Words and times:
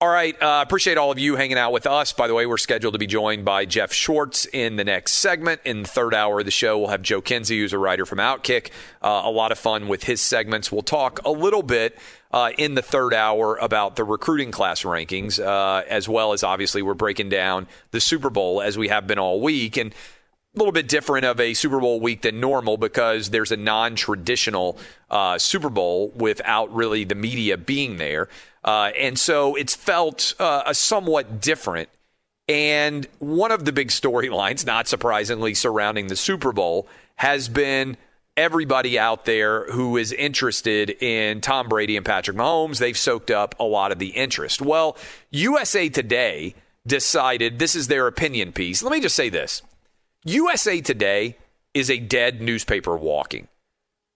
All 0.00 0.08
right. 0.08 0.40
Uh, 0.42 0.60
appreciate 0.62 0.98
all 0.98 1.12
of 1.12 1.18
you 1.18 1.36
hanging 1.36 1.56
out 1.56 1.72
with 1.72 1.86
us. 1.86 2.12
By 2.12 2.26
the 2.26 2.34
way, 2.34 2.46
we're 2.46 2.58
scheduled 2.58 2.94
to 2.94 2.98
be 2.98 3.06
joined 3.06 3.44
by 3.44 3.64
Jeff 3.64 3.92
Schwartz 3.92 4.44
in 4.44 4.76
the 4.76 4.84
next 4.84 5.12
segment. 5.12 5.60
In 5.64 5.82
the 5.82 5.88
third 5.88 6.14
hour 6.14 6.40
of 6.40 6.44
the 6.44 6.50
show, 6.50 6.78
we'll 6.78 6.88
have 6.88 7.00
Joe 7.00 7.20
Kinsey, 7.20 7.60
who's 7.60 7.72
a 7.72 7.78
writer 7.78 8.04
from 8.04 8.18
Outkick. 8.18 8.70
Uh, 9.00 9.22
a 9.24 9.30
lot 9.30 9.52
of 9.52 9.58
fun 9.58 9.86
with 9.86 10.04
his 10.04 10.20
segments. 10.20 10.70
We'll 10.72 10.82
talk 10.82 11.20
a 11.24 11.30
little 11.30 11.62
bit 11.62 11.96
uh, 12.32 12.50
in 12.58 12.74
the 12.74 12.82
third 12.82 13.14
hour 13.14 13.56
about 13.56 13.94
the 13.94 14.02
recruiting 14.02 14.50
class 14.50 14.82
rankings, 14.82 15.38
uh, 15.38 15.84
as 15.88 16.08
well 16.08 16.32
as 16.32 16.42
obviously 16.42 16.82
we're 16.82 16.94
breaking 16.94 17.28
down 17.28 17.68
the 17.92 18.00
Super 18.00 18.30
Bowl 18.30 18.60
as 18.60 18.76
we 18.76 18.88
have 18.88 19.06
been 19.06 19.20
all 19.20 19.40
week. 19.40 19.76
And 19.76 19.94
a 20.54 20.58
little 20.58 20.72
bit 20.72 20.88
different 20.88 21.24
of 21.24 21.40
a 21.40 21.54
Super 21.54 21.80
Bowl 21.80 22.00
week 22.00 22.22
than 22.22 22.40
normal 22.40 22.76
because 22.76 23.30
there's 23.30 23.52
a 23.52 23.56
non 23.56 23.96
traditional 23.96 24.78
uh, 25.10 25.38
Super 25.38 25.70
Bowl 25.70 26.10
without 26.14 26.74
really 26.74 27.04
the 27.04 27.14
media 27.14 27.56
being 27.56 27.96
there. 27.96 28.28
Uh, 28.64 28.90
and 28.98 29.18
so 29.18 29.54
it's 29.54 29.74
felt 29.74 30.34
uh, 30.38 30.72
somewhat 30.72 31.40
different. 31.40 31.88
And 32.48 33.06
one 33.18 33.52
of 33.52 33.64
the 33.64 33.72
big 33.72 33.88
storylines, 33.88 34.66
not 34.66 34.88
surprisingly, 34.88 35.54
surrounding 35.54 36.08
the 36.08 36.16
Super 36.16 36.52
Bowl 36.52 36.88
has 37.16 37.48
been 37.48 37.96
everybody 38.36 38.98
out 38.98 39.24
there 39.24 39.64
who 39.70 39.96
is 39.96 40.12
interested 40.12 40.90
in 40.90 41.40
Tom 41.40 41.68
Brady 41.68 41.96
and 41.96 42.04
Patrick 42.04 42.36
Mahomes. 42.36 42.78
They've 42.78 42.98
soaked 42.98 43.30
up 43.30 43.54
a 43.60 43.64
lot 43.64 43.92
of 43.92 43.98
the 43.98 44.08
interest. 44.08 44.60
Well, 44.60 44.96
USA 45.30 45.88
Today 45.88 46.54
decided 46.86 47.58
this 47.58 47.74
is 47.74 47.88
their 47.88 48.06
opinion 48.06 48.52
piece. 48.52 48.82
Let 48.82 48.92
me 48.92 49.00
just 49.00 49.16
say 49.16 49.28
this 49.28 49.62
USA 50.24 50.80
Today 50.80 51.36
is 51.72 51.90
a 51.90 51.98
dead 51.98 52.40
newspaper 52.40 52.96
walking 52.96 53.48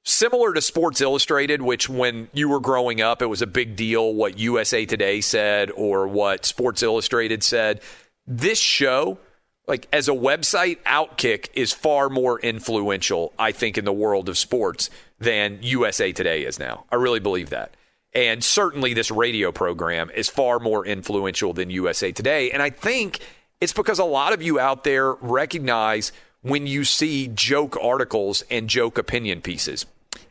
similar 0.04 0.54
to 0.54 0.60
Sports 0.60 1.00
Illustrated, 1.00 1.62
which 1.62 1.88
when 1.88 2.28
you 2.32 2.48
were 2.48 2.60
growing 2.60 3.00
up, 3.00 3.22
it 3.22 3.26
was 3.26 3.42
a 3.42 3.46
big 3.46 3.76
deal 3.76 4.14
what 4.14 4.38
USA 4.38 4.86
Today 4.86 5.20
said 5.20 5.70
or 5.70 6.08
what 6.08 6.44
Sports 6.44 6.82
Illustrated 6.82 7.42
said. 7.42 7.80
This 8.26 8.58
show, 8.58 9.18
like 9.66 9.86
as 9.92 10.08
a 10.08 10.12
website, 10.12 10.82
Outkick 10.84 11.48
is 11.54 11.72
far 11.72 12.08
more 12.08 12.40
influential, 12.40 13.32
I 13.38 13.52
think, 13.52 13.78
in 13.78 13.84
the 13.84 13.92
world 13.92 14.28
of 14.28 14.38
sports 14.38 14.90
than 15.18 15.58
USA 15.62 16.12
Today 16.12 16.44
is 16.44 16.58
now. 16.58 16.84
I 16.90 16.96
really 16.96 17.20
believe 17.20 17.50
that. 17.50 17.74
And 18.14 18.42
certainly 18.42 18.94
this 18.94 19.10
radio 19.10 19.52
program 19.52 20.10
is 20.14 20.28
far 20.28 20.58
more 20.58 20.86
influential 20.86 21.52
than 21.52 21.70
USA 21.70 22.10
Today. 22.12 22.50
And 22.50 22.62
I 22.62 22.70
think 22.70 23.20
it's 23.60 23.72
because 23.72 23.98
a 23.98 24.04
lot 24.04 24.32
of 24.32 24.42
you 24.42 24.58
out 24.58 24.84
there 24.84 25.14
recognize 25.14 26.12
when 26.42 26.66
you 26.66 26.84
see 26.84 27.28
joke 27.28 27.76
articles 27.82 28.44
and 28.50 28.68
joke 28.68 28.98
opinion 28.98 29.40
pieces. 29.40 29.86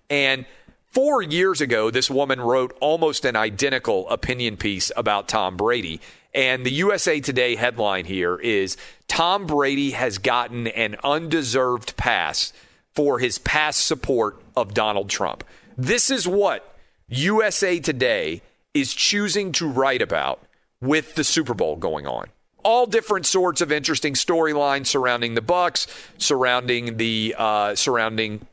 And 0.09 0.45
four 0.91 1.22
years 1.22 1.62
ago, 1.62 1.91
this 1.91 2.09
woman 2.09 2.40
wrote 2.40 2.75
almost 2.79 3.25
an 3.25 3.35
identical 3.35 4.09
opinion 4.09 4.57
piece 4.57 4.91
about 4.95 5.28
Tom 5.28 5.57
Brady. 5.57 6.00
And 6.34 6.66
the 6.66 6.72
USA 6.73 7.19
Today 7.19 7.56
headline 7.56 8.06
here 8.06 8.38
is 8.38 8.78
Tom 9.07 9.45
Brady 9.45 9.91
has 9.91 10.18
gotten 10.18 10.68
an 10.68 10.95
undeserved 11.03 11.97
pass 11.97 12.53
for 12.94 13.19
his 13.19 13.38
past 13.38 13.85
support 13.85 14.41
of 14.56 14.74
Donald 14.74 15.09
Trump. 15.09 15.44
This 15.78 16.09
is 16.09 16.28
what 16.28 16.75
USA 17.09 17.79
Today 17.79 18.41
is 18.74 18.94
choosing 18.94 19.51
to 19.53 19.68
write 19.68 20.01
about 20.01 20.41
with 20.81 21.16
the 21.16 21.24
Super 21.24 21.53
Bowl 21.53 21.75
going 21.75 22.06
on. 22.07 22.28
All 22.63 22.85
different 22.85 23.25
sorts 23.25 23.62
of 23.62 23.72
interesting 23.72 24.13
storylines 24.13 24.88
surrounding 24.88 25.35
the 25.35 25.41
Bucks, 25.41 25.88
surrounding 26.18 26.97
the 26.97 27.35
uh, 27.38 27.75
surrounding 27.75 28.45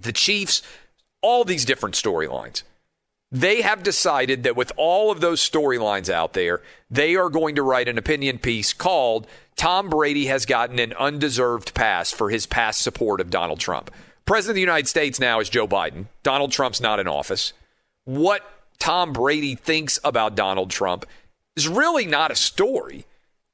the 0.00 0.12
Chiefs, 0.12 0.62
all 1.22 1.44
these 1.44 1.64
different 1.64 1.94
storylines. 1.94 2.62
They 3.32 3.62
have 3.62 3.84
decided 3.84 4.42
that 4.42 4.56
with 4.56 4.72
all 4.76 5.12
of 5.12 5.20
those 5.20 5.40
storylines 5.40 6.10
out 6.10 6.32
there, 6.32 6.62
they 6.90 7.14
are 7.14 7.30
going 7.30 7.54
to 7.54 7.62
write 7.62 7.88
an 7.88 7.96
opinion 7.96 8.38
piece 8.38 8.72
called 8.72 9.26
Tom 9.54 9.88
Brady 9.88 10.26
has 10.26 10.46
gotten 10.46 10.78
an 10.80 10.94
undeserved 10.94 11.72
pass 11.74 12.10
for 12.10 12.30
his 12.30 12.46
past 12.46 12.82
support 12.82 13.20
of 13.20 13.30
Donald 13.30 13.60
Trump. 13.60 13.90
President 14.26 14.52
of 14.52 14.54
the 14.56 14.60
United 14.60 14.88
States 14.88 15.20
now 15.20 15.38
is 15.38 15.48
Joe 15.48 15.68
Biden. 15.68 16.06
Donald 16.22 16.50
Trump's 16.50 16.80
not 16.80 16.98
in 16.98 17.06
office. 17.06 17.52
What 18.04 18.42
Tom 18.80 19.12
Brady 19.12 19.54
thinks 19.54 20.00
about 20.02 20.34
Donald 20.34 20.70
Trump 20.70 21.06
is 21.54 21.68
really 21.68 22.06
not 22.06 22.30
a 22.30 22.36
story 22.36 23.04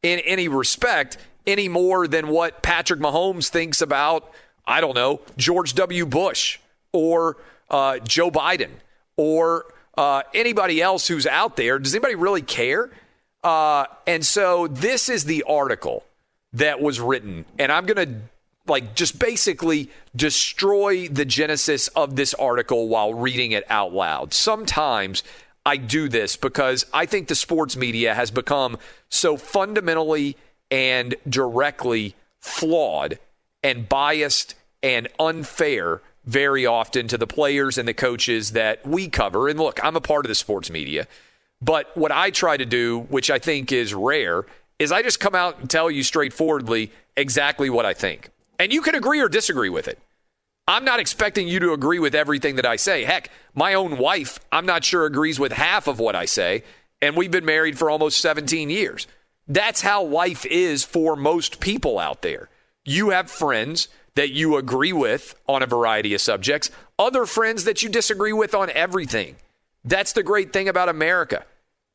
in 0.07 0.21
any 0.21 0.49
respect 0.49 1.19
any 1.47 1.69
more 1.69 2.09
than 2.09 2.29
what 2.29 2.63
Patrick 2.63 3.01
Mahomes 3.01 3.49
thinks 3.49 3.81
about, 3.81 4.31
I 4.67 4.81
don't 4.81 4.95
know, 4.95 5.21
George 5.37 5.75
W. 5.75 6.07
Bush 6.07 6.59
or 6.93 7.37
uh, 7.71 7.99
Joe 7.99 8.31
Biden 8.31 8.71
or 9.17 9.67
uh, 9.97 10.23
anybody 10.35 10.81
else 10.83 11.09
who's 11.09 11.27
out 11.27 11.57
there. 11.57 11.79
Does 11.79 11.95
anybody 11.95 12.15
really 12.15 12.43
care? 12.43 12.91
Uh, 13.43 13.87
and 14.07 14.25
so 14.25 14.67
this 14.67 15.09
is 15.09 15.25
the 15.25 15.45
article 15.45 16.05
that 16.53 16.81
was 16.81 17.01
written, 17.01 17.45
and 17.59 17.71
I'm 17.71 17.87
going 17.87 18.09
to 18.09 18.21
like 18.67 18.97
just 18.97 19.19
basically 19.19 19.91
destroy 20.17 21.07
the 21.07 21.25
genesis 21.25 21.87
of 21.89 22.17
this 22.17 22.35
article 22.35 22.89
while 22.89 23.15
reading 23.15 23.53
it 23.53 23.65
out 23.71 23.93
loud. 23.93 24.35
Sometimes 24.35 25.23
I 25.67 25.79
do 25.79 26.09
this 26.09 26.37
because 26.37 26.87
I 26.95 27.07
think 27.07 27.27
the 27.27 27.35
sports 27.35 27.77
media 27.77 28.15
has 28.15 28.31
become 28.31 28.79
so 29.09 29.37
fundamentally 29.37 30.37
and 30.71 31.17
directly 31.29 32.15
flawed 32.39 33.19
and 33.65 33.89
biased 33.89 34.55
and 34.81 35.09
unfair 35.19 36.01
very 36.25 36.67
often 36.67 37.09
to 37.09 37.19
the 37.19 37.27
players 37.27 37.79
and 37.79 37.89
the 37.89 37.95
coaches 37.95 38.53
that 38.53 38.87
we 38.87 39.09
cover. 39.09 39.49
And 39.49 39.59
look, 39.59 39.85
I'm 39.85 39.97
a 39.97 40.01
part 40.01 40.25
of 40.25 40.29
the 40.29 40.37
sports 40.37 40.71
media, 40.71 41.09
but 41.61 41.97
what 41.97 42.13
I 42.13 42.31
try 42.31 42.57
to 42.57 42.65
do, 42.65 43.01
which 43.09 43.29
I 43.29 43.41
think 43.41 43.73
is 43.73 43.93
rare, 43.93 44.47
is 44.79 44.93
I 44.93 45.03
just 45.03 45.19
come 45.19 45.35
out 45.35 45.59
and 45.59 45.69
tell 45.69 45.91
you 45.91 46.05
straightforwardly 46.05 46.93
exactly 47.17 47.71
what 47.71 47.85
I 47.85 47.93
think. 47.93 48.31
And 48.61 48.73
you 48.73 48.83
can 48.83 48.95
agree 48.95 49.21
or 49.21 49.29
disagree 49.29 49.71
with 49.71 49.89
it. 49.89 49.99
I'm 50.69 50.85
not 50.85 51.01
expecting 51.01 51.47
you 51.47 51.61
to 51.61 51.73
agree 51.73 51.99
with 51.99 52.15
everything 52.15 52.57
that 52.57 52.67
I 52.67 52.77
say. 52.77 53.05
Heck, 53.05 53.31
my 53.55 53.75
own 53.75 53.99
wife, 53.99 54.41
I'm 54.51 54.67
not 54.67 54.85
sure 54.85 55.07
agrees 55.07 55.39
with 55.39 55.53
half 55.53 55.87
of 55.87 56.01
what 56.01 56.17
I 56.17 56.25
say, 56.25 56.65
and 57.01 57.17
we've 57.17 57.31
been 57.31 57.45
married 57.45 57.79
for 57.79 57.89
almost 57.89 58.21
17 58.21 58.69
years. 58.69 59.07
That's 59.47 59.83
how 59.83 60.03
life 60.03 60.45
is 60.45 60.85
for 60.85 61.15
most 61.15 61.61
people 61.61 62.01
out 62.01 62.23
there. 62.23 62.49
You 62.85 63.11
have 63.11 63.31
friends 63.31 63.89
that 64.17 64.31
you 64.31 64.57
agree 64.57 64.93
with 64.93 65.35
on 65.47 65.63
a 65.63 65.67
variety 65.67 66.15
of 66.15 66.21
subjects, 66.21 66.71
other 66.99 67.27
friends 67.27 67.65
that 67.65 67.83
you 67.83 67.89
disagree 67.89 68.33
with 68.33 68.55
on 68.55 68.71
everything. 68.71 69.37
That's 69.85 70.13
the 70.13 70.23
great 70.25 70.53
thing 70.53 70.69
about 70.69 70.89
America. 70.89 71.45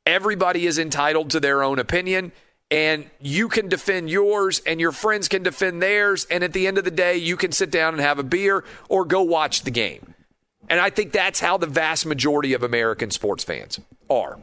Everybody 0.06 0.66
is 0.66 0.80
entitled 0.80 1.30
to 1.32 1.40
their 1.40 1.62
own 1.62 1.78
opinion, 1.78 2.32
and 2.72 3.10
you 3.20 3.50
can 3.50 3.68
defend 3.68 4.10
yours, 4.10 4.62
and 4.66 4.80
your 4.80 4.94
friends 4.94 5.28
can 5.28 5.44
defend 5.44 5.82
theirs. 5.82 6.26
And 6.32 6.42
at 6.44 6.54
the 6.54 6.66
end 6.66 6.78
of 6.78 6.86
the 6.86 6.92
day, 6.92 7.18
you 7.18 7.36
can 7.36 7.52
sit 7.52 7.70
down 7.70 7.94
and 7.94 8.02
have 8.02 8.18
a 8.18 8.24
beer 8.24 8.64
or 8.88 9.04
go 9.04 9.22
watch 9.22 9.64
the 9.64 9.72
game. 9.72 10.16
And 10.70 10.80
I 10.80 10.90
think 10.90 11.12
that's 11.12 11.42
how 11.42 11.58
the 11.58 11.68
vast 11.68 12.06
majority 12.06 12.54
of 12.54 12.64
American 12.64 13.12
sports 13.12 13.44
fans 13.44 13.82
are. 14.10 14.40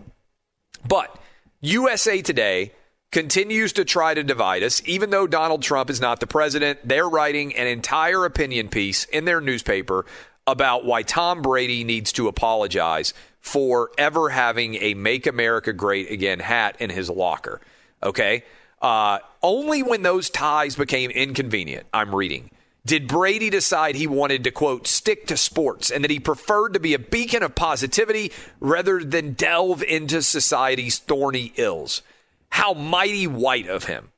But 0.86 1.18
USA 1.62 2.20
Today 2.20 2.72
continues 3.10 3.72
to 3.72 3.84
try 3.86 4.12
to 4.12 4.22
divide 4.22 4.62
us, 4.62 4.82
even 4.84 5.08
though 5.08 5.26
Donald 5.26 5.62
Trump 5.62 5.88
is 5.88 6.00
not 6.00 6.20
the 6.20 6.26
president. 6.26 6.80
They're 6.84 7.08
writing 7.08 7.56
an 7.56 7.66
entire 7.66 8.26
opinion 8.26 8.68
piece 8.68 9.06
in 9.06 9.24
their 9.24 9.40
newspaper 9.40 10.04
about 10.46 10.84
why 10.84 11.02
Tom 11.02 11.40
Brady 11.40 11.82
needs 11.82 12.12
to 12.12 12.28
apologize 12.28 13.14
for 13.40 13.90
ever 13.96 14.28
having 14.28 14.74
a 14.76 14.92
Make 14.92 15.26
America 15.26 15.72
Great 15.72 16.10
Again 16.10 16.40
hat 16.40 16.76
in 16.78 16.90
his 16.90 17.08
locker. 17.08 17.62
Okay? 18.02 18.44
Uh, 18.80 19.18
only 19.42 19.82
when 19.82 20.02
those 20.02 20.30
ties 20.30 20.76
became 20.76 21.10
inconvenient, 21.10 21.86
I'm 21.92 22.14
reading, 22.14 22.50
did 22.86 23.08
Brady 23.08 23.50
decide 23.50 23.96
he 23.96 24.06
wanted 24.06 24.44
to, 24.44 24.50
quote, 24.50 24.86
stick 24.86 25.26
to 25.26 25.36
sports 25.36 25.90
and 25.90 26.04
that 26.04 26.10
he 26.10 26.20
preferred 26.20 26.74
to 26.74 26.80
be 26.80 26.94
a 26.94 26.98
beacon 26.98 27.42
of 27.42 27.54
positivity 27.54 28.32
rather 28.60 29.04
than 29.04 29.32
delve 29.34 29.82
into 29.82 30.22
society's 30.22 30.98
thorny 30.98 31.52
ills. 31.56 32.02
How 32.50 32.72
mighty 32.72 33.26
white 33.26 33.68
of 33.68 33.84
him. 33.84 34.10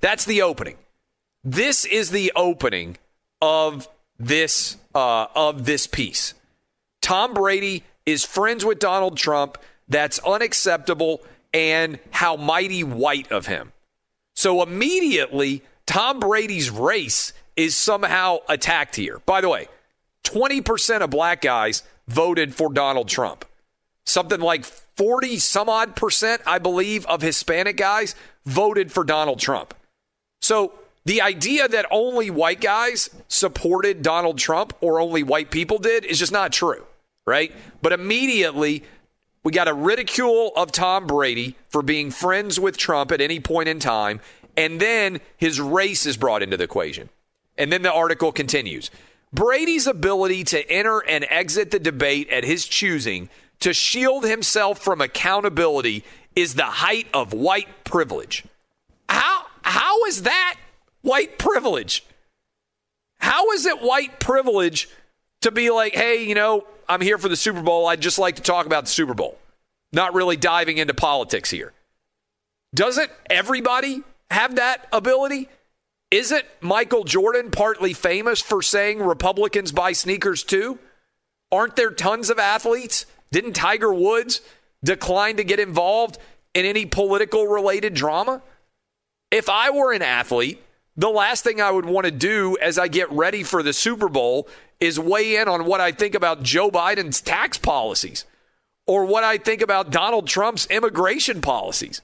That's 0.00 0.24
the 0.24 0.42
opening. 0.42 0.76
This 1.42 1.84
is 1.84 2.10
the 2.10 2.32
opening 2.36 2.98
of 3.40 3.88
this 4.18 4.76
uh, 4.94 5.26
of 5.34 5.64
this 5.64 5.86
piece. 5.86 6.34
Tom 7.00 7.32
Brady 7.32 7.84
is 8.04 8.24
friends 8.24 8.64
with 8.64 8.78
Donald 8.78 9.16
Trump. 9.16 9.56
That's 9.88 10.18
unacceptable. 10.20 11.22
And 11.52 11.98
how 12.10 12.36
mighty 12.36 12.84
white 12.84 13.30
of 13.32 13.46
him. 13.46 13.72
So 14.34 14.62
immediately, 14.62 15.62
Tom 15.86 16.20
Brady's 16.20 16.70
race 16.70 17.32
is 17.56 17.76
somehow 17.76 18.38
attacked 18.48 18.96
here. 18.96 19.20
By 19.26 19.40
the 19.40 19.48
way, 19.48 19.68
20% 20.24 21.00
of 21.00 21.10
black 21.10 21.40
guys 21.40 21.82
voted 22.06 22.54
for 22.54 22.72
Donald 22.72 23.08
Trump. 23.08 23.44
Something 24.06 24.40
like 24.40 24.64
40 24.64 25.38
some 25.38 25.68
odd 25.68 25.96
percent, 25.96 26.42
I 26.46 26.58
believe, 26.58 27.06
of 27.06 27.22
Hispanic 27.22 27.76
guys 27.76 28.14
voted 28.44 28.92
for 28.92 29.04
Donald 29.04 29.38
Trump. 29.38 29.74
So 30.40 30.72
the 31.04 31.22
idea 31.22 31.68
that 31.68 31.86
only 31.90 32.30
white 32.30 32.60
guys 32.60 33.10
supported 33.28 34.02
Donald 34.02 34.38
Trump 34.38 34.74
or 34.80 35.00
only 35.00 35.22
white 35.22 35.50
people 35.50 35.78
did 35.78 36.04
is 36.04 36.18
just 36.18 36.32
not 36.32 36.52
true, 36.52 36.84
right? 37.26 37.52
But 37.82 37.92
immediately, 37.92 38.84
we 39.42 39.52
got 39.52 39.68
a 39.68 39.74
ridicule 39.74 40.52
of 40.56 40.70
Tom 40.70 41.06
Brady 41.06 41.56
for 41.68 41.82
being 41.82 42.10
friends 42.10 42.60
with 42.60 42.76
Trump 42.76 43.10
at 43.10 43.20
any 43.20 43.40
point 43.40 43.68
in 43.68 43.80
time. 43.80 44.20
And 44.56 44.80
then 44.80 45.20
his 45.36 45.60
race 45.60 46.04
is 46.06 46.16
brought 46.16 46.42
into 46.42 46.56
the 46.56 46.64
equation. 46.64 47.08
And 47.56 47.72
then 47.72 47.82
the 47.82 47.92
article 47.92 48.32
continues 48.32 48.90
Brady's 49.32 49.86
ability 49.86 50.44
to 50.44 50.70
enter 50.70 50.98
and 51.00 51.24
exit 51.30 51.70
the 51.70 51.78
debate 51.78 52.28
at 52.30 52.44
his 52.44 52.66
choosing 52.66 53.28
to 53.60 53.72
shield 53.72 54.24
himself 54.24 54.78
from 54.78 55.00
accountability 55.00 56.04
is 56.34 56.54
the 56.54 56.64
height 56.64 57.06
of 57.14 57.32
white 57.32 57.84
privilege. 57.84 58.44
How, 59.08 59.46
how 59.62 60.04
is 60.04 60.22
that 60.22 60.56
white 61.02 61.38
privilege? 61.38 62.04
How 63.18 63.50
is 63.52 63.66
it 63.66 63.82
white 63.82 64.18
privilege 64.18 64.88
to 65.42 65.50
be 65.50 65.70
like, 65.70 65.94
hey, 65.94 66.24
you 66.24 66.34
know, 66.34 66.66
I'm 66.88 67.00
here 67.00 67.18
for 67.18 67.28
the 67.28 67.36
Super 67.36 67.62
Bowl. 67.62 67.86
I'd 67.86 68.00
just 68.00 68.18
like 68.18 68.36
to 68.36 68.42
talk 68.42 68.66
about 68.66 68.84
the 68.84 68.90
Super 68.90 69.14
Bowl. 69.14 69.38
Not 69.92 70.14
really 70.14 70.36
diving 70.36 70.78
into 70.78 70.94
politics 70.94 71.50
here. 71.50 71.72
Doesn't 72.74 73.10
everybody 73.28 74.02
have 74.30 74.56
that 74.56 74.86
ability? 74.92 75.48
Isn't 76.10 76.44
Michael 76.60 77.04
Jordan 77.04 77.50
partly 77.50 77.92
famous 77.92 78.40
for 78.40 78.62
saying 78.62 79.00
Republicans 79.00 79.72
buy 79.72 79.92
sneakers 79.92 80.42
too? 80.42 80.78
Aren't 81.52 81.76
there 81.76 81.90
tons 81.90 82.30
of 82.30 82.38
athletes? 82.38 83.06
Didn't 83.32 83.54
Tiger 83.54 83.92
Woods 83.92 84.40
decline 84.84 85.36
to 85.36 85.44
get 85.44 85.60
involved 85.60 86.18
in 86.54 86.64
any 86.64 86.86
political 86.86 87.46
related 87.46 87.94
drama? 87.94 88.42
If 89.30 89.48
I 89.48 89.70
were 89.70 89.92
an 89.92 90.02
athlete, 90.02 90.62
the 90.96 91.08
last 91.08 91.44
thing 91.44 91.60
I 91.60 91.70
would 91.70 91.84
want 91.84 92.06
to 92.06 92.10
do 92.10 92.56
as 92.60 92.78
I 92.78 92.88
get 92.88 93.10
ready 93.12 93.42
for 93.42 93.62
the 93.62 93.72
Super 93.72 94.08
Bowl 94.08 94.48
is 94.80 94.98
weigh 94.98 95.36
in 95.36 95.46
on 95.46 95.66
what 95.66 95.80
I 95.80 95.92
think 95.92 96.14
about 96.14 96.42
Joe 96.42 96.70
Biden's 96.70 97.20
tax 97.20 97.58
policies 97.58 98.24
or 98.86 99.04
what 99.04 99.22
I 99.22 99.36
think 99.36 99.60
about 99.60 99.90
Donald 99.90 100.26
Trump's 100.26 100.66
immigration 100.66 101.40
policies. 101.40 102.00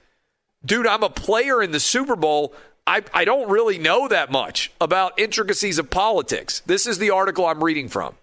Dude, 0.64 0.86
I'm 0.86 1.02
a 1.02 1.10
player 1.10 1.62
in 1.62 1.72
the 1.72 1.80
Super 1.80 2.16
Bowl. 2.16 2.54
I, 2.86 3.02
I 3.12 3.24
don't 3.24 3.50
really 3.50 3.78
know 3.78 4.08
that 4.08 4.30
much 4.30 4.70
about 4.80 5.18
intricacies 5.18 5.78
of 5.78 5.90
politics. 5.90 6.60
This 6.66 6.86
is 6.86 6.98
the 6.98 7.10
article 7.10 7.46
I'm 7.46 7.64
reading 7.64 7.88
from. 7.88 8.14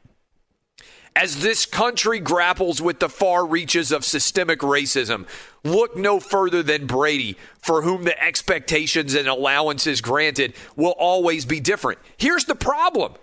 As 1.15 1.41
this 1.41 1.65
country 1.65 2.19
grapples 2.19 2.81
with 2.81 2.99
the 2.99 3.09
far 3.09 3.45
reaches 3.45 3.91
of 3.91 4.03
systemic 4.03 4.59
racism, 4.59 5.27
look 5.63 5.95
no 5.95 6.19
further 6.19 6.63
than 6.63 6.88
Brady, 6.88 7.38
for 7.59 7.83
whom 7.83 8.03
the 8.03 8.19
expectations 8.21 9.13
and 9.13 9.27
allowances 9.27 10.01
granted 10.01 10.53
will 10.75 10.95
always 10.97 11.45
be 11.45 11.59
different. 11.59 11.99
Here's 12.18 12.45
the 12.45 12.56
problem 12.56 13.13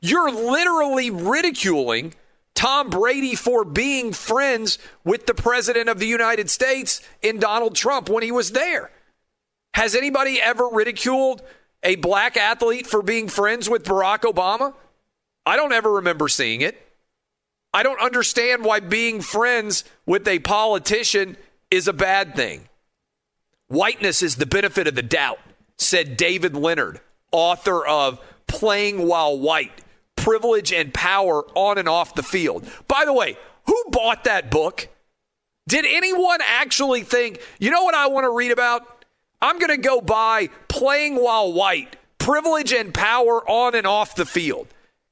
you're 0.00 0.30
literally 0.30 1.10
ridiculing 1.10 2.14
Tom 2.54 2.90
Brady 2.90 3.34
for 3.34 3.64
being 3.64 4.12
friends 4.12 4.78
with 5.04 5.26
the 5.26 5.34
President 5.34 5.88
of 5.88 5.98
the 5.98 6.06
United 6.06 6.50
States 6.50 7.00
in 7.22 7.38
Donald 7.38 7.74
Trump 7.74 8.08
when 8.08 8.22
he 8.22 8.32
was 8.32 8.52
there. 8.52 8.90
Has 9.74 9.94
anybody 9.94 10.40
ever 10.40 10.66
ridiculed 10.66 11.42
a 11.82 11.96
black 11.96 12.36
athlete 12.36 12.86
for 12.86 13.02
being 13.02 13.28
friends 13.28 13.70
with 13.70 13.84
Barack 13.84 14.20
Obama? 14.20 14.74
I 15.46 15.56
don't 15.56 15.72
ever 15.72 15.92
remember 15.92 16.28
seeing 16.28 16.60
it. 16.60 16.84
I 17.72 17.82
don't 17.82 18.00
understand 18.00 18.64
why 18.64 18.80
being 18.80 19.20
friends 19.20 19.84
with 20.04 20.26
a 20.26 20.40
politician 20.40 21.36
is 21.70 21.86
a 21.86 21.92
bad 21.92 22.34
thing. 22.34 22.68
Whiteness 23.68 24.22
is 24.22 24.36
the 24.36 24.46
benefit 24.46 24.88
of 24.88 24.94
the 24.94 25.02
doubt, 25.02 25.38
said 25.76 26.16
David 26.16 26.56
Leonard, 26.56 27.00
author 27.30 27.86
of 27.86 28.18
Playing 28.46 29.06
While 29.06 29.38
White 29.38 29.84
Privilege 30.18 30.72
and 30.72 30.92
Power 30.92 31.44
on 31.54 31.78
and 31.78 31.88
Off 31.88 32.14
the 32.14 32.22
Field. 32.22 32.68
By 32.86 33.04
the 33.04 33.12
way, 33.12 33.36
who 33.66 33.84
bought 33.90 34.24
that 34.24 34.50
book? 34.50 34.88
Did 35.66 35.84
anyone 35.86 36.40
actually 36.42 37.02
think, 37.02 37.40
you 37.58 37.70
know 37.70 37.84
what 37.84 37.94
I 37.94 38.08
want 38.08 38.24
to 38.24 38.34
read 38.34 38.50
about? 38.50 39.04
I'm 39.40 39.58
going 39.58 39.70
to 39.70 39.76
go 39.76 40.00
buy 40.00 40.48
Playing 40.68 41.16
While 41.16 41.52
White 41.52 41.96
Privilege 42.18 42.72
and 42.72 42.92
Power 42.92 43.48
on 43.48 43.74
and 43.74 43.86
Off 43.86 44.16
the 44.16 44.26
Field. 44.26 44.66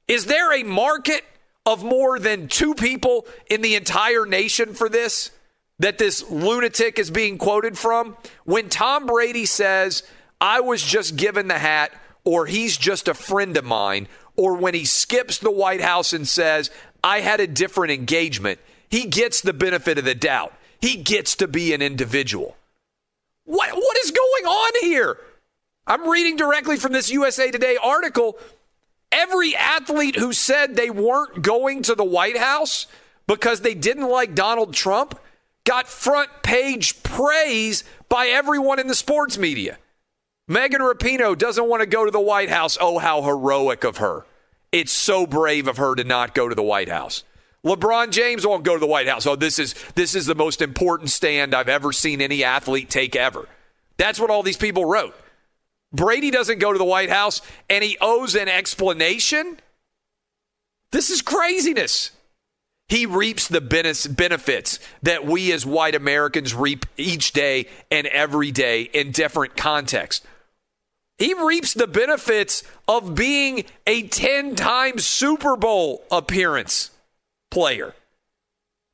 Is 0.07 0.25
there 0.25 0.53
a 0.53 0.63
market 0.63 1.23
of 1.65 1.83
more 1.83 2.19
than 2.19 2.47
two 2.47 2.73
people 2.73 3.25
in 3.49 3.61
the 3.61 3.75
entire 3.75 4.25
nation 4.25 4.73
for 4.73 4.89
this 4.89 5.31
that 5.79 5.97
this 5.97 6.29
lunatic 6.29 6.99
is 6.99 7.11
being 7.11 7.37
quoted 7.37 7.77
from? 7.77 8.17
When 8.43 8.69
Tom 8.69 9.05
Brady 9.05 9.45
says, 9.45 10.03
I 10.41 10.59
was 10.59 10.83
just 10.83 11.15
given 11.15 11.47
the 11.47 11.57
hat, 11.57 11.91
or 12.27 12.45
he's 12.45 12.75
just 12.75 13.07
a 13.07 13.13
friend 13.13 13.55
of 13.55 13.63
mine, 13.63 14.05
or 14.35 14.57
when 14.57 14.73
he 14.73 14.83
skips 14.83 15.37
the 15.37 15.49
White 15.49 15.79
House 15.79 16.11
and 16.11 16.27
says, 16.27 16.69
I 17.01 17.21
had 17.21 17.39
a 17.39 17.47
different 17.47 17.93
engagement, 17.93 18.59
he 18.89 19.05
gets 19.05 19.39
the 19.39 19.53
benefit 19.53 19.97
of 19.97 20.03
the 20.03 20.13
doubt. 20.13 20.53
He 20.81 20.97
gets 20.97 21.37
to 21.37 21.47
be 21.47 21.73
an 21.73 21.81
individual. 21.81 22.57
What, 23.45 23.73
what 23.73 23.97
is 23.99 24.11
going 24.11 24.45
on 24.45 24.71
here? 24.81 25.17
I'm 25.87 26.09
reading 26.09 26.35
directly 26.35 26.75
from 26.75 26.91
this 26.91 27.09
USA 27.09 27.49
Today 27.49 27.77
article. 27.81 28.37
Every 29.09 29.55
athlete 29.55 30.17
who 30.17 30.33
said 30.33 30.75
they 30.75 30.89
weren't 30.89 31.41
going 31.41 31.83
to 31.83 31.95
the 31.95 32.03
White 32.03 32.37
House 32.37 32.87
because 33.25 33.61
they 33.61 33.73
didn't 33.73 34.09
like 34.09 34.35
Donald 34.35 34.73
Trump 34.73 35.17
got 35.63 35.87
front 35.87 36.29
page 36.43 37.01
praise 37.03 37.85
by 38.09 38.27
everyone 38.27 38.79
in 38.79 38.87
the 38.87 38.95
sports 38.95 39.37
media. 39.37 39.77
Megan 40.47 40.79
Rapinoe 40.79 41.37
doesn't 41.37 41.67
want 41.67 41.81
to 41.81 41.85
go 41.85 42.05
to 42.05 42.11
the 42.11 42.21
White 42.21 42.49
House. 42.49 42.77
Oh, 42.79 42.99
how 42.99 43.21
heroic 43.21 43.83
of 43.83 43.97
her. 43.97 44.25
It's 44.71 44.93
so 44.93 45.27
brave 45.27 45.67
of 45.67 45.77
her 45.77 45.93
to 45.95 46.03
not 46.05 46.33
go 46.33 46.47
to 46.47 46.55
the 46.55 46.63
White 46.63 46.89
House. 46.89 47.23
LeBron 47.65 48.11
James 48.11 48.47
won't 48.47 48.63
go 48.63 48.73
to 48.73 48.79
the 48.79 48.87
White 48.87 49.09
House. 49.09 49.25
Oh, 49.25 49.35
this 49.35 49.59
is 49.59 49.75
this 49.95 50.15
is 50.15 50.25
the 50.25 50.35
most 50.35 50.61
important 50.61 51.09
stand 51.09 51.53
I've 51.53 51.67
ever 51.67 51.91
seen 51.91 52.21
any 52.21 52.45
athlete 52.45 52.89
take 52.89 53.15
ever. 53.15 53.47
That's 53.97 54.19
what 54.19 54.29
all 54.29 54.43
these 54.43 54.57
people 54.57 54.85
wrote. 54.85 55.15
Brady 55.91 56.31
doesn't 56.31 56.59
go 56.59 56.71
to 56.71 56.77
the 56.77 56.85
White 56.85 57.09
House 57.09 57.41
and 57.69 57.83
he 57.83 57.97
owes 57.99 58.35
an 58.35 58.47
explanation. 58.47 59.59
This 60.91 61.09
is 61.09 61.21
craziness. 61.21 62.11
He 62.87 63.05
reaps 63.05 63.49
the 63.49 63.59
benefits 63.59 64.79
that 65.03 65.25
we 65.25 65.51
as 65.51 65.65
white 65.65 65.95
Americans 65.95 66.53
reap 66.53 66.85
each 66.95 67.33
day 67.33 67.67
and 67.91 68.07
every 68.07 68.51
day 68.51 68.83
in 68.83 69.11
different 69.11 69.57
contexts. 69.57 70.25
He 71.17 71.33
reaps 71.33 71.73
the 71.73 71.87
benefits 71.87 72.63
of 72.87 73.15
being 73.15 73.65
a 73.85 74.03
10 74.03 74.55
time 74.55 74.99
Super 74.99 75.55
Bowl 75.55 76.03
appearance 76.11 76.91
player. 77.49 77.93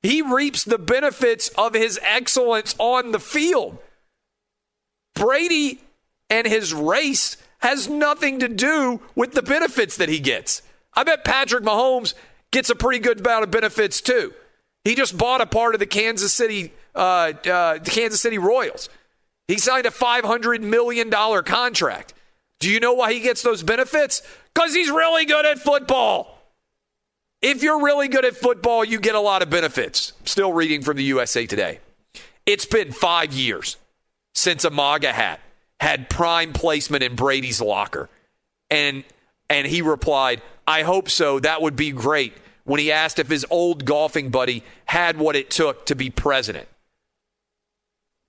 He 0.01 0.22
reaps 0.22 0.63
the 0.63 0.77
benefits 0.77 1.50
of 1.50 1.74
his 1.74 2.00
excellence 2.01 2.75
on 2.77 3.12
the 3.12 3.20
field. 3.20 3.77
Brady 5.15 5.82
and 6.30 6.48
his 6.48 6.74
race 6.74 7.38
has 7.60 7.88
nothing 7.88 8.39
to 8.39 8.50
do 8.50 9.01
with 9.15 9.34
the 9.34 9.42
benefits 9.42 9.98
that 9.98 10.10
he 10.10 10.20
gets. 10.20 10.62
I 10.94 11.03
bet 11.03 11.24
Patrick 11.24 11.63
Mahomes 11.63 12.13
gets 12.51 12.70
a 12.70 12.75
pretty 12.75 13.00
good 13.00 13.22
amount 13.22 13.44
of 13.44 13.51
benefits 13.51 14.01
too. 14.01 14.34
He 14.84 14.96
just 14.96 15.18
bought 15.18 15.39
a 15.42 15.46
part 15.46 15.75
of 15.75 15.80
the 15.80 15.86
Kansas 15.86 16.34
City, 16.34 16.74
uh, 16.94 17.32
uh, 17.46 17.77
the 17.77 17.92
Kansas 17.92 18.20
City 18.20 18.38
Royals. 18.38 18.89
He 19.48 19.58
signed 19.58 19.86
a 19.86 19.92
$500 19.92 20.62
million 20.62 21.10
contract. 21.10 22.14
Do 22.60 22.70
you 22.70 22.80
know 22.80 22.94
why 22.94 23.14
he 23.14 23.20
gets 23.20 23.42
those 23.42 23.62
benefits? 23.62 24.22
Because 24.54 24.74
he's 24.74 24.90
really 24.90 25.26
good 25.26 25.46
at 25.46 25.60
football. 25.60 26.40
If 27.42 27.62
you're 27.62 27.84
really 27.84 28.08
good 28.08 28.24
at 28.24 28.38
football, 28.38 28.86
you 28.86 29.00
get 29.00 29.16
a 29.16 29.20
lot 29.20 29.42
of 29.42 29.50
benefits. 29.50 30.14
Still 30.24 30.54
reading 30.54 30.82
from 30.82 30.96
the 30.96 31.04
USA 31.04 31.46
Today. 31.46 31.80
It's 32.46 32.66
been 32.66 32.92
five 32.94 33.34
years 33.34 33.78
since 34.34 34.64
a 34.64 34.70
MAGA 34.70 35.12
hat 35.12 35.42
had 35.80 36.10
prime 36.10 36.54
placement 36.54 37.04
in 37.04 37.16
Brady's 37.16 37.62
locker. 37.62 38.10
And 38.70 39.04
and 39.50 39.68
he 39.68 39.82
replied, 39.82 40.42
I 40.66 40.84
hope 40.84 41.10
so. 41.10 41.40
That 41.40 41.62
would 41.62 41.76
be 41.76 41.92
great. 41.92 42.34
When 42.64 42.80
he 42.80 42.92
asked 42.94 43.20
if 43.20 43.28
his 43.28 43.46
old 43.50 43.84
golfing 43.84 44.30
buddy 44.30 44.64
had 44.86 45.18
what 45.18 45.36
it 45.36 45.50
took 45.50 45.86
to 45.88 45.96
be 45.96 46.10
president. 46.10 46.68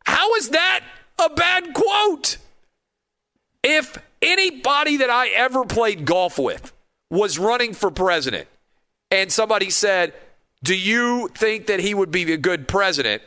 How 0.04 0.34
is 0.34 0.50
that 0.50 0.84
a 1.18 1.30
bad 1.30 1.74
quote? 1.74 2.38
If 3.62 3.98
anybody 4.20 4.98
that 4.98 5.10
I 5.10 5.28
ever 5.28 5.64
played 5.64 6.04
golf 6.04 6.38
with 6.38 6.72
was 7.10 7.38
running 7.38 7.72
for 7.74 7.90
president 7.90 8.48
and 9.10 9.32
somebody 9.32 9.70
said, 9.70 10.12
Do 10.62 10.76
you 10.76 11.28
think 11.34 11.66
that 11.66 11.80
he 11.80 11.94
would 11.94 12.10
be 12.10 12.32
a 12.32 12.36
good 12.36 12.68
president? 12.68 13.22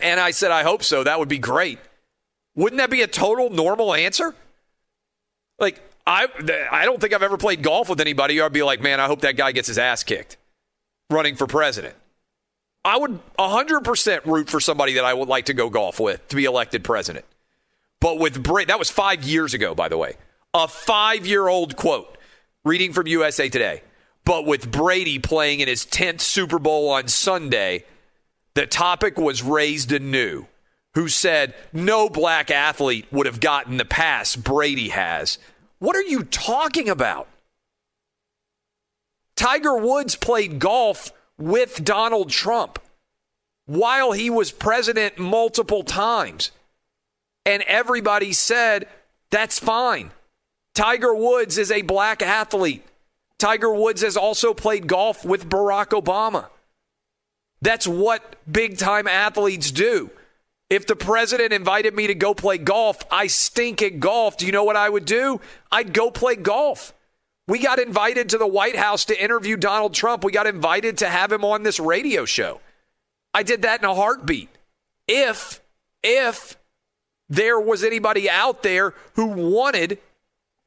And 0.00 0.20
I 0.20 0.30
said, 0.30 0.50
I 0.50 0.62
hope 0.62 0.84
so. 0.84 1.02
That 1.02 1.18
would 1.18 1.28
be 1.28 1.38
great. 1.38 1.78
Wouldn't 2.54 2.78
that 2.78 2.90
be 2.90 3.02
a 3.02 3.06
total 3.06 3.50
normal 3.50 3.94
answer? 3.94 4.34
Like, 5.58 5.80
I, 6.06 6.26
I 6.70 6.84
don't 6.84 7.00
think 7.00 7.12
I've 7.12 7.22
ever 7.22 7.36
played 7.36 7.62
golf 7.62 7.88
with 7.88 8.00
anybody. 8.00 8.40
I'd 8.40 8.52
be 8.52 8.62
like, 8.62 8.80
man, 8.80 9.00
I 9.00 9.06
hope 9.06 9.22
that 9.22 9.36
guy 9.36 9.52
gets 9.52 9.68
his 9.68 9.78
ass 9.78 10.02
kicked 10.04 10.36
running 11.10 11.36
for 11.36 11.46
president. 11.46 11.94
I 12.84 12.96
would 12.96 13.20
100% 13.38 14.24
root 14.24 14.48
for 14.48 14.60
somebody 14.60 14.94
that 14.94 15.04
I 15.04 15.14
would 15.14 15.28
like 15.28 15.46
to 15.46 15.54
go 15.54 15.68
golf 15.68 16.00
with 16.00 16.26
to 16.28 16.36
be 16.36 16.44
elected 16.44 16.84
president. 16.84 17.24
But 18.00 18.18
with 18.18 18.42
Brady, 18.42 18.66
that 18.66 18.78
was 18.78 18.90
five 18.90 19.24
years 19.24 19.54
ago, 19.54 19.74
by 19.74 19.88
the 19.88 19.98
way. 19.98 20.14
A 20.54 20.68
five 20.68 21.26
year 21.26 21.48
old 21.48 21.76
quote, 21.76 22.16
reading 22.64 22.92
from 22.92 23.06
USA 23.06 23.48
Today. 23.48 23.82
But 24.24 24.46
with 24.46 24.70
Brady 24.70 25.18
playing 25.18 25.60
in 25.60 25.68
his 25.68 25.84
10th 25.84 26.20
Super 26.20 26.58
Bowl 26.58 26.90
on 26.90 27.08
Sunday, 27.08 27.84
the 28.54 28.66
topic 28.66 29.18
was 29.18 29.42
raised 29.42 29.92
anew 29.92 30.46
who 30.94 31.08
said 31.08 31.54
no 31.72 32.08
black 32.08 32.50
athlete 32.50 33.06
would 33.10 33.26
have 33.26 33.40
gotten 33.40 33.76
the 33.76 33.84
pass 33.84 34.36
Brady 34.36 34.88
has. 34.88 35.38
What 35.78 35.96
are 35.96 36.02
you 36.02 36.24
talking 36.24 36.88
about? 36.88 37.28
Tiger 39.36 39.76
Woods 39.76 40.16
played 40.16 40.58
golf 40.58 41.12
with 41.38 41.84
Donald 41.84 42.30
Trump 42.30 42.78
while 43.66 44.12
he 44.12 44.28
was 44.28 44.50
president 44.50 45.18
multiple 45.18 45.82
times. 45.82 46.50
And 47.46 47.62
everybody 47.62 48.32
said, 48.32 48.88
that's 49.30 49.58
fine. 49.58 50.10
Tiger 50.74 51.14
Woods 51.14 51.58
is 51.58 51.70
a 51.70 51.82
black 51.82 52.22
athlete. 52.22 52.84
Tiger 53.38 53.72
Woods 53.72 54.02
has 54.02 54.16
also 54.16 54.52
played 54.52 54.86
golf 54.86 55.24
with 55.24 55.48
Barack 55.48 55.88
Obama. 55.88 56.46
That's 57.60 57.86
what 57.86 58.36
big 58.50 58.78
time 58.78 59.06
athletes 59.06 59.70
do. 59.70 60.10
If 60.70 60.86
the 60.86 60.96
president 60.96 61.52
invited 61.52 61.94
me 61.94 62.06
to 62.08 62.14
go 62.14 62.34
play 62.34 62.58
golf, 62.58 63.02
I 63.10 63.26
stink 63.26 63.82
at 63.82 64.00
golf. 64.00 64.36
Do 64.36 64.46
you 64.46 64.52
know 64.52 64.64
what 64.64 64.76
I 64.76 64.88
would 64.88 65.04
do? 65.04 65.40
I'd 65.72 65.92
go 65.92 66.10
play 66.10 66.36
golf. 66.36 66.92
We 67.48 67.58
got 67.58 67.78
invited 67.78 68.28
to 68.28 68.38
the 68.38 68.46
White 68.46 68.76
House 68.76 69.06
to 69.06 69.20
interview 69.20 69.56
Donald 69.56 69.94
Trump. 69.94 70.22
We 70.22 70.32
got 70.32 70.46
invited 70.46 70.98
to 70.98 71.08
have 71.08 71.32
him 71.32 71.46
on 71.46 71.62
this 71.62 71.80
radio 71.80 72.26
show. 72.26 72.60
I 73.32 73.42
did 73.42 73.62
that 73.62 73.80
in 73.80 73.88
a 73.88 73.94
heartbeat. 73.94 74.50
If, 75.08 75.62
if 76.02 76.58
there 77.30 77.58
was 77.58 77.82
anybody 77.82 78.28
out 78.28 78.62
there 78.62 78.92
who 79.14 79.28
wanted 79.28 79.98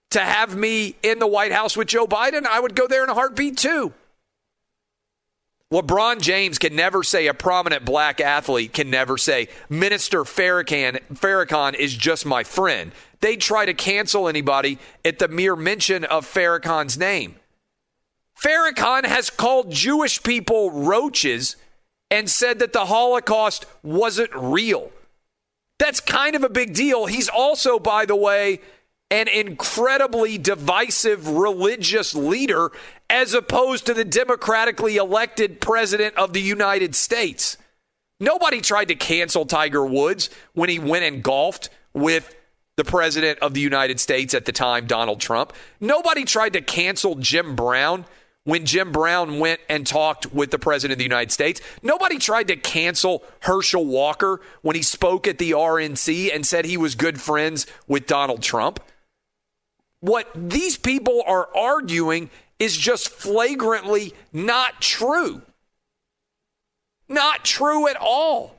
to 0.10 0.22
have 0.22 0.58
me 0.58 0.96
in 1.04 1.20
the 1.20 1.28
White 1.28 1.52
House 1.52 1.78
with 1.78 1.88
Joe 1.88 2.08
Biden, 2.08 2.46
I 2.46 2.60
would 2.60 2.76
go 2.76 2.88
there 2.88 3.04
in 3.04 3.12
a 3.12 3.14
heartbeat 3.14 3.58
too. 3.58 3.94
LeBron 5.72 6.20
James 6.20 6.58
can 6.58 6.76
never 6.76 7.04
say 7.04 7.28
a 7.28 7.34
prominent 7.34 7.86
black 7.86 8.20
athlete 8.20 8.74
can 8.74 8.90
never 8.90 9.18
say 9.18 9.48
Minister 9.70 10.24
Farrakhan, 10.24 11.00
Farrakhan 11.14 11.76
is 11.76 11.96
just 11.96 12.26
my 12.26 12.44
friend. 12.44 12.92
They 13.22 13.38
try 13.38 13.66
to 13.66 13.74
cancel 13.74 14.28
anybody 14.28 14.80
at 15.06 15.20
the 15.20 15.28
mere 15.28 15.56
mention 15.56 16.04
of 16.04 16.26
Farrakhan's 16.26 16.98
name. 16.98 17.36
Farrakhan 18.44 19.06
has 19.06 19.30
called 19.30 19.72
Jewish 19.72 20.24
people 20.24 20.72
roaches 20.72 21.56
and 22.10 22.30
said 22.30 22.60
that 22.60 22.74
the 22.74 22.86
Holocaust 22.86 23.66
wasn't 23.84 24.32
real. 24.36 24.92
That's 25.78 26.00
kind 26.00 26.36
of 26.36 26.44
a 26.44 26.50
big 26.50 26.74
deal. 26.74 27.06
He's 27.06 27.30
also, 27.30 27.80
by 27.80 28.06
the 28.06 28.16
way, 28.16 28.60
an 29.12 29.28
incredibly 29.28 30.38
divisive 30.38 31.28
religious 31.28 32.16
leader 32.16 32.72
as 33.10 33.34
opposed 33.34 33.86
to 33.86 33.94
the 33.94 34.06
democratically 34.06 34.96
elected 34.98 35.62
president 35.62 36.16
of 36.18 36.34
the 36.34 36.42
United 36.42 36.96
States. 36.96 37.58
Nobody 38.20 38.62
tried 38.62 38.88
to 38.90 38.96
cancel 38.96 39.46
Tiger 39.46 39.86
Woods 39.86 40.30
when 40.54 40.70
he 40.70 40.80
went 40.80 41.04
and 41.04 41.22
golfed 41.22 41.70
with 41.94 42.34
the 42.82 42.92
president 42.92 43.38
of 43.40 43.54
the 43.54 43.62
United 43.62 44.00
States 44.00 44.34
at 44.34 44.46
the 44.46 44.52
time, 44.52 44.88
Donald 44.88 45.20
Trump. 45.20 45.54
Nobody 45.80 46.26
tried 46.26 46.54
to 46.54 46.62
cancel 46.62 47.14
Jim 47.14 47.56
Brown 47.56 48.06
when 48.44 48.66
Jim 48.66 48.92
Brown 48.92 49.38
went 49.38 49.62
and 49.70 49.86
talked 49.86 50.34
with 50.34 50.50
the 50.50 50.58
president 50.58 50.94
of 50.94 50.98
the 50.98 51.04
United 51.04 51.32
States. 51.32 51.62
Nobody 51.84 52.18
tried 52.18 52.48
to 52.48 52.56
cancel 52.56 53.24
Herschel 53.42 53.86
Walker 53.86 54.42
when 54.64 54.76
he 54.76 54.82
spoke 54.82 55.28
at 55.28 55.38
the 55.38 55.52
RNC 55.52 56.34
and 56.34 56.44
said 56.44 56.66
he 56.66 56.76
was 56.76 56.96
good 56.96 57.22
friends 57.22 57.68
with 57.88 58.08
Donald 58.08 58.42
Trump. 58.42 58.80
What 60.00 60.28
these 60.34 60.76
people 60.76 61.22
are 61.28 61.56
arguing 61.56 62.32
is 62.58 62.76
just 62.76 63.10
flagrantly 63.10 64.16
not 64.34 64.82
true. 64.82 65.44
Not 67.08 67.46
true 67.46 67.88
at 67.88 67.98
all. 67.98 68.56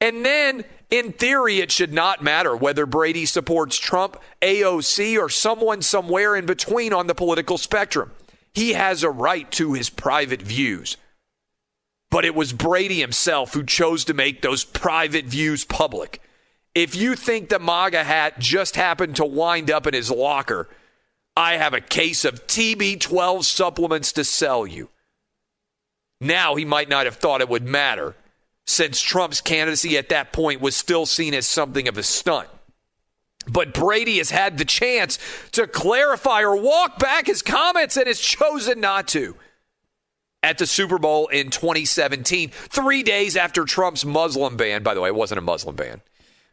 And 0.00 0.24
then, 0.24 0.64
in 0.90 1.12
theory, 1.12 1.60
it 1.60 1.70
should 1.70 1.92
not 1.92 2.22
matter 2.22 2.56
whether 2.56 2.84
Brady 2.84 3.24
supports 3.24 3.78
Trump, 3.78 4.20
AOC, 4.42 5.18
or 5.18 5.28
someone 5.28 5.82
somewhere 5.82 6.34
in 6.34 6.46
between 6.46 6.92
on 6.92 7.06
the 7.06 7.14
political 7.14 7.58
spectrum. 7.58 8.10
He 8.52 8.72
has 8.72 9.02
a 9.02 9.10
right 9.10 9.50
to 9.52 9.74
his 9.74 9.88
private 9.88 10.42
views. 10.42 10.96
But 12.10 12.24
it 12.24 12.34
was 12.34 12.52
Brady 12.52 13.00
himself 13.00 13.54
who 13.54 13.62
chose 13.62 14.04
to 14.06 14.14
make 14.14 14.42
those 14.42 14.64
private 14.64 15.26
views 15.26 15.64
public. 15.64 16.20
If 16.74 16.96
you 16.96 17.14
think 17.14 17.48
the 17.48 17.60
MAGA 17.60 18.02
hat 18.02 18.40
just 18.40 18.74
happened 18.74 19.16
to 19.16 19.24
wind 19.24 19.70
up 19.70 19.86
in 19.86 19.94
his 19.94 20.10
locker, 20.10 20.68
I 21.36 21.54
have 21.54 21.74
a 21.74 21.80
case 21.80 22.24
of 22.24 22.48
TB12 22.48 23.44
supplements 23.44 24.12
to 24.12 24.24
sell 24.24 24.66
you. 24.66 24.90
Now 26.20 26.56
he 26.56 26.64
might 26.64 26.88
not 26.88 27.06
have 27.06 27.16
thought 27.16 27.40
it 27.40 27.48
would 27.48 27.64
matter, 27.64 28.16
since 28.70 29.00
Trump's 29.00 29.40
candidacy 29.40 29.98
at 29.98 30.08
that 30.10 30.32
point 30.32 30.60
was 30.60 30.76
still 30.76 31.04
seen 31.04 31.34
as 31.34 31.46
something 31.46 31.88
of 31.88 31.98
a 31.98 32.02
stunt. 32.02 32.48
But 33.48 33.74
Brady 33.74 34.18
has 34.18 34.30
had 34.30 34.58
the 34.58 34.64
chance 34.64 35.18
to 35.52 35.66
clarify 35.66 36.42
or 36.42 36.56
walk 36.56 36.98
back 36.98 37.26
his 37.26 37.42
comments 37.42 37.96
and 37.96 38.06
has 38.06 38.20
chosen 38.20 38.80
not 38.80 39.08
to. 39.08 39.34
At 40.42 40.58
the 40.58 40.66
Super 40.66 40.98
Bowl 40.98 41.28
in 41.28 41.50
2017, 41.50 42.50
three 42.50 43.02
days 43.02 43.36
after 43.36 43.64
Trump's 43.64 44.04
Muslim 44.04 44.56
ban, 44.56 44.82
by 44.82 44.94
the 44.94 45.00
way, 45.00 45.08
it 45.08 45.14
wasn't 45.14 45.38
a 45.38 45.42
Muslim 45.42 45.76
ban 45.76 46.00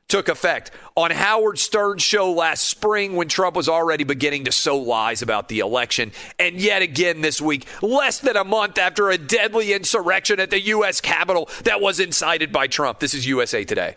took 0.07 0.29
effect 0.29 0.71
on 0.95 1.11
Howard 1.11 1.59
Stern's 1.59 2.01
show 2.01 2.31
last 2.31 2.63
spring 2.63 3.15
when 3.15 3.27
Trump 3.27 3.55
was 3.55 3.69
already 3.69 4.03
beginning 4.03 4.45
to 4.45 4.51
sow 4.51 4.77
lies 4.77 5.21
about 5.21 5.49
the 5.49 5.59
election. 5.59 6.11
And 6.39 6.55
yet 6.55 6.81
again 6.81 7.21
this 7.21 7.41
week, 7.41 7.65
less 7.81 8.19
than 8.19 8.37
a 8.37 8.43
month 8.43 8.77
after 8.77 9.09
a 9.09 9.17
deadly 9.17 9.73
insurrection 9.73 10.39
at 10.39 10.49
the 10.49 10.61
U.S. 10.61 11.01
Capitol 11.01 11.49
that 11.63 11.81
was 11.81 11.99
incited 11.99 12.51
by 12.51 12.67
Trump. 12.67 12.99
This 12.99 13.13
is 13.13 13.27
USA 13.27 13.63
Today. 13.63 13.95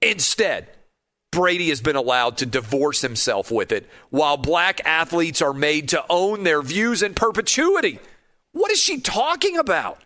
Instead, 0.00 0.68
Brady 1.30 1.68
has 1.68 1.80
been 1.80 1.96
allowed 1.96 2.38
to 2.38 2.46
divorce 2.46 3.02
himself 3.02 3.50
with 3.50 3.72
it 3.72 3.88
while 4.10 4.36
black 4.36 4.80
athletes 4.86 5.42
are 5.42 5.52
made 5.52 5.88
to 5.90 6.04
own 6.08 6.44
their 6.44 6.62
views 6.62 7.02
in 7.02 7.14
perpetuity. 7.14 7.98
What 8.52 8.70
is 8.70 8.80
she 8.80 9.00
talking 9.00 9.58
about? 9.58 10.02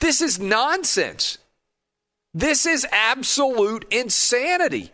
This 0.00 0.20
is 0.20 0.38
nonsense. 0.38 1.38
This 2.34 2.66
is 2.66 2.86
absolute 2.90 3.86
insanity. 3.90 4.92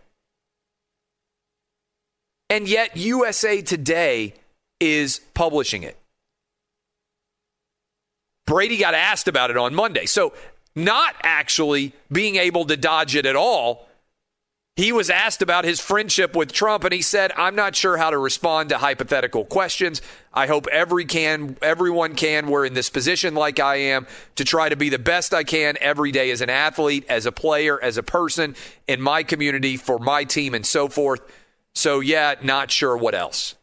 And 2.51 2.67
yet, 2.67 2.97
USA 2.97 3.61
Today 3.63 4.35
is 4.81 5.21
publishing 5.35 5.83
it. 5.83 5.97
Brady 8.47 8.79
got 8.79 8.95
asked 8.95 9.29
about 9.29 9.51
it 9.51 9.57
on 9.57 9.75
Monday. 9.75 10.07
So, 10.07 10.33
not 10.75 11.15
actually 11.23 11.93
being 12.11 12.37
able 12.37 12.65
to 12.67 12.77
dodge 12.77 13.17
it 13.17 13.27
at 13.27 13.37
all 13.37 13.88
he 14.79 14.93
was 14.93 15.11
asked 15.11 15.43
about 15.43 15.65
his 15.65 15.81
friendship 15.81 16.37
with 16.37 16.53
Trump, 16.53 16.85
and 16.85 16.93
he 16.93 17.03
said, 17.03 17.33
"I'm 17.37 17.57
not 17.57 17.75
sure 17.75 17.97
how 17.97 18.11
to 18.11 18.17
respond 18.17 18.69
to 18.69 18.79
hypothetical 18.79 19.45
questions. 19.45 20.01
I 20.33 20.47
hope 20.47 20.69
every 20.69 21.05
can, 21.05 21.59
everyone 21.61 22.15
can. 22.15 22.47
We're 22.47 22.65
in 22.65 22.75
this 22.75 22.89
position 22.89 23.35
like 23.35 23.59
I 23.59 23.75
am 23.75 24.07
to 24.37 24.45
try 24.45 24.69
to 24.69 24.77
be 24.77 24.89
the 24.89 24.97
best 24.97 25.35
I 25.35 25.43
can 25.43 25.77
every 25.81 26.13
day 26.13 26.31
as 26.31 26.43
an 26.43 26.49
athlete, 26.49 27.05
as 27.09 27.27
a 27.27 27.33
player, 27.33 27.83
as 27.83 27.97
a 27.97 28.05
person 28.05 28.55
in 28.87 29.01
my 29.01 29.25
community, 29.25 29.77
for 29.77 29.99
my 29.99 30.23
team, 30.23 30.55
and 30.55 30.65
so 30.65 30.87
forth." 30.87 31.23
So, 31.75 31.99
yeah, 31.99 32.37
not 32.41 32.71
sure 32.71 32.97
what 32.97 33.17
else. 33.17 33.57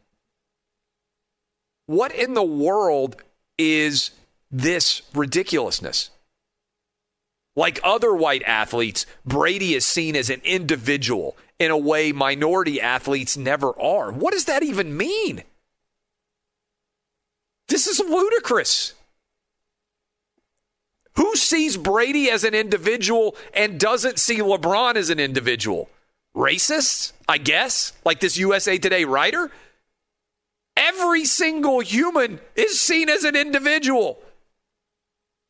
What 1.85 2.13
in 2.13 2.33
the 2.33 2.43
world 2.43 3.15
is 3.57 4.11
this 4.51 5.01
ridiculousness? 5.13 6.09
Like 7.55 7.79
other 7.83 8.13
white 8.13 8.43
athletes, 8.43 9.05
Brady 9.25 9.73
is 9.75 9.85
seen 9.85 10.15
as 10.15 10.29
an 10.29 10.41
individual 10.43 11.37
in 11.57 11.71
a 11.71 11.77
way 11.77 12.11
minority 12.11 12.81
athletes 12.81 13.37
never 13.37 13.79
are. 13.79 14.11
What 14.11 14.33
does 14.33 14.45
that 14.45 14.63
even 14.63 14.97
mean? 14.97 15.43
This 17.67 17.87
is 17.87 17.99
ludicrous. 17.99 18.93
Who 21.15 21.35
sees 21.35 21.77
Brady 21.77 22.29
as 22.29 22.43
an 22.43 22.53
individual 22.53 23.37
and 23.53 23.79
doesn't 23.79 24.19
see 24.19 24.39
LeBron 24.39 24.95
as 24.95 25.09
an 25.09 25.19
individual? 25.19 25.89
Racists, 26.35 27.13
I 27.29 27.37
guess, 27.37 27.93
like 28.03 28.19
this 28.19 28.37
USA 28.37 28.77
Today 28.77 29.05
writer? 29.05 29.49
Every 30.75 31.23
single 31.23 31.79
human 31.79 32.41
is 32.55 32.81
seen 32.81 33.07
as 33.07 33.23
an 33.23 33.37
individual. 33.37 34.21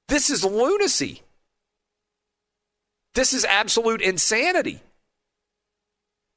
This 0.08 0.30
is 0.30 0.46
lunacy. 0.46 1.24
This 3.16 3.34
is 3.34 3.46
absolute 3.46 4.02
insanity. 4.02 4.82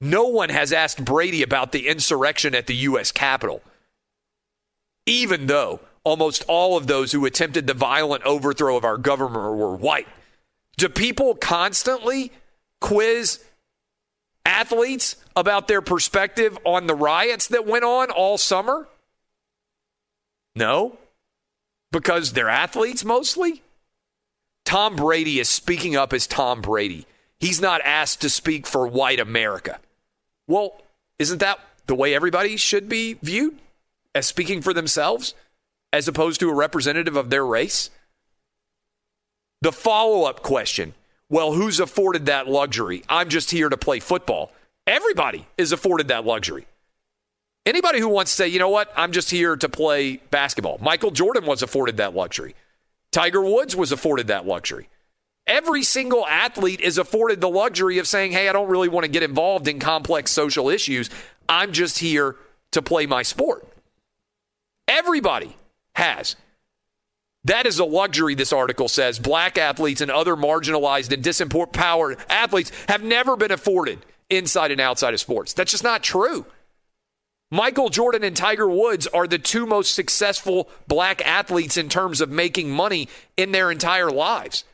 No 0.01 0.25
one 0.29 0.49
has 0.49 0.73
asked 0.73 1.05
Brady 1.05 1.43
about 1.43 1.73
the 1.73 1.89
insurrection 1.89 2.55
at 2.55 2.67
the 2.69 2.77
U.S. 2.77 3.11
Capitol, 3.11 3.63
even 5.07 5.47
though 5.49 5.81
almost 6.05 6.45
all 6.47 6.77
of 6.77 6.87
those 6.87 7.13
who 7.13 7.27
attempted 7.27 7.67
the 7.67 7.75
violent 7.75 8.23
overthrow 8.25 8.77
of 8.77 8.85
our 8.85 8.97
government 8.97 9.57
were 9.57 9.75
white. 9.75 10.09
Do 10.77 10.89
people 10.89 11.35
constantly 11.35 12.31
quiz 12.81 13.45
athletes 14.47 15.17
about 15.35 15.67
their 15.67 15.83
perspective 15.83 16.57
on 16.65 16.87
the 16.87 16.95
riots 16.95 17.49
that 17.49 17.67
went 17.67 17.85
on 17.85 18.11
all 18.11 18.39
summer? 18.39 18.89
No, 20.55 20.97
because 21.91 22.33
they're 22.33 22.49
athletes 22.49 23.05
mostly. 23.05 23.63
Tom 24.69 24.97
Brady 24.97 25.41
is 25.41 25.49
speaking 25.49 25.97
up 25.97 26.13
as 26.13 26.27
Tom 26.27 26.61
Brady. 26.61 27.07
He's 27.41 27.59
not 27.59 27.81
asked 27.87 28.21
to 28.21 28.29
speak 28.29 28.67
for 28.67 28.87
white 28.87 29.19
America. 29.19 29.79
Well, 30.47 30.83
isn't 31.19 31.39
that 31.39 31.59
the 31.87 31.95
way 31.95 32.15
everybody 32.15 32.59
should 32.59 32.87
be 32.87 33.15
viewed? 33.23 33.57
As 34.15 34.27
speaking 34.27 34.61
for 34.61 34.75
themselves, 34.75 35.33
as 35.91 36.07
opposed 36.07 36.39
to 36.41 36.51
a 36.51 36.55
representative 36.55 37.17
of 37.17 37.31
their 37.31 37.47
race? 37.47 37.89
The 39.63 39.73
follow 39.73 40.25
up 40.25 40.43
question 40.43 40.93
well, 41.31 41.55
who's 41.55 41.81
afforded 41.81 42.27
that 42.27 42.47
luxury? 42.47 43.05
I'm 43.09 43.31
just 43.31 43.51
here 43.51 43.71
to 43.71 43.77
play 43.79 44.01
football. 44.01 44.53
Everybody 44.87 45.47
is 45.57 45.73
afforded 45.73 46.09
that 46.09 46.27
luxury. 46.27 46.67
Anybody 47.65 48.01
who 48.01 48.09
wants 48.09 48.33
to 48.33 48.37
say, 48.37 48.49
you 48.49 48.59
know 48.59 48.69
what, 48.69 48.93
I'm 48.95 49.13
just 49.13 49.31
here 49.31 49.57
to 49.57 49.69
play 49.71 50.19
basketball. 50.31 50.77
Michael 50.83 51.11
Jordan 51.11 51.47
was 51.47 51.63
afforded 51.63 51.97
that 51.97 52.15
luxury. 52.15 52.55
Tiger 53.13 53.43
Woods 53.43 53.75
was 53.75 53.93
afforded 53.93 54.27
that 54.29 54.47
luxury. 54.47 54.89
Every 55.47 55.83
single 55.83 56.27
athlete 56.27 56.81
is 56.81 56.99
afforded 56.99 57.41
the 57.41 57.49
luxury 57.49 57.99
of 57.99 58.07
saying, 58.07 58.33
hey, 58.33 58.49
I 58.49 58.53
don't 58.53 58.69
really 58.69 58.89
want 58.89 59.05
to 59.05 59.11
get 59.11 59.23
involved 59.23 59.67
in 59.67 59.79
complex 59.79 60.31
social 60.31 60.69
issues. 60.69 61.09
I'm 61.49 61.73
just 61.73 61.99
here 61.99 62.37
to 62.73 62.83
play 62.83 63.07
my 63.07 63.23
sport. 63.23 63.67
Everybody 64.87 65.57
has. 65.95 66.37
That 67.45 67.67
is 67.67 67.79
a 67.79 67.85
luxury, 67.85 68.35
this 68.35 68.53
article 68.53 68.89
says. 68.89 69.19
Black 69.19 69.57
athletes 69.57 70.03
and 70.03 70.11
other 70.11 70.37
marginalized 70.37 71.13
and 71.13 71.25
disempowered 71.25 72.21
athletes 72.29 72.71
have 72.89 73.03
never 73.03 73.37
been 73.37 73.53
afforded 73.53 74.05
inside 74.29 74.71
and 74.71 74.81
outside 74.81 75.15
of 75.15 75.21
sports. 75.21 75.55
That's 75.55 75.71
just 75.71 75.85
not 75.85 76.03
true. 76.03 76.45
Michael 77.51 77.89
Jordan 77.89 78.25
and 78.25 78.37
Tiger 78.37 78.69
Woods 78.69 79.07
are 79.07 79.27
the 79.27 79.39
two 79.39 79.67
most 79.67 79.95
successful 79.95 80.69
black 80.87 81.27
athletes 81.27 81.79
in 81.79 81.89
terms 81.89 82.21
of 82.21 82.31
making 82.31 82.71
money 82.71 83.09
in 83.39 83.53
their 83.53 83.71
entire 83.71 84.11
lives. 84.11 84.65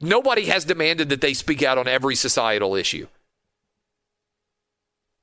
Nobody 0.00 0.46
has 0.46 0.64
demanded 0.64 1.10
that 1.10 1.20
they 1.20 1.34
speak 1.34 1.62
out 1.62 1.78
on 1.78 1.86
every 1.86 2.16
societal 2.16 2.74
issue. 2.74 3.06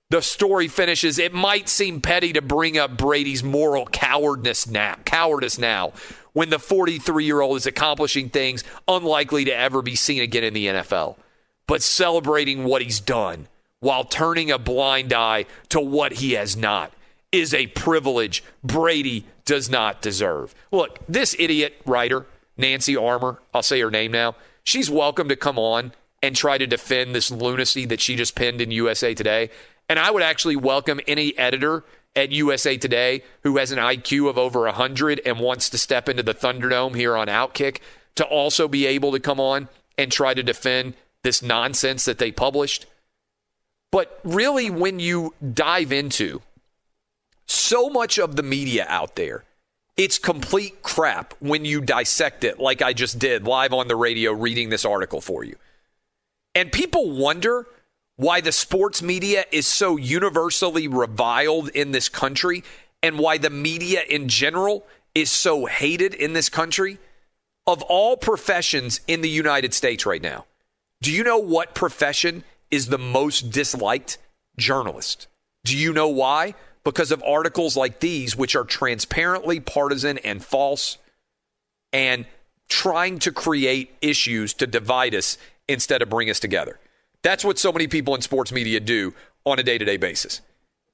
The 0.09 0.21
story 0.21 0.67
finishes. 0.67 1.19
It 1.19 1.33
might 1.33 1.67
seem 1.67 1.99
petty 1.99 2.31
to 2.33 2.41
bring 2.41 2.77
up 2.77 2.95
Brady's 2.95 3.43
moral 3.43 3.87
cowardice 3.87 4.67
now, 4.67 4.95
cowardice 5.03 5.57
now, 5.57 5.93
when 6.33 6.49
the 6.49 6.59
43 6.59 7.25
year 7.25 7.41
old 7.41 7.57
is 7.57 7.65
accomplishing 7.65 8.29
things 8.29 8.63
unlikely 8.87 9.45
to 9.45 9.55
ever 9.55 9.81
be 9.81 9.95
seen 9.95 10.21
again 10.21 10.43
in 10.43 10.53
the 10.53 10.67
NFL. 10.67 11.17
But 11.67 11.81
celebrating 11.81 12.63
what 12.63 12.81
he's 12.81 12.99
done 12.99 13.47
while 13.85 14.03
turning 14.03 14.49
a 14.49 14.57
blind 14.57 15.13
eye 15.13 15.45
to 15.69 15.79
what 15.79 16.13
he 16.13 16.31
has 16.31 16.57
not 16.57 16.91
is 17.31 17.53
a 17.53 17.67
privilege 17.67 18.43
Brady 18.63 19.27
does 19.45 19.69
not 19.69 20.01
deserve. 20.01 20.55
Look, 20.71 20.97
this 21.07 21.35
idiot 21.37 21.79
writer, 21.85 22.25
Nancy 22.57 22.97
Armour, 22.97 23.43
I'll 23.53 23.61
say 23.61 23.79
her 23.81 23.91
name 23.91 24.11
now, 24.11 24.37
she's 24.63 24.89
welcome 24.89 25.29
to 25.29 25.35
come 25.35 25.59
on 25.59 25.93
and 26.23 26.35
try 26.35 26.57
to 26.57 26.65
defend 26.65 27.13
this 27.13 27.29
lunacy 27.29 27.85
that 27.85 28.01
she 28.01 28.15
just 28.15 28.33
penned 28.33 28.59
in 28.59 28.71
USA 28.71 29.13
Today. 29.13 29.51
And 29.87 29.99
I 29.99 30.09
would 30.09 30.23
actually 30.23 30.55
welcome 30.55 30.99
any 31.07 31.37
editor 31.37 31.83
at 32.15 32.31
USA 32.31 32.77
Today 32.77 33.21
who 33.43 33.57
has 33.57 33.71
an 33.71 33.77
IQ 33.77 34.27
of 34.31 34.39
over 34.39 34.61
100 34.61 35.21
and 35.27 35.39
wants 35.39 35.69
to 35.69 35.77
step 35.77 36.09
into 36.09 36.23
the 36.23 36.33
Thunderdome 36.33 36.95
here 36.95 37.15
on 37.15 37.27
Outkick 37.27 37.81
to 38.15 38.25
also 38.25 38.67
be 38.67 38.87
able 38.87 39.11
to 39.11 39.19
come 39.19 39.39
on 39.39 39.69
and 39.95 40.11
try 40.11 40.33
to 40.33 40.41
defend 40.41 40.95
this 41.21 41.43
nonsense 41.43 42.05
that 42.05 42.17
they 42.17 42.31
published. 42.31 42.87
But 43.91 44.19
really, 44.23 44.69
when 44.69 44.99
you 44.99 45.33
dive 45.53 45.91
into 45.91 46.41
so 47.45 47.89
much 47.89 48.17
of 48.17 48.35
the 48.35 48.43
media 48.43 48.85
out 48.89 49.15
there, 49.15 49.43
it's 49.97 50.19
complete 50.19 50.83
crap 50.83 51.33
when 51.39 51.63
you 51.63 51.79
dissect 51.79 52.43
it, 52.43 52.59
like 52.59 52.81
I 52.81 52.91
just 52.91 53.17
did 53.17 53.45
live 53.45 53.71
on 53.71 53.87
the 53.87 53.95
radio 53.95 54.33
reading 54.33 54.69
this 54.69 54.83
article 54.83 55.21
for 55.21 55.43
you. 55.43 55.55
And 56.53 56.71
people 56.71 57.11
wonder 57.11 57.67
why 58.17 58.41
the 58.41 58.51
sports 58.51 59.01
media 59.01 59.45
is 59.51 59.67
so 59.67 59.97
universally 59.97 60.87
reviled 60.87 61.69
in 61.69 61.91
this 61.91 62.09
country 62.09 62.63
and 63.03 63.19
why 63.19 63.37
the 63.37 63.49
media 63.49 64.01
in 64.09 64.27
general 64.27 64.85
is 65.13 65.31
so 65.31 65.65
hated 65.65 66.13
in 66.13 66.33
this 66.33 66.49
country. 66.49 66.97
Of 67.67 67.81
all 67.83 68.15
professions 68.15 69.01
in 69.07 69.21
the 69.21 69.29
United 69.29 69.73
States 69.73 70.05
right 70.05 70.21
now, 70.21 70.45
do 71.01 71.11
you 71.11 71.23
know 71.23 71.39
what 71.39 71.73
profession 71.73 72.43
is 72.71 72.87
the 72.87 72.97
most 72.97 73.51
disliked 73.51 74.17
journalist. 74.57 75.27
Do 75.63 75.77
you 75.77 75.93
know 75.93 76.07
why? 76.07 76.55
Because 76.83 77.11
of 77.11 77.23
articles 77.23 77.75
like 77.75 77.99
these, 77.99 78.35
which 78.35 78.55
are 78.55 78.63
transparently 78.63 79.59
partisan 79.59 80.17
and 80.19 80.43
false 80.43 80.97
and 81.91 82.25
trying 82.67 83.19
to 83.19 83.31
create 83.31 83.95
issues 84.01 84.53
to 84.55 84.67
divide 84.67 85.15
us 85.15 85.37
instead 85.67 86.01
of 86.01 86.09
bring 86.09 86.29
us 86.29 86.39
together. 86.39 86.79
That's 87.21 87.43
what 87.43 87.57
so 87.57 87.71
many 87.71 87.87
people 87.87 88.13
in 88.15 88.21
sports 88.21 88.51
media 88.51 88.79
do 88.79 89.13
on 89.45 89.59
a 89.59 89.63
day 89.63 89.77
to 89.77 89.85
day 89.85 89.97
basis. 89.97 90.41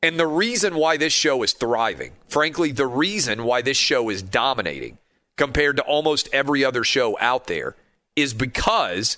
And 0.03 0.19
the 0.19 0.27
reason 0.27 0.75
why 0.75 0.97
this 0.97 1.13
show 1.13 1.43
is 1.43 1.53
thriving, 1.53 2.13
frankly, 2.27 2.71
the 2.71 2.87
reason 2.87 3.43
why 3.43 3.61
this 3.61 3.77
show 3.77 4.09
is 4.09 4.21
dominating 4.23 4.97
compared 5.37 5.77
to 5.77 5.83
almost 5.83 6.29
every 6.33 6.65
other 6.65 6.83
show 6.83 7.17
out 7.19 7.47
there 7.47 7.75
is 8.15 8.33
because 8.33 9.17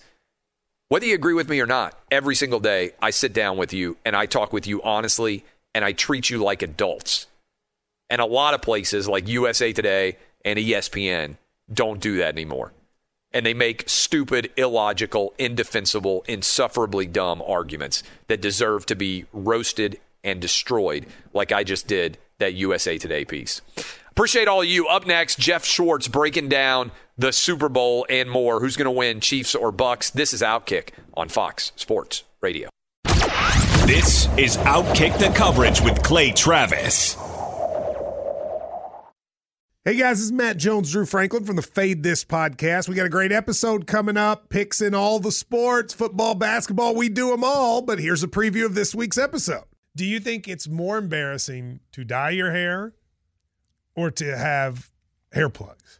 Whether 0.94 1.08
you 1.08 1.16
agree 1.16 1.34
with 1.34 1.50
me 1.50 1.60
or 1.60 1.66
not, 1.66 1.98
every 2.12 2.36
single 2.36 2.60
day 2.60 2.92
I 3.02 3.10
sit 3.10 3.34
down 3.34 3.58
with 3.58 3.74
you 3.74 3.98
and 4.06 4.16
I 4.16 4.28
talk 4.28 4.54
with 4.54 4.68
you 4.68 4.80
honestly 4.84 5.44
and 5.74 5.84
I 5.84 5.92
treat 5.92 6.30
you 6.30 6.38
like 6.38 6.62
adults. 6.62 7.26
And 8.12 8.22
a 8.22 8.28
lot 8.28 8.54
of 8.54 8.62
places 8.62 9.08
like 9.08 9.28
USA 9.28 9.74
Today 9.74 10.18
and 10.46 10.60
ESPN 10.60 11.38
don't 11.74 12.00
do 12.00 12.18
that 12.18 12.36
anymore. 12.36 12.74
And 13.32 13.44
they 13.44 13.56
make 13.56 13.90
stupid, 13.90 14.52
illogical, 14.56 15.34
indefensible, 15.40 16.24
insufferably 16.28 17.08
dumb 17.08 17.42
arguments 17.42 18.04
that 18.28 18.40
deserve 18.40 18.86
to 18.86 18.96
be 18.96 19.26
roasted 19.34 20.00
and 20.24 20.40
destroyed, 20.40 21.08
like 21.34 21.52
I 21.52 21.64
just 21.64 21.88
did 21.88 22.20
that 22.38 22.54
USA 22.54 23.00
Today 23.00 23.26
piece. 23.26 23.62
Appreciate 24.12 24.48
all 24.48 24.64
you. 24.64 24.86
Up 24.86 25.08
next, 25.08 25.40
Jeff 25.40 25.66
Schwartz 25.66 26.08
breaking 26.08 26.50
down 26.50 26.92
the 27.18 27.32
Super 27.32 27.70
Bowl 27.70 28.06
and 28.10 28.30
more. 28.30 28.60
Who's 28.60 28.76
going 28.76 28.86
to 28.86 28.92
win, 28.92 29.20
Chiefs 29.20 29.56
or 29.56 29.72
Bucks? 29.72 30.10
This 30.10 30.34
is 30.34 30.42
Outkick 30.42 30.90
on 31.14 31.30
Fox 31.30 31.72
Sports 31.76 32.24
Radio. 32.42 32.70
This 33.86 34.28
is 34.38 34.58
Outkick 34.58 35.20
the 35.20 35.32
Coverage 35.36 35.82
with 35.82 36.02
Clay 36.04 36.32
Travis. 36.32 37.16
Hey 39.86 39.98
guys, 39.98 40.20
this 40.20 40.28
is 40.28 40.32
Matt 40.32 40.56
Jones, 40.56 40.94
Drew 40.94 41.06
Franklin 41.06 41.44
from 41.44 41.58
the 41.58 41.62
Fade 41.62 42.04
This 42.04 42.24
podcast. 42.24 42.88
We 42.88 42.96
got 42.96 43.06
a 43.06 43.10
great 43.10 43.34
episode 43.34 43.86
coming 43.86 44.16
up, 44.16 44.48
picks 44.48 44.80
in 44.80 44.96
all 44.96 45.20
the 45.20 45.34
sports, 45.34 45.94
football, 45.94 46.36
basketball, 46.36 46.96
we 46.96 47.10
do 47.10 47.32
them 47.32 47.44
all. 47.44 47.82
But 47.82 48.00
here's 48.00 48.24
a 48.24 48.30
preview 48.30 48.66
of 48.66 48.76
this 48.76 48.96
week's 48.96 49.18
episode. 49.18 49.66
Do 49.94 50.06
you 50.06 50.22
think 50.22 50.48
it's 50.48 50.70
more 50.70 50.98
embarrassing 50.98 51.82
to 51.92 52.06
dye 52.06 52.30
your 52.30 52.54
hair 52.54 52.94
or 53.94 54.10
to 54.12 54.38
have 54.38 54.90
hair 55.34 55.50
plugs? 55.50 56.00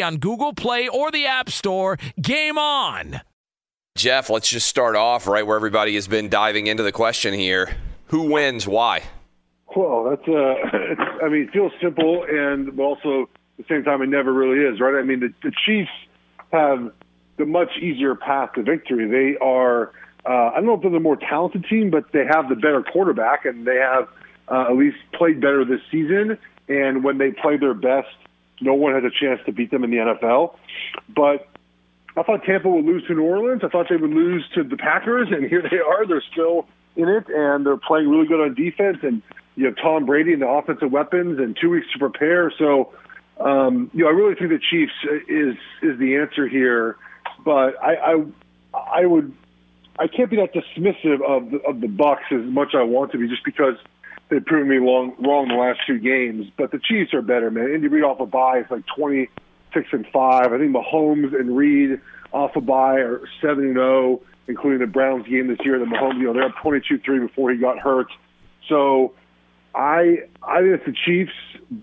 on 0.00 0.18
Google 0.18 0.54
Play 0.54 0.88
or 0.88 1.10
the 1.10 1.26
App 1.26 1.50
Store. 1.50 1.98
Game 2.20 2.56
on! 2.56 3.20
Jeff, 3.94 4.30
let's 4.30 4.48
just 4.48 4.68
start 4.68 4.96
off 4.96 5.26
right 5.26 5.46
where 5.46 5.56
everybody 5.56 5.94
has 5.96 6.08
been 6.08 6.28
diving 6.30 6.66
into 6.66 6.82
the 6.82 6.92
question 6.92 7.34
here. 7.34 7.76
Who 8.06 8.30
wins? 8.30 8.66
Why? 8.66 9.02
Well, 9.76 10.04
that's 10.04 10.26
uh, 10.28 10.32
I 11.24 11.28
mean, 11.28 11.42
it 11.42 11.50
feels 11.50 11.72
simple, 11.80 12.24
and 12.28 12.74
but 12.76 12.82
also 12.82 13.28
at 13.58 13.66
the 13.68 13.74
same 13.74 13.84
time, 13.84 14.02
it 14.02 14.08
never 14.08 14.32
really 14.32 14.64
is, 14.64 14.80
right? 14.80 14.98
I 14.98 15.02
mean, 15.02 15.20
the, 15.20 15.32
the 15.42 15.52
Chiefs 15.66 15.90
have 16.52 16.92
the 17.36 17.46
much 17.46 17.76
easier 17.80 18.14
path 18.14 18.52
to 18.54 18.62
victory. 18.62 19.08
They 19.08 19.38
are, 19.38 19.92
uh, 20.26 20.50
I 20.50 20.54
don't 20.56 20.66
know 20.66 20.74
if 20.74 20.82
they're 20.82 20.90
the 20.90 21.00
more 21.00 21.16
talented 21.16 21.66
team, 21.68 21.90
but 21.90 22.12
they 22.12 22.24
have 22.26 22.48
the 22.48 22.54
better 22.54 22.82
quarterback, 22.82 23.44
and 23.44 23.66
they 23.66 23.76
have 23.76 24.08
uh, 24.48 24.70
at 24.70 24.76
least 24.76 24.98
played 25.12 25.40
better 25.40 25.64
this 25.64 25.80
season. 25.90 26.38
And 26.68 27.04
when 27.04 27.18
they 27.18 27.30
play 27.30 27.56
their 27.56 27.74
best, 27.74 28.08
no 28.62 28.74
one 28.74 28.94
has 28.94 29.04
a 29.04 29.10
chance 29.10 29.40
to 29.46 29.52
beat 29.52 29.70
them 29.70 29.84
in 29.84 29.90
the 29.90 29.96
NFL. 29.98 30.56
But 31.14 31.48
I 32.16 32.22
thought 32.22 32.44
Tampa 32.44 32.68
would 32.68 32.84
lose 32.84 33.06
to 33.06 33.14
New 33.14 33.22
Orleans. 33.22 33.62
I 33.64 33.68
thought 33.68 33.86
they 33.88 33.96
would 33.96 34.10
lose 34.10 34.44
to 34.54 34.62
the 34.62 34.76
Packers, 34.76 35.28
and 35.30 35.44
here 35.48 35.62
they 35.62 35.78
are. 35.78 36.06
They're 36.06 36.22
still 36.32 36.66
in 36.96 37.08
it, 37.08 37.26
and 37.28 37.64
they're 37.64 37.76
playing 37.76 38.08
really 38.08 38.26
good 38.26 38.40
on 38.40 38.54
defense. 38.54 38.98
And 39.02 39.22
you 39.56 39.66
have 39.66 39.76
Tom 39.76 40.06
Brady 40.06 40.32
and 40.32 40.42
the 40.42 40.48
offensive 40.48 40.90
weapons, 40.90 41.38
and 41.38 41.56
two 41.60 41.70
weeks 41.70 41.86
to 41.92 41.98
prepare. 41.98 42.52
So, 42.58 42.92
um, 43.40 43.90
you 43.94 44.04
know, 44.04 44.10
I 44.10 44.12
really 44.12 44.34
think 44.34 44.50
the 44.50 44.60
Chiefs 44.70 44.92
is 45.28 45.56
is 45.82 45.98
the 45.98 46.16
answer 46.16 46.46
here. 46.46 46.96
But 47.44 47.82
I, 47.82 47.94
I, 47.94 48.24
I 48.74 49.06
would, 49.06 49.34
I 49.98 50.06
can't 50.06 50.30
be 50.30 50.36
that 50.36 50.54
dismissive 50.54 51.22
of 51.22 51.50
the, 51.50 51.58
of 51.66 51.80
the 51.80 51.88
Bucks 51.88 52.24
as 52.30 52.44
much 52.44 52.68
as 52.74 52.80
I 52.80 52.84
want 52.84 53.12
to 53.12 53.18
be, 53.18 53.28
just 53.28 53.44
because 53.44 53.76
they've 54.32 54.44
proven 54.44 54.68
me 54.68 54.78
long, 54.78 55.14
wrong 55.18 55.48
the 55.48 55.54
last 55.54 55.80
two 55.86 55.98
games. 55.98 56.46
But 56.56 56.72
the 56.72 56.78
Chiefs 56.78 57.12
are 57.12 57.22
better, 57.22 57.50
man. 57.50 57.70
Andy 57.72 57.88
Reid 57.88 58.02
off 58.02 58.18
a 58.20 58.26
bye 58.26 58.60
is 58.60 58.66
like 58.70 58.84
twenty 58.96 59.28
six 59.74 59.88
and 59.92 60.06
five. 60.12 60.52
I 60.52 60.58
think 60.58 60.74
Mahomes 60.74 61.38
and 61.38 61.56
Reid 61.56 62.00
off 62.32 62.56
a 62.56 62.60
bye 62.60 62.96
are 62.96 63.20
seven 63.40 63.66
and 63.66 63.74
zero, 63.74 64.20
including 64.48 64.80
the 64.80 64.86
Browns 64.86 65.28
game 65.28 65.48
this 65.48 65.58
year. 65.64 65.78
The 65.78 65.84
Mahomes, 65.84 66.18
you 66.18 66.24
know, 66.24 66.32
they're 66.32 66.44
up 66.44 66.56
twenty 66.62 66.80
two 66.86 66.98
three 66.98 67.20
before 67.20 67.52
he 67.52 67.58
got 67.58 67.78
hurt. 67.78 68.08
So 68.68 69.12
I 69.74 70.24
I 70.42 70.60
think 70.60 70.80
it's 70.80 70.86
the 70.86 70.96
Chiefs, 71.04 71.32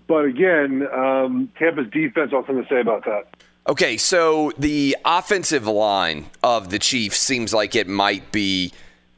but 0.06 0.24
again, 0.24 0.86
um, 0.92 1.50
Tampa's 1.58 1.90
defense. 1.90 2.32
I'll 2.34 2.44
something 2.46 2.64
to 2.64 2.68
say 2.68 2.80
about 2.80 3.04
that. 3.04 3.28
Okay, 3.68 3.98
so 3.98 4.52
the 4.58 4.96
offensive 5.04 5.66
line 5.66 6.26
of 6.42 6.70
the 6.70 6.78
Chiefs 6.78 7.18
seems 7.18 7.54
like 7.54 7.76
it 7.76 7.86
might 7.86 8.32
be 8.32 8.72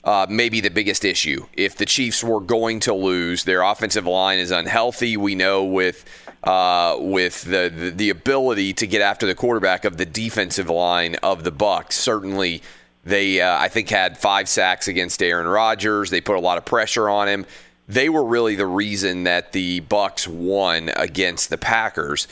uh, 0.05 0.27
maybe 0.29 0.61
the 0.61 0.71
biggest 0.71 1.05
issue. 1.05 1.47
If 1.53 1.77
the 1.77 1.87
Chiefs 1.87 2.25
were 2.25 2.41
going 2.41 2.81
to 2.81 2.95
lose, 2.95 3.45
their 3.45 3.63
offensive 3.63 4.07
line 4.07 4.39
is 4.39 4.51
unhealthy. 4.51 5.17
We 5.17 5.35
know 5.35 5.65
with 5.65 6.05
uh, 6.43 6.97
with 6.99 7.43
the, 7.43 7.73
the, 7.75 7.91
the 7.91 8.11
ability 8.11 8.73
to 8.75 8.87
get 8.87 9.01
after 9.01 9.27
the 9.27 9.35
quarterback 9.35 9.85
of 9.85 9.97
the 9.97 10.07
defensive 10.07 10.69
line 10.69 11.15
of 11.17 11.45
the 11.45 11.53
Bucks. 11.53 11.97
Certainly, 11.97 12.63
they 13.05 13.41
uh, 13.41 13.59
I 13.59 13.69
think 13.69 13.89
had 13.89 14.19
five 14.19 14.49
sacks 14.49 14.89
against 14.89 15.23
Aaron 15.23 15.47
Rodgers. 15.47 16.11
They 16.11 16.21
put 16.21 16.37
a 16.37 16.41
lot 16.41 16.59
of 16.59 16.65
pressure 16.65 17.09
on 17.09 17.29
him. 17.29 17.47
They 17.89 18.09
were 18.09 18.25
really 18.25 18.57
the 18.57 18.67
reason 18.67 19.25
that 19.25 19.53
the 19.53 19.81
Bucks 19.81 20.27
won 20.27 20.91
against 20.97 21.51
the 21.51 21.59
Packers. 21.59 22.27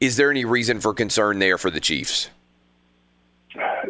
Is 0.00 0.16
there 0.16 0.30
any 0.30 0.44
reason 0.44 0.80
for 0.80 0.94
concern 0.94 1.38
there 1.38 1.58
for 1.58 1.70
the 1.70 1.80
Chiefs? 1.80 2.30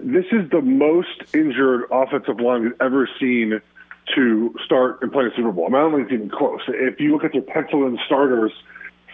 This 0.02 0.24
is 0.32 0.50
the 0.50 0.60
most 0.60 1.22
injured 1.32 1.84
offensive 1.92 2.40
line 2.40 2.62
we've 2.62 2.80
ever 2.80 3.08
seen 3.20 3.60
to 4.16 4.54
start 4.64 5.00
and 5.00 5.12
play 5.12 5.26
a 5.26 5.30
Super 5.36 5.52
Bowl. 5.52 5.66
I, 5.66 5.68
mean, 5.68 5.76
I 5.76 5.80
don't 5.82 5.92
think 5.92 6.04
it's 6.06 6.14
even 6.14 6.30
close. 6.30 6.60
If 6.66 6.98
you 6.98 7.12
look 7.12 7.22
at 7.24 7.32
their 7.32 7.42
pencil 7.42 7.96
starters 8.06 8.52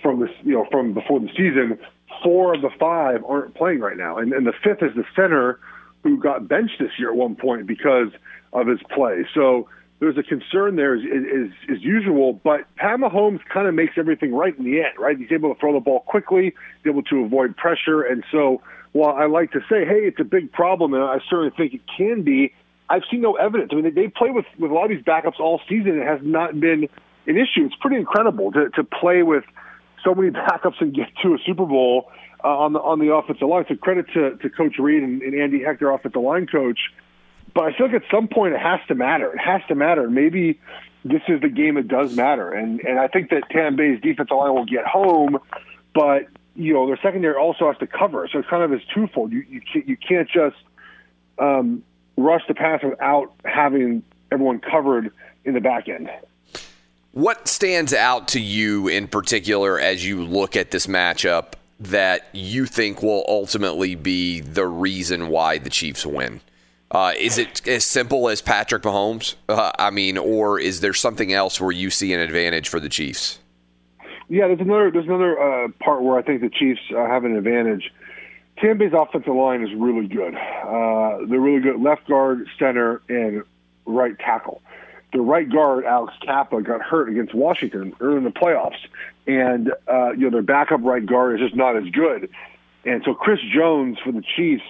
from 0.02 0.20
this, 0.20 0.30
you 0.42 0.54
know, 0.54 0.66
from 0.70 0.94
before 0.94 1.20
the 1.20 1.28
season, 1.36 1.78
four 2.22 2.54
of 2.54 2.62
the 2.62 2.70
five 2.80 3.22
aren't 3.28 3.54
playing 3.54 3.80
right 3.80 3.98
now, 3.98 4.16
and, 4.16 4.32
and 4.32 4.46
the 4.46 4.54
fifth 4.64 4.82
is 4.82 4.94
the 4.96 5.04
center 5.14 5.60
who 6.02 6.18
got 6.18 6.48
benched 6.48 6.78
this 6.78 6.92
year 6.98 7.10
at 7.10 7.16
one 7.16 7.36
point 7.36 7.66
because 7.66 8.08
of 8.54 8.66
his 8.66 8.80
play. 8.94 9.26
So 9.34 9.68
there's 10.00 10.16
a 10.16 10.22
concern 10.22 10.76
there 10.76 10.94
as, 10.94 11.02
as, 11.02 11.76
as 11.76 11.82
usual, 11.82 12.32
but 12.32 12.60
Pat 12.76 12.98
Mahomes 12.98 13.40
kind 13.52 13.68
of 13.68 13.74
makes 13.74 13.98
everything 13.98 14.32
right 14.32 14.56
in 14.56 14.64
the 14.64 14.78
end, 14.78 14.98
right? 14.98 15.18
He's 15.18 15.32
able 15.32 15.54
to 15.54 15.60
throw 15.60 15.74
the 15.74 15.80
ball 15.80 16.00
quickly, 16.00 16.54
he's 16.82 16.90
able 16.90 17.02
to 17.02 17.24
avoid 17.24 17.56
pressure, 17.56 18.02
and 18.02 18.24
so 18.32 18.62
while 18.92 19.14
I 19.14 19.26
like 19.26 19.52
to 19.52 19.60
say, 19.68 19.84
hey, 19.84 20.00
it's 20.06 20.20
a 20.20 20.24
big 20.24 20.52
problem, 20.52 20.94
and 20.94 21.02
I 21.02 21.18
certainly 21.28 21.52
think 21.56 21.74
it 21.74 21.82
can 21.96 22.22
be, 22.22 22.52
I've 22.88 23.02
seen 23.10 23.20
no 23.20 23.34
evidence. 23.34 23.70
I 23.72 23.76
mean, 23.76 23.84
they, 23.84 23.90
they 23.90 24.08
play 24.08 24.30
with, 24.30 24.46
with 24.58 24.70
a 24.70 24.74
lot 24.74 24.84
of 24.84 24.90
these 24.90 25.04
backups 25.04 25.38
all 25.38 25.60
season. 25.68 25.98
It 25.98 26.06
has 26.06 26.20
not 26.22 26.58
been 26.58 26.88
an 27.26 27.36
issue. 27.36 27.66
It's 27.66 27.74
pretty 27.76 27.96
incredible 27.96 28.50
to, 28.52 28.70
to 28.70 28.84
play 28.84 29.22
with 29.22 29.44
so 30.02 30.14
many 30.14 30.30
backups 30.48 30.80
and 30.80 30.94
get 30.94 31.08
to 31.22 31.34
a 31.34 31.38
Super 31.44 31.66
Bowl 31.66 32.10
uh, 32.42 32.48
on 32.48 32.72
the 32.72 32.80
on 32.80 32.98
the 32.98 33.12
offensive 33.12 33.48
line. 33.48 33.64
So 33.68 33.74
credit 33.76 34.06
to, 34.14 34.36
to 34.36 34.50
Coach 34.50 34.78
Reid 34.78 35.02
and, 35.02 35.22
and 35.22 35.34
Andy 35.34 35.62
Hector, 35.62 35.90
offensive 35.90 36.22
line 36.22 36.46
coach. 36.46 36.78
But 37.54 37.64
I 37.64 37.76
feel 37.76 37.86
like 37.86 37.96
at 37.96 38.10
some 38.10 38.28
point 38.28 38.54
it 38.54 38.60
has 38.60 38.80
to 38.88 38.94
matter. 38.94 39.32
It 39.32 39.40
has 39.40 39.60
to 39.68 39.74
matter. 39.74 40.08
Maybe 40.08 40.60
this 41.04 41.22
is 41.28 41.40
the 41.40 41.48
game 41.48 41.74
that 41.74 41.88
does 41.88 42.14
matter. 42.16 42.52
And 42.52 42.80
and 42.80 42.98
I 42.98 43.08
think 43.08 43.30
that 43.30 43.50
Tampa 43.50 43.78
Bay's 43.78 44.00
defensive 44.00 44.36
line 44.36 44.54
will 44.54 44.66
get 44.66 44.86
home, 44.86 45.38
but 45.94 46.28
you 46.58 46.74
know 46.74 46.86
their 46.86 46.98
secondary 47.02 47.36
also 47.36 47.68
has 47.68 47.78
to 47.78 47.86
cover. 47.86 48.28
So 48.30 48.40
it's 48.40 48.48
kind 48.48 48.62
of 48.62 48.72
as 48.72 48.84
twofold. 48.92 49.32
You 49.32 49.44
you 49.48 49.60
can't, 49.60 49.88
you 49.88 49.96
can't 49.96 50.28
just 50.28 50.56
um, 51.38 51.84
rush 52.16 52.42
the 52.48 52.54
pass 52.54 52.82
without 52.82 53.32
having 53.44 54.02
everyone 54.32 54.58
covered 54.58 55.12
in 55.44 55.54
the 55.54 55.60
back 55.60 55.88
end. 55.88 56.10
What 57.12 57.48
stands 57.48 57.94
out 57.94 58.28
to 58.28 58.40
you 58.40 58.88
in 58.88 59.08
particular 59.08 59.78
as 59.78 60.04
you 60.04 60.24
look 60.24 60.56
at 60.56 60.70
this 60.72 60.86
matchup 60.86 61.54
that 61.80 62.28
you 62.32 62.66
think 62.66 63.02
will 63.02 63.24
ultimately 63.28 63.94
be 63.94 64.40
the 64.40 64.66
reason 64.66 65.28
why 65.28 65.58
the 65.58 65.70
Chiefs 65.70 66.04
win? 66.04 66.40
Uh, 66.90 67.12
is 67.18 67.38
it 67.38 67.66
as 67.68 67.84
simple 67.84 68.28
as 68.28 68.42
Patrick 68.42 68.82
Mahomes? 68.82 69.34
Uh, 69.48 69.70
I 69.78 69.90
mean, 69.90 70.18
or 70.18 70.58
is 70.58 70.80
there 70.80 70.94
something 70.94 71.32
else 71.32 71.60
where 71.60 71.72
you 71.72 71.90
see 71.90 72.12
an 72.12 72.20
advantage 72.20 72.68
for 72.68 72.80
the 72.80 72.88
Chiefs? 72.88 73.38
Yeah, 74.28 74.48
there's 74.48 74.60
another 74.60 74.90
there's 74.90 75.06
another 75.06 75.38
uh, 75.38 75.68
part 75.80 76.02
where 76.02 76.18
I 76.18 76.22
think 76.22 76.42
the 76.42 76.50
Chiefs 76.50 76.80
uh, 76.90 77.06
have 77.06 77.24
an 77.24 77.36
advantage. 77.36 77.92
Tampa 78.58 78.84
Bay's 78.84 78.92
offensive 78.92 79.34
line 79.34 79.62
is 79.62 79.72
really 79.74 80.06
good. 80.06 80.34
Uh, 80.34 81.18
they're 81.28 81.40
really 81.40 81.60
good 81.60 81.80
left 81.80 82.08
guard, 82.08 82.46
center, 82.58 83.00
and 83.08 83.44
right 83.86 84.18
tackle. 84.18 84.60
The 85.12 85.20
right 85.20 85.48
guard, 85.50 85.84
Alex 85.84 86.12
Cappa, 86.20 86.60
got 86.60 86.82
hurt 86.82 87.08
against 87.08 87.34
Washington 87.34 87.94
early 88.00 88.18
in 88.18 88.24
the 88.24 88.30
playoffs, 88.30 88.78
and 89.26 89.72
uh, 89.90 90.10
you 90.10 90.24
know 90.24 90.30
their 90.30 90.42
backup 90.42 90.80
right 90.82 91.04
guard 91.04 91.40
is 91.40 91.46
just 91.46 91.56
not 91.56 91.76
as 91.76 91.88
good. 91.90 92.28
And 92.84 93.02
so 93.04 93.14
Chris 93.14 93.40
Jones 93.54 93.98
for 94.04 94.12
the 94.12 94.22
Chiefs 94.36 94.64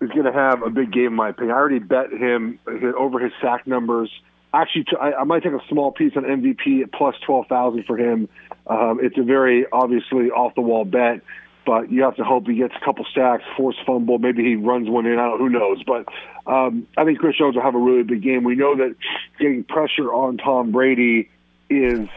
is 0.00 0.10
going 0.10 0.24
to 0.24 0.32
have 0.32 0.62
a 0.62 0.70
big 0.70 0.92
game, 0.92 1.06
in 1.06 1.14
my 1.14 1.30
opinion. 1.30 1.54
I 1.54 1.58
already 1.58 1.78
bet 1.80 2.12
him 2.12 2.58
over 2.66 3.18
his 3.18 3.32
sack 3.42 3.66
numbers. 3.66 4.10
Actually, 4.54 4.86
I, 4.98 5.24
might 5.24 5.42
take 5.42 5.52
a 5.52 5.60
small 5.68 5.92
piece 5.92 6.16
on 6.16 6.24
MVP 6.24 6.82
at 6.82 6.92
plus 6.92 7.16
twelve 7.24 7.46
thousand 7.48 7.84
for 7.84 7.98
him. 7.98 8.28
Um, 8.68 9.00
it's 9.02 9.16
a 9.16 9.22
very 9.22 9.66
obviously 9.72 10.30
off 10.30 10.54
the 10.54 10.60
wall 10.60 10.84
bet, 10.84 11.22
but 11.64 11.90
you 11.90 12.02
have 12.02 12.16
to 12.16 12.24
hope 12.24 12.46
he 12.46 12.54
gets 12.54 12.74
a 12.80 12.84
couple 12.84 13.06
sacks, 13.14 13.44
force 13.56 13.76
fumble, 13.86 14.18
maybe 14.18 14.44
he 14.44 14.56
runs 14.56 14.88
one 14.88 15.06
in. 15.06 15.18
I 15.18 15.24
don't, 15.26 15.38
who 15.38 15.48
knows? 15.48 15.82
But 15.82 16.06
um, 16.46 16.86
I 16.96 17.04
think 17.04 17.18
Chris 17.18 17.36
Jones 17.36 17.56
will 17.56 17.62
have 17.62 17.74
a 17.74 17.78
really 17.78 18.02
big 18.02 18.22
game. 18.22 18.44
We 18.44 18.54
know 18.54 18.76
that 18.76 18.94
getting 19.38 19.64
pressure 19.64 20.12
on 20.12 20.38
Tom 20.38 20.72
Brady 20.72 21.30
is 21.70 22.08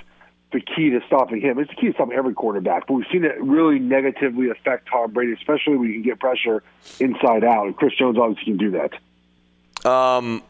the 0.51 0.59
key 0.59 0.89
to 0.89 1.01
stopping 1.07 1.41
him. 1.41 1.59
It's 1.59 1.69
the 1.69 1.75
key 1.75 1.87
to 1.87 1.93
stopping 1.93 2.15
every 2.15 2.33
quarterback, 2.33 2.87
but 2.87 2.93
we've 2.95 3.05
seen 3.11 3.23
it 3.23 3.41
really 3.41 3.79
negatively 3.79 4.49
affect 4.49 4.89
Tom 4.89 5.11
Brady, 5.11 5.33
especially 5.33 5.77
when 5.77 5.87
you 5.87 5.95
can 5.95 6.03
get 6.03 6.19
pressure 6.19 6.63
inside 6.99 7.43
out. 7.43 7.67
And 7.67 7.75
Chris 7.75 7.93
Jones 7.97 8.17
obviously 8.17 8.45
can 8.45 8.57
do 8.57 8.71
that. 8.71 9.89
Um, 9.89 10.43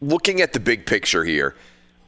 looking 0.00 0.40
at 0.40 0.52
the 0.52 0.60
big 0.60 0.86
picture 0.86 1.24
here, 1.24 1.54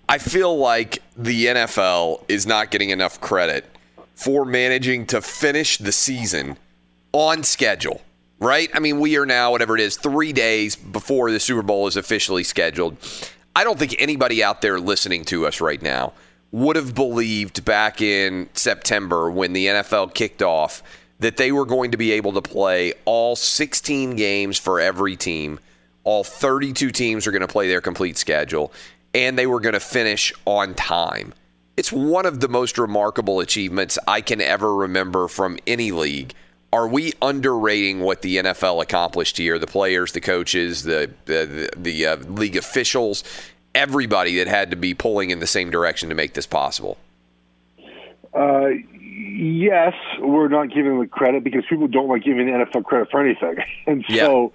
I 0.08 0.18
feel 0.18 0.56
like 0.56 1.02
the 1.16 1.46
NFL 1.46 2.24
is 2.28 2.46
not 2.46 2.70
getting 2.70 2.90
enough 2.90 3.20
credit 3.20 3.64
for 4.14 4.44
managing 4.44 5.06
to 5.06 5.20
finish 5.20 5.78
the 5.78 5.92
season 5.92 6.56
on 7.12 7.42
schedule. 7.42 8.02
Right? 8.40 8.68
I 8.74 8.80
mean, 8.80 9.00
we 9.00 9.16
are 9.16 9.24
now, 9.24 9.52
whatever 9.52 9.74
it 9.74 9.80
is, 9.80 9.96
three 9.96 10.32
days 10.32 10.76
before 10.76 11.30
the 11.30 11.40
Super 11.40 11.62
Bowl 11.62 11.86
is 11.86 11.96
officially 11.96 12.44
scheduled. 12.44 12.96
I 13.56 13.64
don't 13.64 13.78
think 13.78 13.96
anybody 14.00 14.42
out 14.42 14.60
there 14.60 14.80
listening 14.80 15.24
to 15.26 15.46
us 15.46 15.60
right 15.60 15.80
now 15.80 16.12
would 16.50 16.76
have 16.76 16.94
believed 16.94 17.64
back 17.64 18.00
in 18.00 18.48
September 18.52 19.30
when 19.30 19.52
the 19.52 19.66
NFL 19.66 20.14
kicked 20.14 20.42
off 20.42 20.82
that 21.20 21.36
they 21.36 21.52
were 21.52 21.64
going 21.64 21.92
to 21.92 21.96
be 21.96 22.12
able 22.12 22.32
to 22.32 22.42
play 22.42 22.92
all 23.04 23.36
16 23.36 24.16
games 24.16 24.58
for 24.58 24.80
every 24.80 25.16
team. 25.16 25.58
All 26.02 26.22
32 26.22 26.90
teams 26.90 27.26
are 27.26 27.30
going 27.30 27.40
to 27.40 27.48
play 27.48 27.66
their 27.68 27.80
complete 27.80 28.18
schedule, 28.18 28.72
and 29.14 29.38
they 29.38 29.46
were 29.46 29.60
going 29.60 29.74
to 29.74 29.80
finish 29.80 30.32
on 30.44 30.74
time. 30.74 31.32
It's 31.76 31.92
one 31.92 32.26
of 32.26 32.40
the 32.40 32.48
most 32.48 32.78
remarkable 32.78 33.40
achievements 33.40 33.98
I 34.06 34.20
can 34.20 34.40
ever 34.40 34.74
remember 34.74 35.28
from 35.28 35.58
any 35.66 35.90
league. 35.92 36.34
Are 36.72 36.88
we 36.88 37.12
underrating 37.22 38.00
what 38.00 38.22
the 38.22 38.36
NFL 38.36 38.82
accomplished 38.82 39.38
here? 39.38 39.58
The 39.58 39.66
players, 39.66 40.12
the 40.12 40.20
coaches, 40.20 40.82
the 40.82 41.10
the, 41.26 41.70
the, 41.76 42.06
uh, 42.06 42.16
league 42.16 42.56
officials, 42.56 43.22
everybody 43.74 44.36
that 44.38 44.48
had 44.48 44.70
to 44.70 44.76
be 44.76 44.92
pulling 44.92 45.30
in 45.30 45.38
the 45.38 45.46
same 45.46 45.70
direction 45.70 46.08
to 46.08 46.14
make 46.14 46.34
this 46.34 46.46
possible. 46.46 46.98
Uh, 48.32 48.70
yes, 49.14 49.94
we're 50.18 50.48
not 50.48 50.68
giving 50.70 50.98
them 50.98 51.08
credit 51.08 51.44
because 51.44 51.64
people 51.68 51.86
don't 51.86 52.08
like 52.08 52.24
giving 52.24 52.46
the 52.46 52.52
NFL 52.52 52.84
credit 52.84 53.10
for 53.10 53.24
anything, 53.24 53.56
and 53.86 54.04
so 54.08 54.52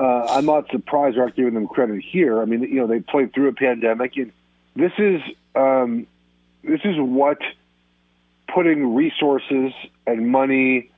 uh, 0.00 0.26
I'm 0.30 0.46
not 0.46 0.70
surprised 0.70 1.16
we're 1.16 1.26
not 1.26 1.36
giving 1.36 1.54
them 1.54 1.66
credit 1.66 2.02
here. 2.02 2.40
I 2.40 2.44
mean, 2.44 2.62
you 2.62 2.76
know, 2.76 2.86
they 2.86 3.00
played 3.00 3.32
through 3.34 3.48
a 3.48 3.52
pandemic, 3.52 4.16
and 4.16 4.32
this 4.74 4.92
is 4.98 5.20
um, 5.54 6.06
this 6.62 6.80
is 6.84 6.96
what 6.98 7.38
putting 8.52 8.94
resources 8.94 9.72
and 10.06 10.28
money 10.28 10.90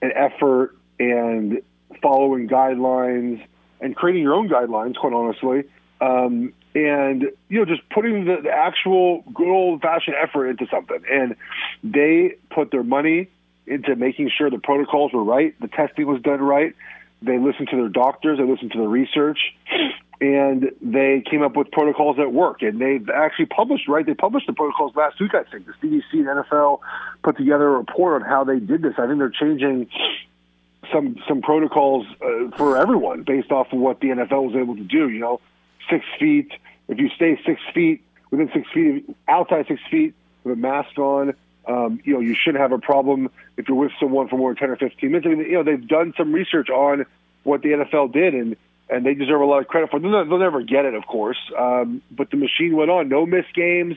and 0.00 0.12
effort 0.14 0.76
and 0.98 1.60
following 2.00 2.48
guidelines 2.48 3.44
and 3.80 3.94
creating 3.94 4.22
your 4.22 4.34
own 4.34 4.48
guidelines, 4.48 4.96
quite 4.96 5.12
honestly, 5.12 5.64
um, 6.04 6.52
and 6.74 7.30
you 7.48 7.58
know 7.58 7.64
just 7.64 7.88
putting 7.90 8.24
the, 8.24 8.40
the 8.42 8.50
actual 8.50 9.22
good 9.32 9.48
old 9.48 9.80
fashioned 9.80 10.16
effort 10.16 10.48
into 10.48 10.66
something. 10.70 11.00
And 11.10 11.36
they 11.82 12.36
put 12.50 12.70
their 12.70 12.82
money 12.82 13.28
into 13.66 13.96
making 13.96 14.30
sure 14.36 14.50
the 14.50 14.58
protocols 14.58 15.12
were 15.12 15.24
right, 15.24 15.58
the 15.60 15.68
testing 15.68 16.06
was 16.06 16.20
done 16.22 16.40
right. 16.40 16.74
They 17.22 17.38
listened 17.38 17.68
to 17.70 17.76
their 17.76 17.88
doctors, 17.88 18.38
they 18.38 18.44
listened 18.44 18.72
to 18.72 18.78
the 18.78 18.88
research, 18.88 19.38
and 20.20 20.70
they 20.82 21.22
came 21.28 21.42
up 21.42 21.56
with 21.56 21.70
protocols 21.70 22.18
that 22.18 22.32
work. 22.32 22.60
And 22.60 22.78
they've 22.78 23.08
actually 23.08 23.46
published, 23.46 23.88
right? 23.88 24.04
They 24.04 24.12
published 24.12 24.46
the 24.46 24.52
protocols 24.52 24.94
last 24.94 25.18
week, 25.20 25.34
I 25.34 25.44
think. 25.44 25.66
The 25.66 25.72
CDC 25.82 26.12
and 26.12 26.26
NFL 26.26 26.80
put 27.22 27.38
together 27.38 27.68
a 27.68 27.78
report 27.78 28.22
on 28.22 28.28
how 28.28 28.44
they 28.44 28.58
did 28.58 28.82
this. 28.82 28.94
I 28.98 29.06
think 29.06 29.18
they're 29.18 29.30
changing 29.30 29.88
some 30.92 31.16
some 31.26 31.40
protocols 31.40 32.06
uh, 32.20 32.54
for 32.58 32.76
everyone 32.76 33.22
based 33.22 33.50
off 33.50 33.72
of 33.72 33.78
what 33.78 34.00
the 34.00 34.08
NFL 34.08 34.44
was 34.44 34.54
able 34.54 34.76
to 34.76 34.82
do. 34.82 35.08
You 35.08 35.20
know, 35.20 35.40
six 35.90 36.04
feet. 36.18 36.52
If 36.88 36.98
you 36.98 37.08
stay 37.10 37.40
six 37.46 37.60
feet 37.72 38.02
within 38.30 38.50
six 38.52 38.68
feet, 38.72 39.08
outside 39.28 39.66
six 39.68 39.80
feet 39.90 40.14
with 40.44 40.54
a 40.54 40.56
mask 40.56 40.98
on, 40.98 41.34
um, 41.66 42.00
you 42.04 42.12
know, 42.14 42.20
you 42.20 42.34
shouldn't 42.34 42.60
have 42.60 42.72
a 42.72 42.78
problem 42.78 43.30
if 43.56 43.68
you're 43.68 43.76
with 43.76 43.92
someone 43.98 44.28
for 44.28 44.36
more 44.36 44.50
than 44.50 44.56
ten 44.56 44.70
or 44.70 44.76
fifteen 44.76 45.12
minutes. 45.12 45.26
I 45.26 45.34
mean, 45.34 45.46
you 45.46 45.52
know, 45.52 45.62
they've 45.62 45.86
done 45.86 46.12
some 46.16 46.32
research 46.32 46.68
on 46.68 47.06
what 47.42 47.62
the 47.62 47.70
NFL 47.70 48.12
did, 48.12 48.34
and 48.34 48.56
and 48.90 49.06
they 49.06 49.14
deserve 49.14 49.40
a 49.40 49.46
lot 49.46 49.60
of 49.60 49.68
credit 49.68 49.90
for. 49.90 49.96
it. 49.96 50.02
They'll, 50.02 50.24
they'll 50.26 50.38
never 50.38 50.62
get 50.62 50.84
it, 50.84 50.94
of 50.94 51.06
course, 51.06 51.38
um, 51.58 52.02
but 52.10 52.30
the 52.30 52.36
machine 52.36 52.76
went 52.76 52.90
on. 52.90 53.08
No 53.08 53.24
missed 53.24 53.54
games. 53.54 53.96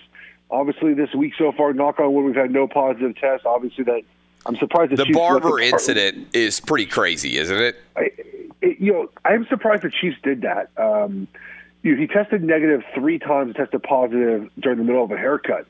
Obviously, 0.50 0.94
this 0.94 1.14
week 1.14 1.34
so 1.38 1.52
far, 1.52 1.74
knock 1.74 2.00
on 2.00 2.14
wood, 2.14 2.24
we've 2.24 2.36
had 2.36 2.52
no 2.52 2.68
positive 2.70 3.18
tests. 3.18 3.46
Obviously, 3.46 3.84
that 3.84 4.04
I'm 4.46 4.56
surprised 4.56 4.92
the, 4.92 5.04
The 5.04 5.12
barber 5.12 5.60
incident 5.60 6.34
is 6.34 6.62
pretty 6.62 6.86
crazy, 6.86 7.38
isn't 7.38 7.58
it? 7.58 7.76
I, 7.98 8.12
it, 8.62 8.80
you 8.80 8.94
know, 8.94 9.10
I'm 9.26 9.46
surprised 9.48 9.84
the 9.84 9.92
Chiefs 9.92 10.18
did 10.24 10.42
that. 10.42 10.70
Um, 10.78 11.28
he 11.96 12.08
tested 12.08 12.44
negative 12.44 12.82
three 12.96 13.20
times, 13.20 13.48
and 13.48 13.56
tested 13.56 13.84
positive 13.84 14.50
during 14.60 14.78
the 14.80 14.84
middle 14.84 15.04
of 15.04 15.12
a 15.12 15.18
haircut. 15.18 15.66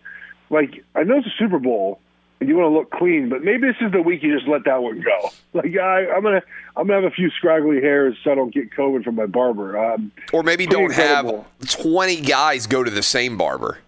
Like, 0.49 0.83
I 0.95 1.03
know 1.03 1.17
it's 1.17 1.27
a 1.27 1.33
Super 1.37 1.59
Bowl 1.59 1.99
and 2.39 2.47
you 2.47 2.55
want 2.55 2.71
to 2.71 2.77
look 2.77 2.91
clean, 2.91 3.29
but 3.29 3.43
maybe 3.43 3.67
this 3.67 3.75
is 3.81 3.91
the 3.91 4.01
week 4.01 4.21
you 4.21 4.33
just 4.35 4.47
let 4.47 4.63
that 4.65 4.81
one 4.81 5.01
go. 5.01 5.29
Like, 5.53 5.75
I, 5.75 6.07
I'm 6.11 6.21
gonna, 6.21 6.43
I'm 6.75 6.85
gonna 6.85 7.01
have 7.01 7.11
a 7.11 7.15
few 7.15 7.31
scraggly 7.31 7.81
hairs 7.81 8.15
so 8.23 8.31
I 8.31 8.35
don't 8.35 8.53
get 8.53 8.69
COVID 8.71 9.03
from 9.03 9.15
my 9.15 9.25
barber. 9.25 9.75
Um, 9.93 10.11
Or 10.31 10.43
maybe 10.43 10.67
don't 10.67 10.93
have 10.93 11.45
20 11.67 12.21
guys 12.21 12.67
go 12.67 12.83
to 12.83 12.91
the 12.91 13.01
same 13.01 13.37
barber. 13.37 13.79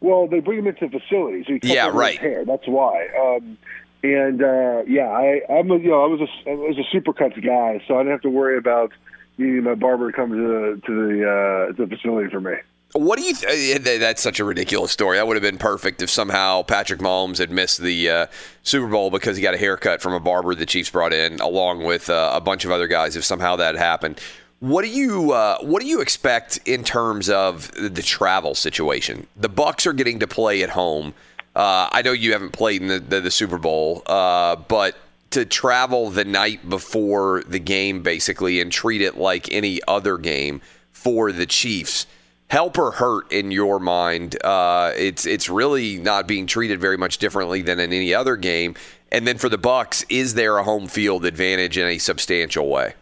Well, 0.00 0.26
they 0.28 0.40
bring 0.40 0.58
him 0.58 0.66
into 0.66 0.88
the 0.88 0.98
facility, 1.00 1.44
so 1.46 1.54
he 1.54 1.60
cuts 1.60 1.72
Yeah, 1.72 1.88
right. 1.88 2.12
his 2.12 2.20
hair. 2.20 2.44
That's 2.44 2.66
why. 2.66 3.06
Um, 3.18 3.56
and 4.02 4.42
uh, 4.42 4.82
yeah, 4.86 5.08
I, 5.08 5.40
I'm 5.50 5.70
a, 5.70 5.78
you 5.78 5.88
know 5.88 6.02
I 6.04 6.06
was 6.06 6.20
a 6.20 6.50
I 6.50 6.54
was 6.54 6.76
a 6.78 6.96
supercuts 6.96 7.42
guy, 7.42 7.82
so 7.86 7.94
I 7.94 7.98
didn't 8.00 8.12
have 8.12 8.22
to 8.22 8.30
worry 8.30 8.58
about 8.58 8.92
needing 9.40 9.64
my 9.64 9.74
barber 9.74 10.10
to 10.10 10.16
come 10.16 10.30
to 10.30 10.36
the 10.36 10.80
to 10.86 11.08
the 11.08 11.24
uh, 11.24 11.72
the 11.72 11.86
facility 11.86 12.30
for 12.30 12.40
me. 12.40 12.54
What 12.92 13.18
do 13.18 13.24
you? 13.24 13.34
Th- 13.34 13.86
eh, 13.86 13.98
that's 13.98 14.20
such 14.20 14.40
a 14.40 14.44
ridiculous 14.44 14.90
story. 14.90 15.16
That 15.16 15.26
would 15.26 15.36
have 15.36 15.42
been 15.42 15.58
perfect 15.58 16.02
if 16.02 16.10
somehow 16.10 16.62
Patrick 16.62 17.00
Mahomes 17.00 17.38
had 17.38 17.50
missed 17.50 17.80
the 17.80 18.10
uh, 18.10 18.26
Super 18.64 18.88
Bowl 18.88 19.10
because 19.10 19.36
he 19.36 19.42
got 19.42 19.54
a 19.54 19.58
haircut 19.58 20.02
from 20.02 20.12
a 20.12 20.20
barber 20.20 20.54
the 20.56 20.66
Chiefs 20.66 20.90
brought 20.90 21.12
in, 21.12 21.40
along 21.40 21.84
with 21.84 22.10
uh, 22.10 22.32
a 22.34 22.40
bunch 22.40 22.64
of 22.64 22.72
other 22.72 22.88
guys. 22.88 23.14
If 23.14 23.24
somehow 23.24 23.54
that 23.56 23.76
happened, 23.76 24.20
what 24.58 24.82
do 24.82 24.88
you 24.88 25.32
uh, 25.32 25.58
what 25.60 25.80
do 25.82 25.88
you 25.88 26.00
expect 26.00 26.58
in 26.66 26.82
terms 26.82 27.30
of 27.30 27.70
the 27.72 28.02
travel 28.02 28.56
situation? 28.56 29.28
The 29.36 29.50
Bucs 29.50 29.86
are 29.86 29.92
getting 29.92 30.18
to 30.18 30.26
play 30.26 30.62
at 30.62 30.70
home. 30.70 31.14
Uh, 31.54 31.88
I 31.92 32.02
know 32.02 32.12
you 32.12 32.32
haven't 32.32 32.52
played 32.52 32.82
in 32.82 32.88
the, 32.88 33.00
the, 33.00 33.20
the 33.20 33.30
Super 33.30 33.58
Bowl, 33.58 34.02
uh, 34.06 34.56
but 34.56 34.96
to 35.30 35.44
travel 35.44 36.10
the 36.10 36.24
night 36.24 36.68
before 36.68 37.42
the 37.46 37.58
game, 37.58 38.02
basically, 38.02 38.60
and 38.60 38.70
treat 38.70 39.00
it 39.00 39.16
like 39.16 39.50
any 39.52 39.80
other 39.86 40.18
game 40.18 40.60
for 40.90 41.32
the 41.32 41.46
Chiefs 41.46 42.06
help 42.48 42.76
or 42.78 42.90
hurt 42.92 43.30
in 43.32 43.50
your 43.50 43.78
mind? 43.78 44.36
Uh, 44.44 44.92
it's 44.96 45.24
it's 45.26 45.48
really 45.48 45.98
not 45.98 46.26
being 46.26 46.46
treated 46.46 46.80
very 46.80 46.96
much 46.96 47.18
differently 47.18 47.62
than 47.62 47.78
in 47.78 47.92
any 47.92 48.12
other 48.12 48.36
game. 48.36 48.74
And 49.12 49.26
then 49.26 49.38
for 49.38 49.48
the 49.48 49.58
Bucs, 49.58 50.04
is 50.08 50.34
there 50.34 50.58
a 50.58 50.64
home 50.64 50.86
field 50.86 51.24
advantage 51.24 51.76
in 51.76 51.86
a 51.86 51.98
substantial 51.98 52.68
way? 52.68 52.94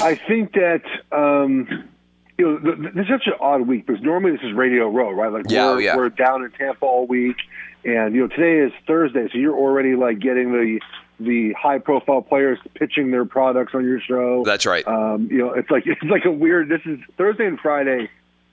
I 0.00 0.14
think 0.14 0.52
that 0.52 0.82
um, 1.12 1.88
you 2.36 2.46
know 2.46 2.58
th- 2.58 2.76
th- 2.80 2.94
this 2.94 3.04
is 3.04 3.08
such 3.08 3.26
an 3.26 3.34
odd 3.40 3.62
week 3.62 3.86
because 3.86 4.02
normally 4.02 4.32
this 4.32 4.42
is 4.42 4.52
Radio 4.52 4.88
Row, 4.88 5.10
right? 5.10 5.32
Like 5.32 5.46
Yeah, 5.48 5.72
we're 5.72 5.80
yeah. 5.80 5.96
we're 5.96 6.08
down 6.10 6.44
in 6.44 6.50
Tampa 6.52 6.84
all 6.84 7.06
week, 7.06 7.36
and 7.84 8.14
you 8.14 8.22
know 8.22 8.28
today 8.28 8.58
is 8.58 8.72
Thursday, 8.86 9.28
so 9.30 9.38
you're 9.38 9.56
already 9.56 9.94
like 9.94 10.18
getting 10.18 10.52
the 10.52 10.80
the 11.20 11.52
high 11.54 11.78
profile 11.78 12.22
players 12.22 12.58
pitching 12.74 13.10
their 13.10 13.24
products 13.24 13.74
on 13.74 13.84
your 13.84 14.00
show. 14.00 14.44
That's 14.44 14.66
right. 14.66 14.86
Um, 14.86 15.28
you 15.30 15.38
know, 15.38 15.52
it's 15.52 15.70
like 15.70 15.84
it's 15.86 16.02
like 16.02 16.24
a 16.24 16.32
weird. 16.32 16.68
This 16.68 16.82
is 16.84 16.98
Thursday 17.16 17.46
and 17.46 17.58
Friday 17.58 18.08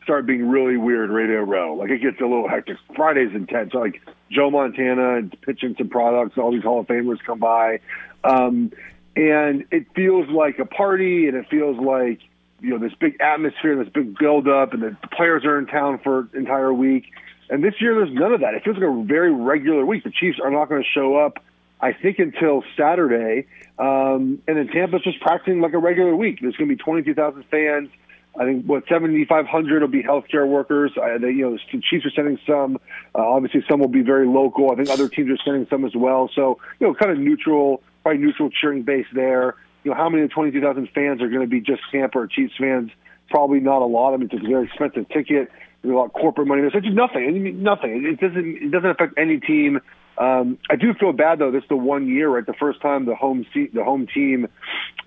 start 0.05 0.27
being 0.27 0.47
really 0.47 0.77
weird 0.77 1.09
Radio 1.09 1.41
Row. 1.41 1.73
Like 1.73 1.89
it 1.89 1.99
gets 1.99 2.21
a 2.21 2.25
little 2.25 2.47
hectic. 2.47 2.77
Friday's 2.95 3.33
intense. 3.33 3.73
Like 3.73 4.01
Joe 4.29 4.49
Montana 4.51 5.17
and 5.17 5.41
pitching 5.41 5.75
some 5.77 5.89
products. 5.89 6.37
All 6.37 6.51
these 6.51 6.63
Hall 6.63 6.79
of 6.79 6.87
Famers 6.87 7.17
come 7.25 7.39
by, 7.39 7.79
um, 8.23 8.71
and 9.15 9.65
it 9.71 9.87
feels 9.95 10.29
like 10.29 10.59
a 10.59 10.65
party, 10.65 11.27
and 11.27 11.35
it 11.35 11.49
feels 11.49 11.77
like 11.77 12.19
you 12.61 12.69
know 12.69 12.77
this 12.77 12.93
big 12.99 13.19
atmosphere, 13.19 13.75
this 13.83 13.91
big 13.91 14.17
build 14.17 14.47
up, 14.47 14.73
and 14.73 14.83
the 14.83 14.95
players 15.11 15.43
are 15.43 15.57
in 15.57 15.65
town 15.65 15.99
for 16.03 16.19
an 16.19 16.29
entire 16.35 16.73
week. 16.73 17.05
And 17.49 17.63
this 17.63 17.75
year, 17.79 17.95
there's 17.95 18.13
none 18.13 18.33
of 18.33 18.41
that. 18.41 18.55
It 18.55 18.63
feels 18.63 18.77
like 18.77 18.87
a 18.87 19.03
very 19.03 19.31
regular 19.31 19.85
week. 19.85 20.03
The 20.03 20.11
Chiefs 20.11 20.39
are 20.43 20.51
not 20.51 20.69
going 20.69 20.81
to 20.81 20.89
show 20.89 21.15
up. 21.17 21.43
I 21.79 21.93
think 21.93 22.19
until 22.19 22.63
Saturday, 22.77 23.47
um, 23.77 24.41
and 24.47 24.57
then 24.57 24.67
Tampa's 24.67 25.03
just 25.03 25.19
practicing 25.19 25.61
like 25.61 25.73
a 25.73 25.77
regular 25.77 26.15
week. 26.15 26.39
There's 26.41 26.55
going 26.55 26.69
to 26.69 26.75
be 26.75 26.81
22,000 26.81 27.43
fans. 27.51 27.89
I 28.37 28.43
think 28.43 28.65
what 28.65 28.83
7,500 28.89 29.81
will 29.81 29.87
be 29.87 30.03
healthcare 30.03 30.47
workers. 30.47 30.91
I, 31.01 31.17
they, 31.17 31.29
you 31.29 31.49
know, 31.49 31.51
the 31.51 31.81
Chiefs 31.81 32.05
are 32.05 32.11
sending 32.11 32.39
some. 32.45 32.77
Uh, 33.13 33.19
obviously, 33.19 33.63
some 33.69 33.79
will 33.79 33.87
be 33.87 34.01
very 34.01 34.27
local. 34.27 34.71
I 34.71 34.75
think 34.75 34.89
other 34.89 35.07
teams 35.07 35.29
are 35.29 35.37
sending 35.43 35.67
some 35.69 35.85
as 35.85 35.95
well. 35.95 36.29
So, 36.35 36.59
you 36.79 36.87
know, 36.87 36.93
kind 36.93 37.11
of 37.11 37.17
neutral, 37.17 37.81
probably 38.03 38.21
neutral 38.21 38.49
cheering 38.49 38.83
base 38.83 39.07
there. 39.13 39.55
You 39.83 39.91
know, 39.91 39.97
how 39.97 40.09
many 40.09 40.23
of 40.23 40.29
the 40.29 40.33
22,000 40.33 40.89
fans 40.93 41.21
are 41.21 41.29
going 41.29 41.41
to 41.41 41.47
be 41.47 41.61
just 41.61 41.81
Tampa 41.91 42.19
or 42.19 42.27
Chiefs 42.27 42.53
fans? 42.59 42.91
Probably 43.29 43.59
not 43.59 43.81
a 43.81 43.85
lot. 43.85 44.13
I 44.13 44.17
mean, 44.17 44.29
it's 44.31 44.43
a 44.43 44.47
very 44.47 44.65
expensive 44.65 45.07
ticket. 45.09 45.49
There's 45.85 45.93
a 45.93 45.97
lot 45.97 46.05
of 46.05 46.13
corporate 46.13 46.47
money. 46.47 46.61
There's 46.61 46.73
just 46.73 46.87
nothing. 46.87 47.61
Nothing. 47.63 48.05
It 48.05 48.19
doesn't. 48.19 48.57
It 48.57 48.71
doesn't 48.71 48.89
affect 48.89 49.13
any 49.17 49.39
team. 49.39 49.79
Um, 50.17 50.57
I 50.69 50.75
do 50.77 50.93
feel 50.93 51.11
bad 51.11 51.39
though. 51.39 51.51
This 51.51 51.63
is 51.63 51.69
the 51.69 51.75
one 51.75 52.07
year, 52.07 52.29
right? 52.29 52.45
The 52.45 52.53
first 52.53 52.81
time 52.81 53.05
the 53.05 53.15
home 53.15 53.45
seat, 53.53 53.73
the 53.73 53.83
home 53.83 54.07
team 54.07 54.47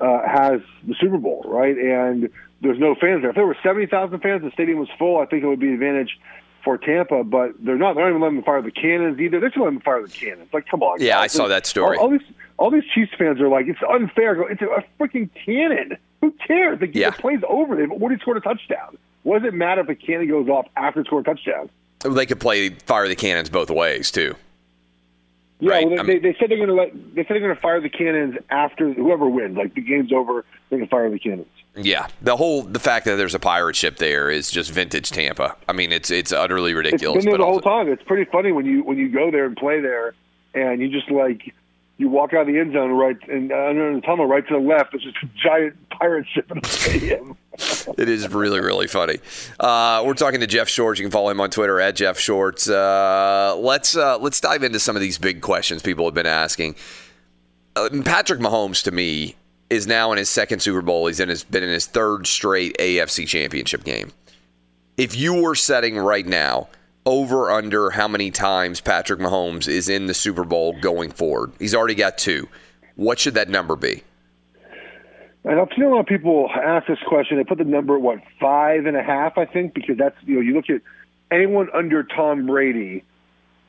uh, 0.01 0.21
has 0.27 0.61
the 0.87 0.95
Super 1.01 1.17
Bowl, 1.19 1.43
right? 1.47 1.77
And 1.77 2.29
there's 2.61 2.79
no 2.79 2.95
fans 2.95 3.23
there. 3.23 3.31
If 3.31 3.37
there 3.37 3.47
were 3.47 3.57
seventy 3.63 3.87
thousand 3.87 4.21
fans, 4.21 4.43
the 4.43 4.51
stadium 4.53 4.79
was 4.79 4.89
full. 4.99 5.19
I 5.19 5.27
think 5.27 5.43
it 5.43 5.47
would 5.47 5.61
be 5.61 5.69
an 5.69 5.75
advantage 5.75 6.19
for 6.63 6.77
Tampa, 6.77 7.25
but 7.25 7.53
they're 7.59 7.79
not. 7.79 7.95
They're 7.95 8.05
not 8.05 8.11
even 8.11 8.21
letting 8.21 8.37
them 8.37 8.45
fire 8.45 8.61
the 8.63 8.71
cannons 8.71 9.19
either. 9.19 9.41
They're 9.41 9.49
just 9.49 9.59
letting 9.59 9.75
them 9.77 9.83
fire 9.83 10.03
the 10.03 10.09
cannons. 10.13 10.51
Like, 10.53 10.67
come 10.69 10.83
on. 10.83 11.01
Yeah, 11.01 11.15
guys. 11.15 11.35
I 11.35 11.39
saw 11.39 11.49
that 11.49 11.67
story. 11.67 11.97
All, 11.97 12.05
all 12.05 12.11
these 12.11 12.27
all 12.59 12.71
these 12.71 12.85
Chiefs 12.95 13.13
fans 13.19 13.41
are 13.41 13.49
like, 13.49 13.67
it's 13.67 13.81
unfair. 13.89 14.41
It's 14.51 14.61
a, 14.63 14.67
a 14.67 14.85
freaking 15.01 15.31
cannon. 15.45 15.97
Who 16.21 16.33
cares? 16.47 16.81
The, 16.81 16.89
Yeah. 16.89 17.11
the 17.11 17.17
play's 17.17 17.41
over. 17.49 17.77
They've 17.77 17.91
already 17.91 18.21
scored 18.21 18.37
a 18.37 18.41
touchdown. 18.41 18.99
What 19.29 19.43
does 19.43 19.49
it 19.49 19.55
matter 19.55 19.83
if 19.83 19.89
a 19.91 19.95
cannon 19.95 20.27
goes 20.27 20.49
off 20.49 20.67
after 20.75 21.01
it's 21.01 21.09
scored 21.09 21.27
a 21.29 21.35
touchdown? 21.35 21.69
They 22.03 22.25
could 22.25 22.41
play 22.41 22.71
fire 22.71 23.07
the 23.09 23.15
cannons 23.15 23.51
both 23.51 23.71
ways 23.71 24.11
too. 24.11 24.35
Yeah, 25.61 25.71
Right, 25.73 25.87
well, 25.87 26.05
they, 26.07 26.17
um, 26.17 26.23
they 26.23 26.35
said 26.41 26.49
they're 26.51 26.57
going 26.57 26.69
to 26.69 26.75
let. 26.75 26.93
They 27.15 27.25
said 27.25 27.35
they're 27.35 27.41
going 27.41 27.55
to 27.55 27.61
fire 27.61 27.79
the 27.81 27.91
cannons 27.91 28.37
after 28.49 28.91
whoever 28.95 29.29
wins. 29.29 29.57
Like 29.59 29.75
the 29.75 29.83
game's 29.83 30.13
over, 30.15 30.47
they 30.71 30.79
can 30.79 30.87
fire 30.89 31.11
the 31.11 31.19
cannons. 31.19 31.47
Yeah, 31.77 32.07
the 32.23 32.37
whole 32.37 32.63
the 32.63 32.79
fact 32.79 33.05
that 33.05 33.17
there's 33.17 33.35
a 33.35 33.39
pirate 33.39 33.77
ship 33.77 33.97
there 33.99 34.31
is 34.31 34.51
just 34.51 34.71
vintage 34.71 35.11
Tampa. 35.11 35.57
I 35.69 35.73
mean, 35.75 35.93
it's 35.93 36.11
it's 36.11 36.33
utterly 36.33 36.71
It's 36.71 36.77
ridiculous. 36.79 37.25
been 37.25 37.31
there 37.31 37.39
but 37.39 37.39
the 37.39 37.45
whole 37.45 37.55
also- 37.57 37.69
time. 37.69 37.89
It's 37.89 38.03
pretty 38.05 38.31
funny 38.31 38.53
when 38.53 38.65
you 38.65 38.83
when 38.83 38.97
you 38.97 39.11
go 39.11 39.31
there 39.31 39.45
and 39.45 39.57
play 39.57 39.81
there, 39.81 40.15
and 40.55 40.81
you 40.81 40.89
just 40.89 41.11
like 41.11 41.53
you 41.99 42.09
walk 42.09 42.33
out 42.33 42.43
of 42.43 42.47
the 42.47 42.59
end 42.59 42.73
zone 42.73 42.93
right 42.93 43.17
and 43.29 43.53
uh, 43.53 43.67
under 43.69 43.95
the 43.95 44.01
tunnel 44.01 44.27
right 44.27 44.47
to 44.47 44.55
the 44.55 44.61
left. 44.61 44.93
There's 44.93 45.03
just 45.03 45.17
a 45.23 45.29
giant 45.37 45.77
pirate 45.91 46.27
ship 46.33 46.51
in 46.51 46.61
the 46.61 46.69
stadium. 46.69 47.37
It 47.99 48.09
is 48.09 48.29
really, 48.29 48.61
really 48.61 48.87
funny. 48.87 49.19
Uh, 49.59 50.05
we're 50.07 50.15
talking 50.15 50.39
to 50.39 50.47
Geoff 50.47 50.69
Schwartz. 50.69 51.01
You 51.01 51.07
can 51.07 51.11
follow 51.11 51.29
him 51.31 51.41
on 51.41 51.51
Twitter 51.51 51.81
at 51.81 51.97
Geoff 51.97 52.17
Schwartz. 52.17 52.71
Uh, 52.71 53.57
let's 53.59 53.97
uh, 53.97 54.17
let's 54.19 54.41
dive 54.41 54.63
into 54.63 54.79
some 54.79 54.95
of 54.95 55.03
these 55.03 55.19
big 55.19 55.41
questions 55.41 55.83
people 55.83 56.05
have 56.05 56.15
been 56.15 56.25
asking. 56.25 56.77
Uh, 57.75 57.89
Patrick 58.05 58.39
Mahomes, 58.39 58.85
to 58.85 58.93
me, 58.93 59.35
is 59.71 59.89
now 59.89 60.13
in 60.13 60.19
his 60.19 60.29
second 60.29 60.61
Super 60.61 60.83
Bowl. 60.83 61.09
He's 61.09 61.19
in 61.19 61.29
his, 61.29 61.43
been 61.43 61.65
in 61.65 61.71
his 61.71 61.87
third 61.87 62.29
straight 62.29 62.79
AFC 62.79 63.27
Championship 63.27 63.83
game. 63.83 64.13
If 64.97 65.17
you 65.17 65.43
were 65.43 65.57
setting 65.57 65.99
right 65.99 66.27
now 66.27 66.69
over 67.09 67.51
under 67.51 67.89
how 67.91 68.07
many 68.07 68.31
times 68.31 68.83
Patrick 68.83 69.19
Mahomes 69.19 69.67
is 69.67 69.89
in 69.89 70.07
the 70.07 70.15
Super 70.15 70.45
Bowl 70.45 70.79
going 70.79 71.11
forward, 71.11 71.53
he's 71.59 71.75
already 71.75 71.95
got 71.95 72.19
two. 72.19 72.47
What 72.97 73.19
should 73.19 73.35
that 73.35 73.49
number 73.49 73.77
be? 73.77 74.03
And 75.45 75.59
I've 75.59 75.69
seen 75.75 75.85
a 75.85 75.89
lot 75.89 76.01
of 76.01 76.07
people 76.07 76.51
ask 76.55 76.87
this 76.87 76.99
question. 77.07 77.39
They 77.39 77.45
put 77.45 77.57
the 77.57 77.65
number 77.65 77.97
at 77.97 78.03
what 78.03 78.19
five 78.39 78.85
and 78.85 78.97
a 78.97 79.03
half, 79.03 79.39
I 79.39 79.47
think, 79.47 79.73
because 79.73 79.97
that's 79.97 80.17
you 80.27 80.35
know 80.35 80.41
you 80.43 80.55
look 80.55 80.69
at 80.69 80.83
anyone 81.31 81.69
under 81.73 82.03
Tom 82.03 82.47
Brady. 82.47 83.05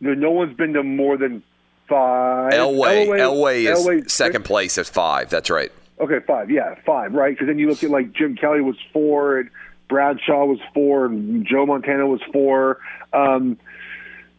You 0.02 0.08
know, 0.08 0.14
no 0.16 0.32
one's 0.32 0.58
been 0.58 0.74
to 0.74 0.84
more 0.84 1.16
than 1.16 1.42
five. 1.88 2.52
Elway, 2.52 3.08
Elway, 3.08 3.20
Elway 3.20 3.72
is 3.72 3.86
Elway- 3.86 4.12
second 4.12 4.44
place 4.44 4.78
at 4.78 4.88
five. 4.88 5.30
That's 5.30 5.50
right. 5.50 5.72
Okay, 6.02 6.20
five. 6.26 6.52
Yeah, 6.52 6.76
five. 6.86 7.14
Right, 7.14 7.34
because 7.34 7.48
then 7.48 7.60
you 7.60 7.70
look 7.70 7.84
at 7.84 7.90
like 7.90 8.12
Jim 8.12 8.36
Kelly 8.36 8.62
was 8.62 8.76
four, 8.92 9.38
and 9.40 9.50
Bradshaw 9.90 10.46
was 10.46 10.60
four, 10.74 11.06
and 11.08 11.46
Joe 11.46 11.66
Montana 11.66 12.08
was 12.08 12.22
four. 12.32 12.78
Um, 13.12 13.58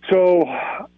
so 0.09 0.47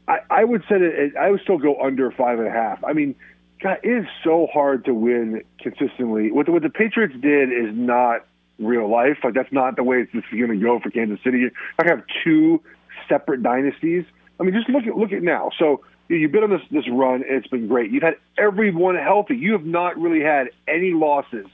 I, 0.06 0.18
I 0.30 0.44
would 0.44 0.62
say 0.68 0.78
that 0.78 1.12
I 1.18 1.30
would 1.30 1.40
still 1.40 1.58
go 1.58 1.80
under 1.82 2.10
five 2.12 2.38
and 2.38 2.46
a 2.46 2.52
half. 2.52 2.84
I 2.84 2.92
mean, 2.92 3.14
God, 3.60 3.78
it 3.82 3.88
is 3.88 4.06
so 4.22 4.46
hard 4.52 4.84
to 4.84 4.94
win 4.94 5.42
consistently. 5.60 6.30
What 6.30 6.46
the, 6.46 6.52
what 6.52 6.62
the 6.62 6.70
Patriots 6.70 7.14
did 7.20 7.50
is 7.50 7.74
not 7.74 8.26
real 8.58 8.88
life. 8.88 9.18
Like 9.24 9.34
that's 9.34 9.52
not 9.52 9.76
the 9.76 9.82
way 9.82 10.06
it's 10.12 10.26
going 10.30 10.48
to 10.50 10.56
go 10.56 10.78
for 10.80 10.90
Kansas 10.90 11.18
City. 11.24 11.48
I 11.78 11.86
have 11.88 12.02
two 12.22 12.60
separate 13.08 13.42
dynasties. 13.42 14.04
I 14.38 14.44
mean, 14.44 14.54
just 14.54 14.68
look 14.68 14.84
at 14.86 14.96
look 14.96 15.12
at 15.12 15.22
now. 15.22 15.50
So 15.58 15.80
you- 16.08 16.16
you've 16.16 16.32
been 16.32 16.44
on 16.44 16.50
this 16.50 16.62
this 16.70 16.88
run. 16.90 17.22
And 17.22 17.36
it's 17.38 17.46
been 17.48 17.68
great. 17.68 17.90
You've 17.90 18.02
had 18.02 18.16
everyone 18.38 18.96
healthy. 18.96 19.36
You 19.36 19.52
have 19.52 19.64
not 19.64 19.98
really 19.98 20.22
had 20.22 20.48
any 20.68 20.92
losses 20.92 21.46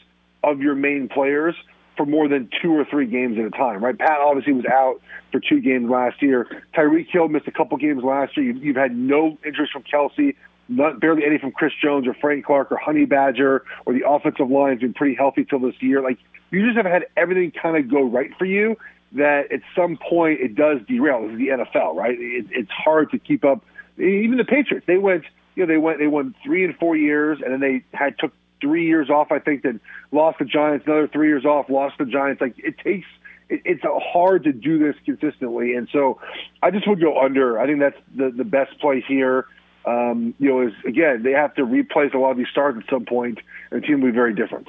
of 0.43 0.61
your 0.61 0.75
main 0.75 1.09
players 1.09 1.55
for 1.99 2.07
more 2.07 2.29
than 2.29 2.49
two 2.63 2.73
or 2.73 2.85
three 2.85 3.07
games 3.07 3.37
at 3.39 3.45
a 3.45 3.51
time, 3.51 3.85
right? 3.85 3.99
Pat 3.99 4.19
obviously 4.25 4.53
was 4.53 4.65
out 4.65 5.03
for 5.33 5.41
two 5.41 5.61
games 5.61 5.91
last 5.91 6.23
year. 6.23 6.47
Tyreek 6.75 7.09
Hill 7.11 7.29
missed 7.29 7.49
a 7.49 7.51
couple 7.51 7.77
games 7.77 8.05
last 8.05 8.37
year. 8.37 8.47
You've, 8.47 8.65
you've 8.65 8.77
had 8.77 8.97
no 8.97 9.37
interest 9.45 9.73
from 9.73 9.83
Kelce, 9.83 10.37
not 10.69 11.01
barely 11.01 11.25
any 11.27 11.39
from 11.39 11.51
Chris 11.51 11.73
Jones 11.83 12.07
or 12.07 12.15
Frank 12.15 12.47
Clark 12.47 12.71
or 12.71 12.77
Honey 12.77 13.05
Badger, 13.05 13.65
or 13.85 13.93
the 13.93 14.09
offensive 14.09 14.49
line's 14.49 14.81
been 14.81 14.95
pretty 14.95 15.17
healthy 15.17 15.45
till 15.45 15.59
this 15.59 15.75
year. 15.81 16.01
Like 16.01 16.19
you 16.53 16.65
just 16.65 16.77
have 16.77 16.87
had 16.87 17.07
everything 17.17 17.51
kind 17.51 17.77
of 17.77 17.91
go 17.91 18.05
right 18.05 18.31
for 18.39 18.45
you. 18.45 18.77
That 19.13 19.51
at 19.51 19.61
some 19.75 19.97
point 19.97 20.41
it 20.41 20.55
does 20.55 20.79
derail. 20.87 21.23
This 21.23 21.33
is 21.33 21.39
the 21.39 21.49
NFL, 21.49 21.97
right? 21.97 22.17
It, 22.17 22.47
it's 22.51 22.71
hard 22.71 23.11
to 23.11 23.19
keep 23.19 23.45
up. 23.45 23.65
Even 23.97 24.37
the 24.37 24.45
Patriots, 24.45 24.87
they 24.87 24.99
went, 24.99 25.25
you 25.57 25.65
know, 25.65 25.67
they 25.67 25.79
went, 25.79 25.99
they 25.99 26.07
won 26.07 26.35
three 26.45 26.63
and 26.65 26.77
four 26.77 26.95
years, 26.95 27.41
and 27.43 27.53
then 27.53 27.61
they 27.61 27.83
had 27.97 28.19
took 28.19 28.33
three 28.61 28.87
years 28.87 29.11
off. 29.11 29.31
I 29.31 29.39
think 29.39 29.63
then 29.63 29.81
lost 30.13 30.39
the 30.39 30.45
Giants, 30.45 30.87
another 30.87 31.09
three 31.09 31.29
years 31.29 31.45
off, 31.45 31.69
lost 31.69 31.99
the 31.99 32.05
Giants. 32.05 32.41
Like 32.41 32.55
it 32.59 32.79
takes, 32.79 33.07
it, 33.49 33.63
it's 33.65 33.83
hard 33.85 34.45
to 34.45 34.53
do 34.53 34.79
this 34.79 34.97
consistently, 35.05 35.75
and 35.75 35.89
so 35.93 36.21
I 36.63 36.71
just 36.71 36.89
would 36.89 37.01
go 37.01 37.21
under. 37.21 37.59
I 37.59 37.67
think 37.67 37.81
that's 37.81 37.99
the 38.15 38.31
the 38.31 38.45
best 38.45 38.79
play 38.81 39.05
here. 39.07 39.47
Um, 39.85 40.35
you 40.39 40.49
know, 40.49 40.63
is 40.63 40.73
again 40.87 41.23
they 41.23 41.33
have 41.33 41.55
to 41.55 41.65
replace 41.65 42.13
a 42.15 42.19
lot 42.19 42.33
of 42.33 42.37
these 42.37 42.49
stars 42.51 42.77
at 42.77 42.89
some 42.91 43.05
point, 43.05 43.39
and 43.71 43.83
the 43.83 43.87
team 43.87 44.01
will 44.01 44.11
be 44.11 44.15
very 44.15 44.35
different. 44.35 44.69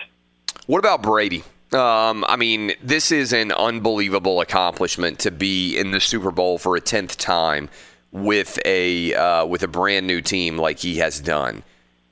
What 0.67 0.79
about 0.79 1.01
Brady? 1.01 1.43
Um, 1.71 2.25
I 2.27 2.35
mean, 2.35 2.73
this 2.81 3.11
is 3.11 3.31
an 3.31 3.51
unbelievable 3.51 4.41
accomplishment 4.41 5.19
to 5.19 5.31
be 5.31 5.77
in 5.77 5.91
the 5.91 5.99
Super 5.99 6.31
Bowl 6.31 6.57
for 6.57 6.75
a 6.75 6.81
tenth 6.81 7.17
time 7.17 7.69
with 8.11 8.57
a 8.65 9.13
uh, 9.13 9.45
with 9.45 9.61
a 9.61 9.67
brand 9.67 10.07
new 10.07 10.21
team 10.21 10.57
like 10.57 10.79
he 10.79 10.97
has 10.97 11.19
done. 11.19 11.63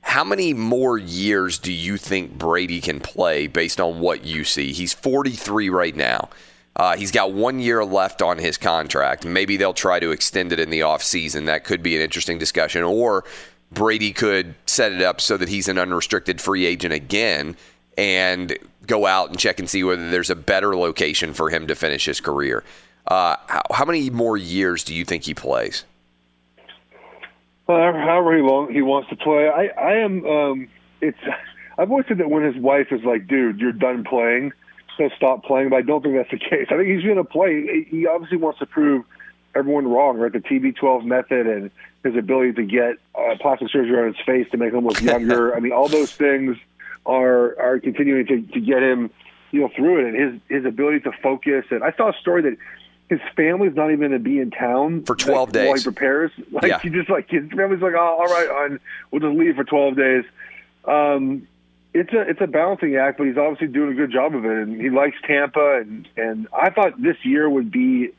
How 0.08 0.24
many 0.24 0.54
more 0.54 0.98
years 0.98 1.60
do 1.60 1.74
you 1.74 1.98
think 1.98 2.38
Brady 2.38 2.80
can 2.80 3.02
play 3.02 3.48
based 3.48 3.82
on 3.82 4.00
what 4.00 4.24
you 4.24 4.46
see? 4.46 4.72
He's 4.72 4.94
43 4.94 5.70
right 5.70 5.94
now. 5.94 6.30
Uh, 6.78 6.96
he's 6.96 7.12
got 7.12 7.34
one 7.34 7.60
year 7.60 7.84
left 7.84 8.22
on 8.22 8.38
his 8.38 8.58
contract. 8.58 9.26
Maybe 9.26 9.58
they'll 9.58 9.74
try 9.74 10.00
to 10.00 10.12
extend 10.12 10.54
it 10.54 10.62
in 10.62 10.70
the 10.70 10.80
offseason. 10.80 11.46
That 11.48 11.66
could 11.66 11.84
be 11.84 11.98
an 11.98 12.02
interesting 12.02 12.38
discussion. 12.38 12.84
Or 12.84 13.26
Brady 13.70 14.14
could 14.14 14.56
set 14.66 14.94
it 14.94 15.02
up 15.02 15.20
so 15.20 15.36
that 15.36 15.50
he's 15.50 15.68
an 15.68 15.78
unrestricted 15.78 16.40
free 16.40 16.66
agent 16.66 16.94
again 16.94 17.58
and 17.98 18.58
go 18.88 19.08
out 19.08 19.28
and 19.28 19.38
check 19.38 19.60
and 19.60 19.70
see 19.70 19.84
whether 19.84 20.10
there's 20.10 20.30
a 20.30 20.36
better 20.38 20.74
location 20.74 21.34
for 21.34 21.50
him 21.50 21.68
to 21.68 21.76
finish 21.76 22.06
his 22.06 22.22
career. 22.22 22.64
Uh, 23.08 23.36
how, 23.48 23.62
how 23.74 23.84
many 23.84 24.10
more 24.10 24.38
years 24.38 24.86
do 24.86 24.96
you 24.96 25.04
think 25.04 25.26
he 25.26 25.34
plays? 25.34 25.84
However 27.68 28.36
he 28.36 28.42
long 28.42 28.74
he 28.74 28.82
wants 28.82 29.10
to 29.10 29.16
play. 29.16 29.50
I 29.50 29.68
I 29.68 29.94
am. 29.98 30.26
Um, 30.26 30.68
it's. 31.02 31.18
I've 31.78 31.92
always 31.92 32.08
said 32.08 32.18
that 32.18 32.30
when 32.30 32.44
his 32.44 32.56
wife 32.56 32.88
is 32.92 33.04
like, 33.04 33.28
"Dude, 33.28 33.60
you're 33.60 33.72
done 33.72 34.04
playing," 34.04 34.54
he'll 34.98 35.10
stop 35.16 35.44
playing. 35.44 35.70
But 35.70 35.78
I 35.78 35.82
don't 35.82 36.02
think 36.02 36.16
that's 36.16 36.32
the 36.32 36.40
case. 36.50 36.68
I 36.70 36.78
think 36.78 36.90
he's 36.90 37.04
going 37.04 37.18
to 37.18 37.24
play. 37.24 37.86
He 37.90 38.08
obviously 38.08 38.38
wants 38.38 38.60
to 38.60 38.66
prove 38.66 39.06
everyone 39.56 39.88
wrong, 39.88 40.18
right? 40.18 40.32
The 40.32 40.40
TB12 40.40 41.06
method 41.06 41.48
and 41.48 41.72
his 42.04 42.16
ability 42.16 42.54
to 42.54 42.64
get 42.64 42.98
uh, 43.16 43.36
plastic 43.40 43.70
surgery 43.70 44.00
on 44.00 44.14
his 44.14 44.26
face 44.26 44.50
to 44.52 44.58
make 44.58 44.74
him 44.74 44.86
look 44.86 45.02
younger. 45.02 45.56
I 45.56 45.60
mean, 45.60 45.72
all 45.74 45.88
those 45.88 46.12
things 46.12 46.58
are 47.06 47.60
are 47.60 47.80
continuing 47.80 48.26
to, 48.28 48.42
to 48.42 48.60
get 48.60 48.82
him, 48.82 49.10
you 49.52 49.62
know, 49.62 49.70
through 49.76 50.00
it. 50.00 50.14
And 50.14 50.34
his 50.34 50.42
his 50.50 50.66
ability 50.66 51.02
to 51.02 51.12
focus. 51.24 51.66
And 51.70 51.84
I 51.84 51.92
saw 51.94 52.10
a 52.10 52.14
story 52.14 52.42
that 52.44 52.58
his 53.10 53.20
family's 53.36 53.76
not 53.76 53.88
even 53.88 54.00
going 54.00 54.12
to 54.12 54.20
be 54.20 54.40
in 54.40 54.52
town 54.52 55.04
For 55.04 55.16
12 55.16 55.56
like, 55.56 55.66
while 55.68 55.78
he 55.78 55.84
prepares. 55.84 56.32
Like 56.52 56.66
Yeah. 56.66 56.80
he 56.80 56.90
just 56.90 57.10
like 57.10 57.30
his 57.30 57.50
family's 57.50 57.82
like, 57.82 57.94
oh, 57.94 58.18
all 58.20 58.26
right, 58.26 58.50
on 58.50 58.80
we'll 59.12 59.22
just 59.22 59.38
leave 59.38 59.56
for 59.56 59.64
twelve 59.64 59.96
days. 59.96 60.26
Um, 60.86 61.48
it's 61.94 62.12
a 62.14 62.22
it's 62.22 62.42
a 62.42 62.48
balancing 62.48 62.96
act, 62.98 63.18
but 63.18 63.28
he's 63.28 63.38
obviously 63.38 63.68
doing 63.68 63.92
a 63.92 63.96
good 63.96 64.12
job 64.12 64.36
of 64.36 64.46
it, 64.46 64.52
and 64.52 64.80
he 64.80 64.90
likes 64.90 65.16
Tampa. 65.26 65.78
And 65.82 66.08
and 66.18 66.48
I 66.54 66.70
thought 66.70 67.02
this 67.02 67.18
year 67.24 67.50
would 67.50 67.72
be 67.72 68.12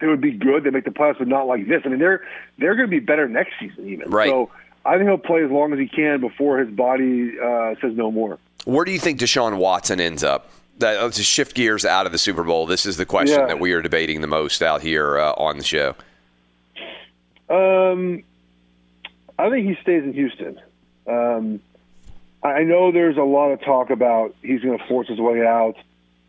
it 0.00 0.06
would 0.06 0.20
be 0.20 0.32
good. 0.32 0.64
They 0.64 0.70
make 0.70 0.84
the 0.84 0.90
playoffs, 0.90 1.18
but 1.18 1.28
not 1.28 1.46
like 1.46 1.68
this. 1.68 1.82
I 1.84 1.88
mean, 1.88 1.98
they're 1.98 2.22
they're 2.58 2.74
going 2.74 2.88
to 2.88 2.90
be 2.90 3.00
better 3.00 3.28
next 3.28 3.52
season, 3.60 3.88
even. 3.88 4.10
Right. 4.10 4.28
So 4.28 4.50
I 4.84 4.96
think 4.96 5.08
he'll 5.08 5.18
play 5.18 5.44
as 5.44 5.50
long 5.50 5.72
as 5.72 5.78
he 5.78 5.86
can 5.86 6.20
before 6.20 6.58
his 6.58 6.70
body 6.70 7.32
uh, 7.38 7.74
says 7.80 7.96
no 7.96 8.10
more. 8.10 8.38
Where 8.64 8.84
do 8.84 8.92
you 8.92 8.98
think 8.98 9.18
Deshaun 9.20 9.56
Watson 9.58 10.00
ends 10.00 10.24
up? 10.24 10.50
That, 10.78 11.02
let's 11.02 11.16
just 11.16 11.30
shift 11.30 11.54
gears 11.54 11.84
out 11.84 12.06
of 12.06 12.12
the 12.12 12.18
Super 12.18 12.42
Bowl. 12.42 12.66
This 12.66 12.86
is 12.86 12.96
the 12.96 13.06
question 13.06 13.40
Yeah. 13.40 13.46
that 13.46 13.60
we 13.60 13.72
are 13.72 13.82
debating 13.82 14.20
the 14.20 14.26
most 14.26 14.62
out 14.62 14.82
here 14.82 15.18
uh, 15.18 15.32
on 15.32 15.58
the 15.58 15.64
show. 15.64 15.94
Um, 17.48 18.22
I 19.38 19.50
think 19.50 19.68
he 19.68 19.76
stays 19.82 20.02
in 20.02 20.12
Houston. 20.14 20.60
Um, 21.06 21.60
I 22.42 22.62
know 22.62 22.90
there's 22.90 23.16
a 23.16 23.22
lot 23.22 23.50
of 23.50 23.60
talk 23.60 23.90
about 23.90 24.34
he's 24.42 24.60
going 24.62 24.78
to 24.78 24.84
force 24.86 25.08
his 25.08 25.20
way 25.20 25.46
out, 25.46 25.76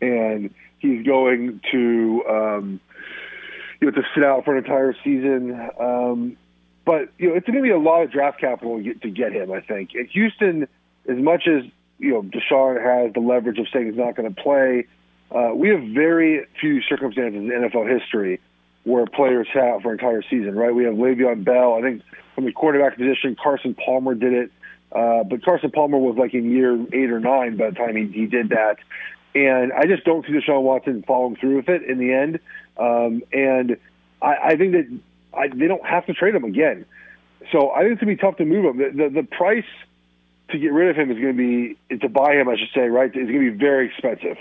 and 0.00 0.54
he's 0.78 1.04
going 1.04 1.60
to, 1.72 2.24
um, 2.28 2.80
you 3.80 3.90
know, 3.90 4.00
to 4.00 4.06
sit 4.14 4.22
out 4.22 4.44
for 4.44 4.52
an 4.56 4.58
entire 4.64 4.94
season. 5.02 5.70
Um, 5.78 6.36
but 6.84 7.08
you 7.18 7.30
know, 7.30 7.34
it's 7.34 7.46
going 7.46 7.56
to 7.56 7.62
be 7.62 7.70
a 7.70 7.78
lot 7.78 8.02
of 8.02 8.12
draft 8.12 8.38
capital 8.40 8.76
to 8.76 8.82
get, 8.82 9.02
to 9.02 9.10
get 9.10 9.32
him. 9.32 9.50
I 9.50 9.60
think. 9.60 9.90
And 9.94 10.06
Houston, 10.08 10.68
as 11.08 11.16
much 11.16 11.48
as 11.48 11.64
you 11.98 12.10
know, 12.10 12.22
Deshaun 12.22 12.82
has 12.82 13.12
the 13.12 13.20
leverage 13.20 13.58
of 13.58 13.66
saying 13.72 13.86
he's 13.86 13.96
not 13.96 14.16
going 14.16 14.32
to 14.32 14.42
play. 14.42 14.86
Uh, 15.30 15.50
we 15.54 15.70
have 15.70 15.82
very 15.82 16.46
few 16.60 16.80
circumstances 16.82 17.40
in 17.40 17.48
NFL 17.48 17.88
history 17.88 18.40
where 18.84 19.06
players 19.06 19.48
sat 19.52 19.82
for 19.82 19.92
an 19.92 19.98
entire 19.98 20.22
season, 20.22 20.54
right? 20.54 20.74
We 20.74 20.84
have 20.84 20.94
Le'Veon 20.94 21.44
Bell. 21.44 21.74
I 21.74 21.82
think 21.82 22.02
from 22.34 22.44
the 22.44 22.52
quarterback 22.52 22.96
position, 22.96 23.36
Carson 23.42 23.74
Palmer 23.74 24.14
did 24.14 24.32
it. 24.32 24.52
Uh, 24.92 25.24
but 25.24 25.44
Carson 25.44 25.70
Palmer 25.70 25.98
was 25.98 26.16
like 26.16 26.34
in 26.34 26.50
year 26.50 26.74
eight 26.92 27.10
or 27.10 27.18
nine 27.18 27.56
by 27.56 27.70
the 27.70 27.76
time 27.76 27.96
he, 27.96 28.06
he 28.06 28.26
did 28.26 28.50
that. 28.50 28.76
And 29.34 29.72
I 29.72 29.86
just 29.86 30.04
don't 30.04 30.24
see 30.24 30.32
Deshaun 30.32 30.62
Watson 30.62 31.02
following 31.06 31.36
through 31.36 31.56
with 31.56 31.68
it 31.68 31.82
in 31.82 31.98
the 31.98 32.12
end. 32.12 32.38
Um, 32.76 33.22
and 33.32 33.76
I, 34.22 34.36
I 34.50 34.56
think 34.56 34.72
that 34.72 35.00
I, 35.36 35.48
they 35.48 35.66
don't 35.66 35.84
have 35.84 36.06
to 36.06 36.14
trade 36.14 36.34
him 36.34 36.44
again. 36.44 36.84
So 37.50 37.72
I 37.72 37.80
think 37.80 37.92
it's 37.92 38.04
going 38.04 38.16
to 38.16 38.22
be 38.22 38.26
tough 38.28 38.36
to 38.36 38.44
move 38.44 38.64
him. 38.64 38.78
The, 38.78 39.04
the, 39.04 39.22
the 39.22 39.22
price 39.24 39.64
to 40.50 40.58
get 40.58 40.72
rid 40.72 40.90
of 40.90 40.96
him 40.96 41.10
is 41.10 41.18
going 41.18 41.36
to 41.36 41.76
be, 41.88 41.96
to 41.96 42.08
buy 42.08 42.34
him, 42.34 42.48
I 42.48 42.56
should 42.56 42.68
say, 42.74 42.88
right, 42.88 43.08
is 43.08 43.14
going 43.14 43.26
to 43.26 43.50
be 43.52 43.56
very 43.56 43.88
expensive. 43.88 44.36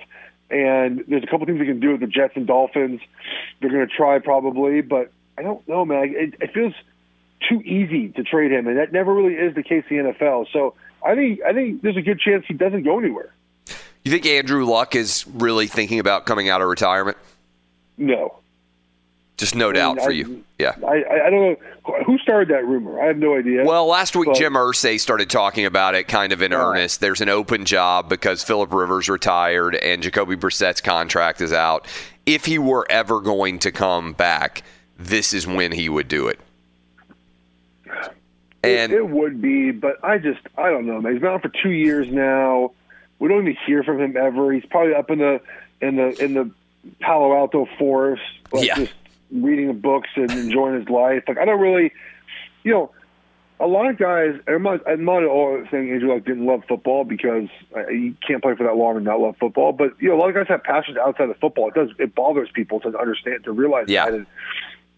And 0.50 1.04
there's 1.08 1.24
a 1.24 1.28
couple 1.28 1.46
things 1.46 1.60
they 1.60 1.66
can 1.66 1.80
do 1.80 1.92
with 1.92 2.02
the 2.02 2.08
Jets 2.08 2.34
and 2.36 2.46
Dolphins. 2.46 3.02
They're 3.60 3.72
going 3.72 3.88
to 3.88 3.94
try 3.94 4.20
probably, 4.20 4.82
but 4.82 5.12
I 5.38 5.42
don't 5.42 5.68
know, 5.68 5.86
man. 5.86 6.14
It, 6.16 6.36
it 6.42 6.54
feels 6.54 6.74
too 7.50 7.62
easy 7.62 8.10
to 8.10 8.24
trade 8.24 8.52
him, 8.52 8.68
and 8.68 8.78
that 8.78 8.92
never 8.92 9.14
really 9.14 9.34
is 9.34 9.56
the 9.56 9.64
case 9.64 9.84
in 9.90 9.98
the 9.98 10.14
NFL. 10.14 10.48
So 10.54 10.76
I 11.04 11.16
think 11.16 11.42
I 11.42 11.54
think 11.54 11.82
there's 11.82 11.98
a 11.98 12.02
good 12.02 12.20
chance 12.20 12.46
he 12.48 12.54
doesn't 12.54 12.84
go 12.84 13.00
anywhere. 13.00 13.34
You 14.04 14.12
think 14.12 14.26
Andrew 14.26 14.66
Luck 14.66 14.96
is 14.96 15.26
really 15.28 15.68
thinking 15.68 16.00
about 16.00 16.26
coming 16.26 16.50
out 16.50 16.62
of 16.62 16.68
retirement? 16.68 17.18
No, 17.98 18.36
Just 19.38 19.56
no 19.56 19.70
I 19.70 19.74
doubt 19.74 19.98
for 20.02 20.10
I- 20.12 20.14
you. 20.14 20.44
Yeah. 20.60 20.76
I, 20.88 21.04
I 21.26 21.30
don't 21.30 21.60
know 21.88 22.04
who 22.06 22.18
started 22.20 22.50
that 22.50 22.66
rumor. 22.66 23.02
I 23.02 23.08
have 23.08 23.18
no 23.18 23.36
idea. 23.36 23.66
Well, 23.66 23.86
last 23.88 24.16
week 24.16 24.28
But- 24.28 24.38
Jim 24.38 24.54
Irsay 24.54 25.00
started 25.00 25.30
talking 25.30 25.66
about 25.66 25.96
it 25.96 26.08
kind 26.08 26.32
of 26.32 26.42
in 26.42 26.54
earnest. 26.54 27.02
There's 27.02 27.20
an 27.22 27.30
open 27.30 27.66
job 27.66 28.08
because 28.10 28.44
Philip 28.44 28.72
Rivers 28.72 29.10
retired 29.10 29.76
and 29.76 30.02
Jacoby 30.04 30.36
Brissett's 30.36 30.82
contract 30.82 31.42
is 31.42 31.52
out. 31.52 31.88
If 32.26 32.46
he 32.46 32.58
were 32.60 32.86
ever 32.90 33.20
going 33.20 33.60
to 33.60 33.72
come 33.72 34.14
back, 34.14 34.64
this 34.98 35.34
is 35.34 35.46
when 35.48 35.72
he 35.74 35.90
would 35.90 36.08
do 36.08 36.28
it. 36.28 36.40
And 38.64 38.94
it, 38.94 38.98
it 38.98 39.10
would 39.10 39.42
be, 39.42 39.72
but 39.72 40.02
I 40.04 40.18
just 40.20 40.40
I 40.58 40.70
don't 40.70 40.86
know, 40.86 41.02
man. 41.02 41.12
He's 41.14 41.22
been 41.22 41.32
on 41.32 41.42
for 41.42 41.50
two 41.50 41.72
years 41.72 42.08
now. 42.08 42.72
We 43.20 43.28
don't 43.28 43.42
even 43.42 43.58
hear 43.66 43.84
from 43.84 44.00
him 44.00 44.16
ever. 44.16 44.54
He's 44.54 44.66
probably 44.66 44.94
up 44.96 45.10
in 45.12 45.20
the 45.20 45.42
in 45.82 45.98
the 45.98 46.24
in 46.24 46.34
the 46.34 46.50
Palo 47.02 47.36
Alto 47.36 47.68
forest, 47.78 48.24
like 48.54 48.66
Yeah. 48.68 48.76
just 48.76 48.94
reading 49.34 49.80
books 49.80 50.10
and 50.16 50.30
enjoying 50.32 50.80
his 50.80 50.90
life. 50.90 51.24
Like 51.28 51.38
I 51.38 51.46
don't 51.46 51.60
really, 51.60 51.92
you 52.64 52.72
know, 52.72 52.92
a 53.60 53.68
lot 53.68 53.88
of 53.90 53.98
guys. 53.98 54.36
I'm 54.48 54.64
not 54.64 54.88
I'm 54.88 55.06
not 55.06 55.24
at 55.24 55.30
all 55.30 55.64
saying 55.72 55.90
Andrew 55.92 56.14
Luck 56.14 56.26
didn't 56.26 56.46
love 56.46 56.64
football 56.68 57.04
because 57.04 57.50
uh, 57.76 57.88
you 57.88 58.16
can't 58.26 58.42
play 58.42 58.56
for 58.56 58.64
that 58.64 58.76
long 58.76 58.96
and 58.98 59.06
not 59.06 59.20
love 59.20 59.36
football. 59.40 59.72
But 59.72 60.00
you 60.02 60.10
know, 60.10 60.16
a 60.16 60.20
lot 60.20 60.30
of 60.30 60.36
guys 60.36 60.46
have 60.50 60.64
passions 60.64 60.98
outside 60.98 61.30
of 61.30 61.38
football. 61.38 61.70
It 61.70 61.74
does 61.76 61.90
it 62.00 62.14
bothers 62.16 62.50
people 62.54 62.80
to 62.82 62.98
understand 62.98 63.44
to 63.46 63.52
realize 63.52 63.86
Yeah. 63.88 64.06
that. 64.06 64.14
And, 64.14 64.26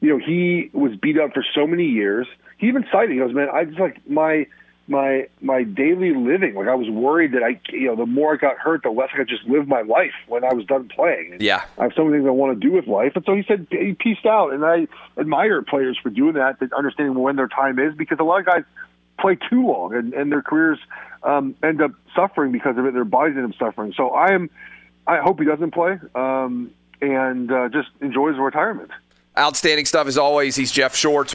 you 0.01 0.09
know, 0.09 0.17
he 0.23 0.69
was 0.73 0.95
beat 1.01 1.17
up 1.19 1.33
for 1.33 1.43
so 1.55 1.65
many 1.65 1.85
years. 1.85 2.27
He 2.57 2.67
even 2.67 2.85
cited, 2.91 3.11
he 3.11 3.17
goes, 3.17 3.33
man, 3.33 3.47
I 3.51 3.65
just 3.65 3.79
like 3.79 4.07
my 4.09 4.47
my 4.87 5.27
my 5.41 5.63
daily 5.63 6.13
living. 6.13 6.53
Like 6.55 6.67
I 6.67 6.75
was 6.75 6.89
worried 6.89 7.31
that 7.33 7.43
I, 7.43 7.59
you 7.71 7.87
know, 7.87 7.95
the 7.95 8.05
more 8.05 8.33
I 8.33 8.37
got 8.37 8.57
hurt, 8.57 8.83
the 8.83 8.89
less 8.91 9.09
I 9.13 9.17
could 9.17 9.27
just 9.27 9.43
live 9.45 9.67
my 9.67 9.81
life 9.81 10.13
when 10.27 10.43
I 10.43 10.53
was 10.53 10.65
done 10.65 10.87
playing. 10.89 11.33
And 11.33 11.41
Yeah. 11.41 11.63
I 11.77 11.83
have 11.83 11.93
so 11.95 12.03
many 12.05 12.17
things 12.17 12.27
I 12.27 12.31
want 12.31 12.59
to 12.59 12.67
do 12.67 12.73
with 12.73 12.87
life, 12.87 13.13
and 13.15 13.25
so 13.25 13.33
he 13.35 13.43
said 13.47 13.67
he 13.71 13.93
pieced 13.93 14.25
out. 14.25 14.53
And 14.53 14.63
I 14.65 14.87
admire 15.19 15.61
players 15.61 15.97
for 16.01 16.09
doing 16.09 16.33
that, 16.35 16.59
that 16.59 16.71
understanding 16.73 17.15
when 17.15 17.35
their 17.35 17.47
time 17.47 17.79
is, 17.79 17.95
because 17.95 18.19
a 18.19 18.23
lot 18.23 18.39
of 18.39 18.45
guys 18.45 18.63
play 19.19 19.37
too 19.49 19.65
long, 19.67 19.95
and, 19.95 20.13
and 20.13 20.31
their 20.31 20.41
careers 20.41 20.79
um, 21.23 21.55
end 21.63 21.81
up 21.81 21.91
suffering 22.15 22.51
because 22.51 22.77
of 22.77 22.85
it. 22.85 22.93
Their 22.93 23.05
bodies 23.05 23.37
end 23.37 23.51
up 23.51 23.57
suffering. 23.57 23.93
So 23.95 24.09
I 24.09 24.33
am, 24.33 24.49
I 25.07 25.17
hope 25.17 25.39
he 25.39 25.45
doesn't 25.45 25.71
play, 25.71 25.99
um, 26.15 26.71
and 27.01 27.51
uh, 27.51 27.69
just 27.69 27.89
enjoys 28.01 28.37
retirement. 28.37 28.91
outstanding 29.37 29.85
stuff 29.85 30.07
as 30.07 30.17
always. 30.17 30.55
He's 30.55 30.71
Geoff 30.71 30.95
Schwartz. 30.95 31.34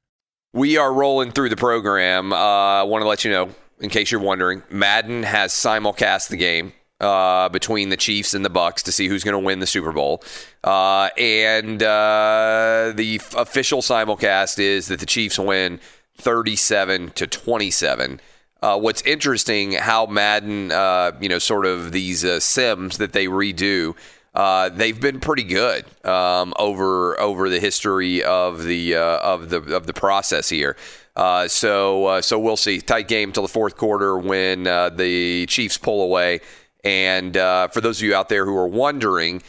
We 0.53 0.75
are 0.75 0.91
rolling 0.91 1.31
through 1.31 1.47
the 1.47 1.55
program. 1.55 2.33
I 2.33 2.81
uh, 2.81 2.85
want 2.85 3.03
to 3.03 3.07
let 3.07 3.23
you 3.23 3.31
know, 3.31 3.49
in 3.79 3.89
case 3.89 4.11
you're 4.11 4.19
wondering, 4.19 4.63
Madden 4.69 5.23
has 5.23 5.53
simulcast 5.53 6.27
the 6.27 6.35
game 6.35 6.73
uh, 6.99 7.47
between 7.47 7.87
the 7.87 7.95
Chiefs 7.95 8.33
and 8.33 8.43
the 8.43 8.49
Bucs 8.49 8.83
to 8.83 8.91
see 8.91 9.07
who's 9.07 9.23
going 9.23 9.31
to 9.31 9.39
win 9.39 9.59
the 9.59 9.65
Super 9.65 9.93
Bowl. 9.93 10.21
Uh, 10.61 11.09
and 11.17 11.81
uh, 11.81 12.91
the 12.93 13.15
f- 13.21 13.33
official 13.35 13.81
simulcast 13.81 14.59
is 14.59 14.87
that 14.89 14.99
the 14.99 15.05
Chiefs 15.05 15.39
win 15.39 15.79
37 16.15 17.11
to 17.11 17.27
27. 17.27 18.19
Uh, 18.61 18.77
what's 18.77 19.01
interesting, 19.03 19.71
how 19.71 20.05
Madden, 20.05 20.73
uh, 20.73 21.13
you 21.21 21.29
know, 21.29 21.39
sort 21.39 21.65
of 21.65 21.93
these 21.93 22.25
sims 22.43 22.97
that 22.97 23.13
they 23.13 23.27
redo 23.27 23.95
uh, 24.33 24.69
they've 24.69 24.99
been 24.99 25.19
pretty 25.19 25.43
good 25.43 25.85
um, 26.05 26.53
over 26.57 27.19
over 27.19 27.49
the 27.49 27.59
history 27.59 28.23
of 28.23 28.63
the 28.63 28.95
uh, 28.95 29.17
of 29.19 29.49
the 29.49 29.75
of 29.75 29.87
the 29.87 29.93
process 29.93 30.49
here. 30.49 30.75
Uh, 31.15 31.47
so 31.47 32.05
uh, 32.05 32.21
so 32.21 32.39
we'll 32.39 32.57
see. 32.57 32.79
Tight 32.79 33.07
game 33.07 33.31
till 33.31 33.43
the 33.43 33.49
fourth 33.49 33.75
quarter 33.75 34.17
when 34.17 34.67
uh, 34.67 34.89
the 34.89 35.45
Chiefs 35.47 35.77
pull 35.77 36.01
away. 36.03 36.39
And 36.83 37.35
for 37.35 37.81
those 37.81 37.99
of 37.99 38.07
you 38.07 38.15
out 38.15 38.29
there 38.29 38.45
who 38.45 38.55
are 38.57 38.67
wondering, 38.67 39.43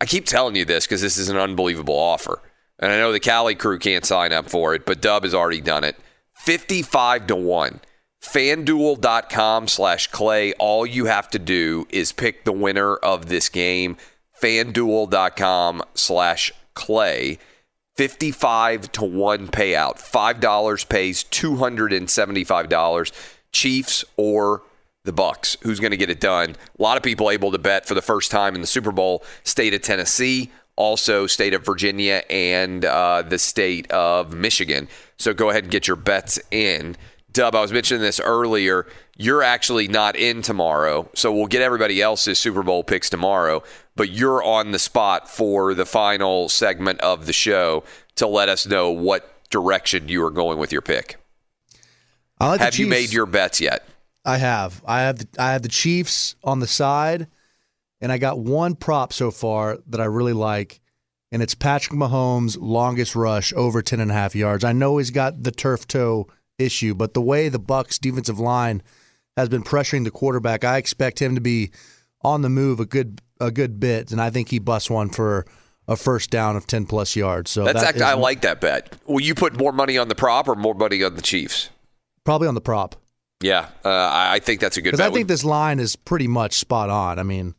I 0.00 0.06
keep 0.06 0.26
telling 0.26 0.56
you 0.56 0.66
this 0.66 0.86
because 0.86 1.00
this 1.00 1.16
is 1.16 1.30
an 1.30 1.38
unbelievable 1.38 1.94
offer, 1.94 2.42
and 2.78 2.92
I 2.92 2.98
know 2.98 3.12
the 3.12 3.20
Cali 3.20 3.54
crew 3.54 3.78
can't 3.78 4.04
sign 4.04 4.32
up 4.32 4.50
for 4.50 4.74
it, 4.74 4.84
but 4.84 5.00
Dub 5.00 5.22
has 5.22 5.34
already 5.34 5.62
done 5.62 5.84
it. 5.84 5.96
Fifty-five 6.34 7.28
to 7.28 7.36
one 7.36 7.80
fanduel.com 8.24 9.68
slash 9.68 10.08
clay. 10.08 10.52
All 10.54 10.86
you 10.86 11.04
have 11.04 11.28
to 11.30 11.38
do 11.38 11.86
is 11.90 12.12
pick 12.12 12.44
the 12.44 12.52
winner 12.52 12.96
of 12.96 13.26
this 13.26 13.48
game. 13.48 13.96
Fanduel.com 14.40 15.82
slash 15.94 16.52
clay. 16.74 17.38
55 17.96 18.90
to 18.92 19.04
1 19.04 19.48
payout. 19.48 19.98
$5 19.98 20.88
pays 20.88 21.24
$275 21.24 23.12
chiefs 23.52 24.04
or 24.16 24.62
the 25.04 25.12
bucs. 25.12 25.56
Who's 25.62 25.78
going 25.78 25.92
to 25.92 25.96
get 25.96 26.10
it 26.10 26.18
done? 26.18 26.56
A 26.78 26.82
lot 26.82 26.96
of 26.96 27.02
people 27.04 27.30
able 27.30 27.52
to 27.52 27.58
bet 27.58 27.86
for 27.86 27.94
the 27.94 28.02
first 28.02 28.30
time 28.30 28.54
in 28.54 28.60
the 28.60 28.66
super 28.66 28.90
bowl. 28.90 29.22
State 29.44 29.74
of 29.74 29.82
tennessee 29.82 30.50
also 30.76 31.26
state 31.26 31.54
of 31.54 31.64
virginia 31.64 32.22
and 32.28 32.84
uh, 32.84 33.22
the 33.22 33.38
state 33.38 33.88
of 33.92 34.34
michigan. 34.34 34.88
So 35.16 35.32
go 35.32 35.50
ahead 35.50 35.62
and 35.64 35.70
get 35.70 35.86
your 35.86 35.96
bets 35.96 36.40
in 36.50 36.96
Dub, 37.34 37.54
I 37.54 37.60
was 37.60 37.72
mentioning 37.72 38.00
this 38.00 38.20
earlier. 38.20 38.86
You're 39.16 39.42
actually 39.42 39.88
not 39.88 40.16
in 40.16 40.40
tomorrow, 40.40 41.10
so 41.14 41.32
we'll 41.32 41.48
get 41.48 41.62
everybody 41.62 42.00
else's 42.00 42.38
Super 42.38 42.62
Bowl 42.62 42.82
picks 42.84 43.10
tomorrow. 43.10 43.62
But 43.96 44.10
you're 44.10 44.42
on 44.42 44.70
the 44.70 44.78
spot 44.78 45.28
for 45.28 45.74
the 45.74 45.84
final 45.84 46.48
segment 46.48 47.00
of 47.00 47.26
the 47.26 47.32
show 47.32 47.84
to 48.16 48.26
let 48.26 48.48
us 48.48 48.66
know 48.66 48.90
what 48.90 49.30
direction 49.50 50.08
you 50.08 50.24
are 50.24 50.30
going 50.30 50.58
with 50.58 50.72
your 50.72 50.80
pick. 50.80 51.16
Like 52.40 52.60
have 52.60 52.76
you 52.76 52.86
made 52.86 53.12
your 53.12 53.26
bets 53.26 53.60
yet? 53.60 53.86
I 54.24 54.38
have. 54.38 54.82
I 54.86 55.00
have. 55.02 55.18
The, 55.18 55.28
I 55.38 55.52
have 55.52 55.62
the 55.62 55.68
Chiefs 55.68 56.36
on 56.44 56.60
the 56.60 56.66
side, 56.66 57.26
and 58.00 58.10
I 58.12 58.18
got 58.18 58.38
one 58.38 58.74
prop 58.74 59.12
so 59.12 59.30
far 59.30 59.78
that 59.88 60.00
I 60.00 60.04
really 60.04 60.32
like, 60.32 60.80
and 61.32 61.42
it's 61.42 61.54
Patrick 61.54 61.98
Mahomes' 61.98 62.56
longest 62.60 63.16
rush 63.16 63.52
over 63.54 63.82
10 63.82 64.00
and 64.00 64.10
a 64.10 64.14
half 64.14 64.34
yards. 64.36 64.64
I 64.64 64.72
know 64.72 64.98
he's 64.98 65.10
got 65.10 65.42
the 65.42 65.50
turf 65.50 65.86
toe 65.88 66.28
issue. 66.58 66.94
But 66.94 67.14
the 67.14 67.20
way 67.20 67.48
the 67.48 67.60
Bucs 67.60 67.98
defensive 67.98 68.38
line 68.38 68.82
has 69.36 69.48
been 69.48 69.62
pressuring 69.62 70.04
the 70.04 70.10
quarterback, 70.10 70.64
I 70.64 70.78
expect 70.78 71.20
him 71.20 71.34
to 71.34 71.40
be 71.40 71.70
on 72.22 72.42
the 72.42 72.48
move 72.48 72.80
a 72.80 72.86
good 72.86 73.20
a 73.40 73.50
good 73.50 73.80
bit, 73.80 74.12
and 74.12 74.20
I 74.20 74.30
think 74.30 74.48
he 74.48 74.58
busts 74.58 74.88
one 74.88 75.10
for 75.10 75.46
a 75.86 75.96
first 75.96 76.30
down 76.30 76.56
of 76.56 76.66
ten 76.66 76.86
plus 76.86 77.16
yards. 77.16 77.50
So 77.50 77.64
that's 77.64 77.80
that 77.80 77.88
actually, 77.88 78.04
I 78.04 78.14
like 78.14 78.42
that 78.42 78.60
bet. 78.60 78.96
Will 79.06 79.20
you 79.20 79.34
put 79.34 79.56
more 79.56 79.72
money 79.72 79.98
on 79.98 80.08
the 80.08 80.14
prop 80.14 80.48
or 80.48 80.54
more 80.54 80.74
money 80.74 81.02
on 81.02 81.14
the 81.14 81.22
Chiefs? 81.22 81.70
Probably 82.24 82.48
on 82.48 82.54
the 82.54 82.60
prop. 82.60 82.96
Yeah, 83.42 83.68
uh, 83.84 84.10
I 84.12 84.38
think 84.38 84.60
that's 84.60 84.76
a 84.76 84.82
good. 84.82 84.92
Because 84.92 85.06
I 85.06 85.12
think 85.12 85.28
this 85.28 85.44
line 85.44 85.78
is 85.78 85.96
pretty 85.96 86.28
much 86.28 86.54
spot 86.54 86.88
on. 86.88 87.18
I 87.18 87.24
mean, 87.24 87.54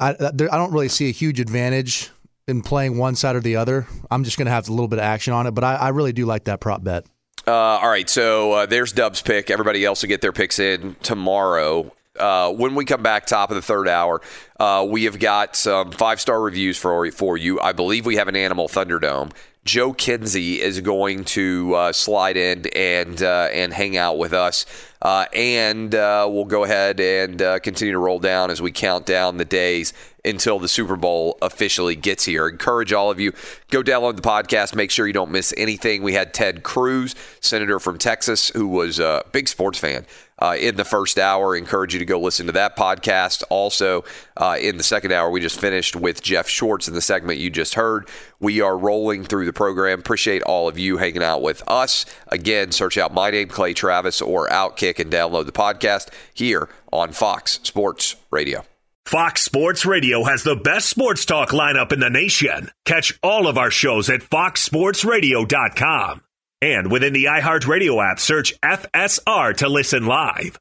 I 0.00 0.10
I 0.10 0.30
don't 0.56 0.72
really 0.72 0.88
see 0.88 1.08
a 1.08 1.12
huge 1.12 1.40
advantage 1.40 2.10
in 2.48 2.62
playing 2.62 2.96
one 2.96 3.14
side 3.14 3.36
or 3.36 3.40
the 3.40 3.56
other. 3.56 3.86
I'm 4.10 4.24
just 4.24 4.38
going 4.38 4.46
to 4.46 4.52
have 4.52 4.68
a 4.68 4.72
little 4.72 4.88
bit 4.88 4.98
of 4.98 5.04
action 5.04 5.32
on 5.32 5.46
it, 5.46 5.52
but 5.52 5.64
I, 5.64 5.74
I 5.74 5.88
really 5.90 6.12
do 6.12 6.26
like 6.26 6.44
that 6.44 6.60
prop 6.60 6.82
bet. 6.84 7.06
Uh, 7.46 7.52
all 7.52 7.88
right, 7.88 8.08
so 8.08 8.52
uh, 8.52 8.66
there's 8.66 8.92
Dub's 8.92 9.20
pick. 9.20 9.50
Everybody 9.50 9.84
else 9.84 10.02
will 10.02 10.08
get 10.08 10.22
their 10.22 10.32
picks 10.32 10.58
in 10.58 10.96
tomorrow. 11.02 11.92
Uh, 12.18 12.52
when 12.52 12.74
we 12.74 12.84
come 12.84 13.02
back, 13.02 13.26
top 13.26 13.50
of 13.50 13.56
the 13.56 13.62
third 13.62 13.88
hour, 13.88 14.22
uh, 14.58 14.86
we 14.88 15.04
have 15.04 15.18
got 15.18 15.56
some 15.56 15.90
five 15.90 16.20
star 16.20 16.40
reviews 16.40 16.78
for 16.78 17.10
for 17.10 17.36
you. 17.36 17.60
I 17.60 17.72
believe 17.72 18.06
we 18.06 18.16
have 18.16 18.28
an 18.28 18.36
Animal 18.36 18.68
Thunderdome. 18.68 19.32
Joe 19.64 19.92
Kinsey 19.92 20.60
is 20.60 20.80
going 20.80 21.24
to 21.24 21.74
uh, 21.74 21.92
slide 21.92 22.36
in 22.36 22.66
and 22.74 23.20
and 23.20 23.72
hang 23.72 23.96
out 23.96 24.16
with 24.16 24.32
us, 24.32 24.64
and 25.02 25.92
we'll 25.92 26.44
go 26.44 26.64
ahead 26.64 27.00
and 27.00 27.38
continue 27.62 27.92
to 27.92 27.98
roll 27.98 28.20
down 28.20 28.50
as 28.50 28.62
we 28.62 28.72
count 28.72 29.06
down 29.06 29.36
the 29.36 29.44
days 29.44 29.92
until 30.24 30.58
the 30.58 30.68
Super 30.68 30.96
Bowl 30.96 31.38
officially 31.42 31.96
gets 31.96 32.24
here. 32.24 32.48
Encourage 32.48 32.92
all 32.92 33.10
of 33.10 33.20
you 33.20 33.32
go 33.70 33.82
download 33.82 34.16
the 34.16 34.22
podcast. 34.22 34.74
Make 34.74 34.90
sure 34.90 35.06
you 35.06 35.12
don't 35.12 35.30
miss 35.30 35.52
anything. 35.56 36.02
We 36.02 36.14
had 36.14 36.32
Ted 36.34 36.62
Cruz, 36.62 37.14
senator 37.40 37.78
from 37.78 37.98
Texas, 37.98 38.48
who 38.50 38.68
was 38.68 38.98
a 38.98 39.24
big 39.32 39.48
sports 39.48 39.78
fan 39.78 40.06
uh, 40.38 40.56
in 40.58 40.76
the 40.76 40.84
first 40.84 41.18
hour. 41.18 41.56
Encourage 41.56 41.92
you 41.92 41.98
to 41.98 42.04
go 42.04 42.20
listen 42.20 42.46
to 42.46 42.52
that 42.52 42.76
podcast. 42.76 43.42
Also, 43.50 44.04
uh, 44.36 44.56
in 44.60 44.76
the 44.76 44.82
second 44.82 45.12
hour, 45.12 45.30
we 45.30 45.40
just 45.40 45.60
finished 45.60 45.96
with 45.96 46.22
Geoff 46.22 46.48
Schwartz 46.48 46.88
in 46.88 46.94
the 46.94 47.00
segment 47.00 47.38
you 47.38 47.50
just 47.50 47.74
heard. 47.74 48.08
We 48.40 48.60
are 48.60 48.76
rolling 48.76 49.24
through 49.24 49.46
the 49.46 49.52
program. 49.52 50.00
Appreciate 50.00 50.42
all 50.42 50.68
of 50.68 50.78
you 50.78 50.98
hanging 50.98 51.22
out 51.22 51.42
with 51.42 51.62
us. 51.68 52.06
Again, 52.28 52.72
search 52.72 52.98
out 52.98 53.12
my 53.14 53.30
name, 53.30 53.48
Clay 53.48 53.72
Travis, 53.72 54.20
or 54.20 54.48
Outkick 54.48 54.98
and 54.98 55.10
download 55.10 55.46
the 55.46 55.52
podcast 55.52 56.08
here 56.32 56.68
on 56.92 57.12
Fox 57.12 57.60
Sports 57.62 58.16
Radio. 58.30 58.64
Fox 59.06 59.42
Sports 59.42 59.84
Radio 59.84 60.24
has 60.24 60.44
the 60.44 60.56
best 60.56 60.88
sports 60.88 61.26
talk 61.26 61.50
lineup 61.50 61.92
in 61.92 62.00
the 62.00 62.08
nation. 62.08 62.70
Catch 62.86 63.18
all 63.22 63.46
of 63.46 63.58
our 63.58 63.70
shows 63.70 64.08
at 64.08 64.22
foxsportsradio.com. 64.22 66.22
And 66.62 66.90
within 66.90 67.12
the 67.12 67.26
iHeartRadio 67.26 68.02
app, 68.02 68.18
search 68.18 68.58
FSR 68.62 69.58
to 69.58 69.68
listen 69.68 70.06
live. 70.06 70.58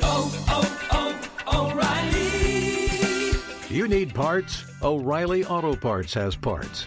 Oh, 0.00 0.44
oh, 0.48 1.30
oh, 1.46 1.70
O'Reilly. 1.70 3.76
You 3.76 3.88
need 3.88 4.14
parts? 4.14 4.64
O'Reilly 4.82 5.44
Auto 5.44 5.76
Parts 5.76 6.14
has 6.14 6.34
parts. 6.34 6.86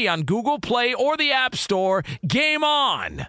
free 0.00 0.08
on 0.08 0.22
Google 0.22 0.58
Play 0.58 0.94
or 0.94 1.16
the 1.16 1.32
App 1.32 1.54
Store. 1.54 2.02
Game 2.26 2.64
on! 2.64 3.26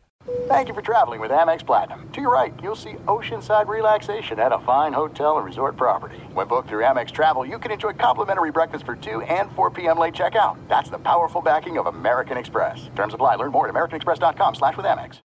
Thank 0.48 0.68
you 0.68 0.74
for 0.74 0.82
traveling 0.82 1.20
with 1.20 1.32
Amex 1.32 1.66
Platinum. 1.66 2.10
To 2.12 2.22
your 2.22 2.32
right, 2.32 2.54
you'll 2.62 2.76
see 2.76 2.94
oceanside 3.08 3.68
relaxation 3.68 4.40
at 4.40 4.54
a 4.54 4.60
fine 4.60 4.94
hotel 4.94 5.38
and 5.38 5.46
resort 5.46 5.76
property. 5.76 6.18
When 6.34 6.48
booked 6.48 6.70
through 6.70 6.84
Amex 6.84 7.12
Travel, 7.12 7.46
you 7.46 7.58
can 7.58 7.72
enjoy 7.72 7.94
complimentary 7.94 8.52
breakfast 8.52 8.86
for 8.86 8.96
2 8.96 9.22
and 9.24 9.52
4 9.54 9.72
p.m. 9.72 9.98
late 9.98 10.14
checkout. 10.14 10.58
That's 10.70 10.90
the 10.90 11.00
powerful 11.00 11.42
backing 11.42 11.78
of 11.78 11.88
American 11.88 12.38
Express. 12.38 12.90
Terms 12.96 13.14
apply. 13.14 13.36
Learn 13.36 13.52
more 13.52 13.68
at 13.68 13.74
americanexpress.com 13.74 14.56
slash 14.56 14.78
with 14.78 14.86
Amex. 14.86 15.20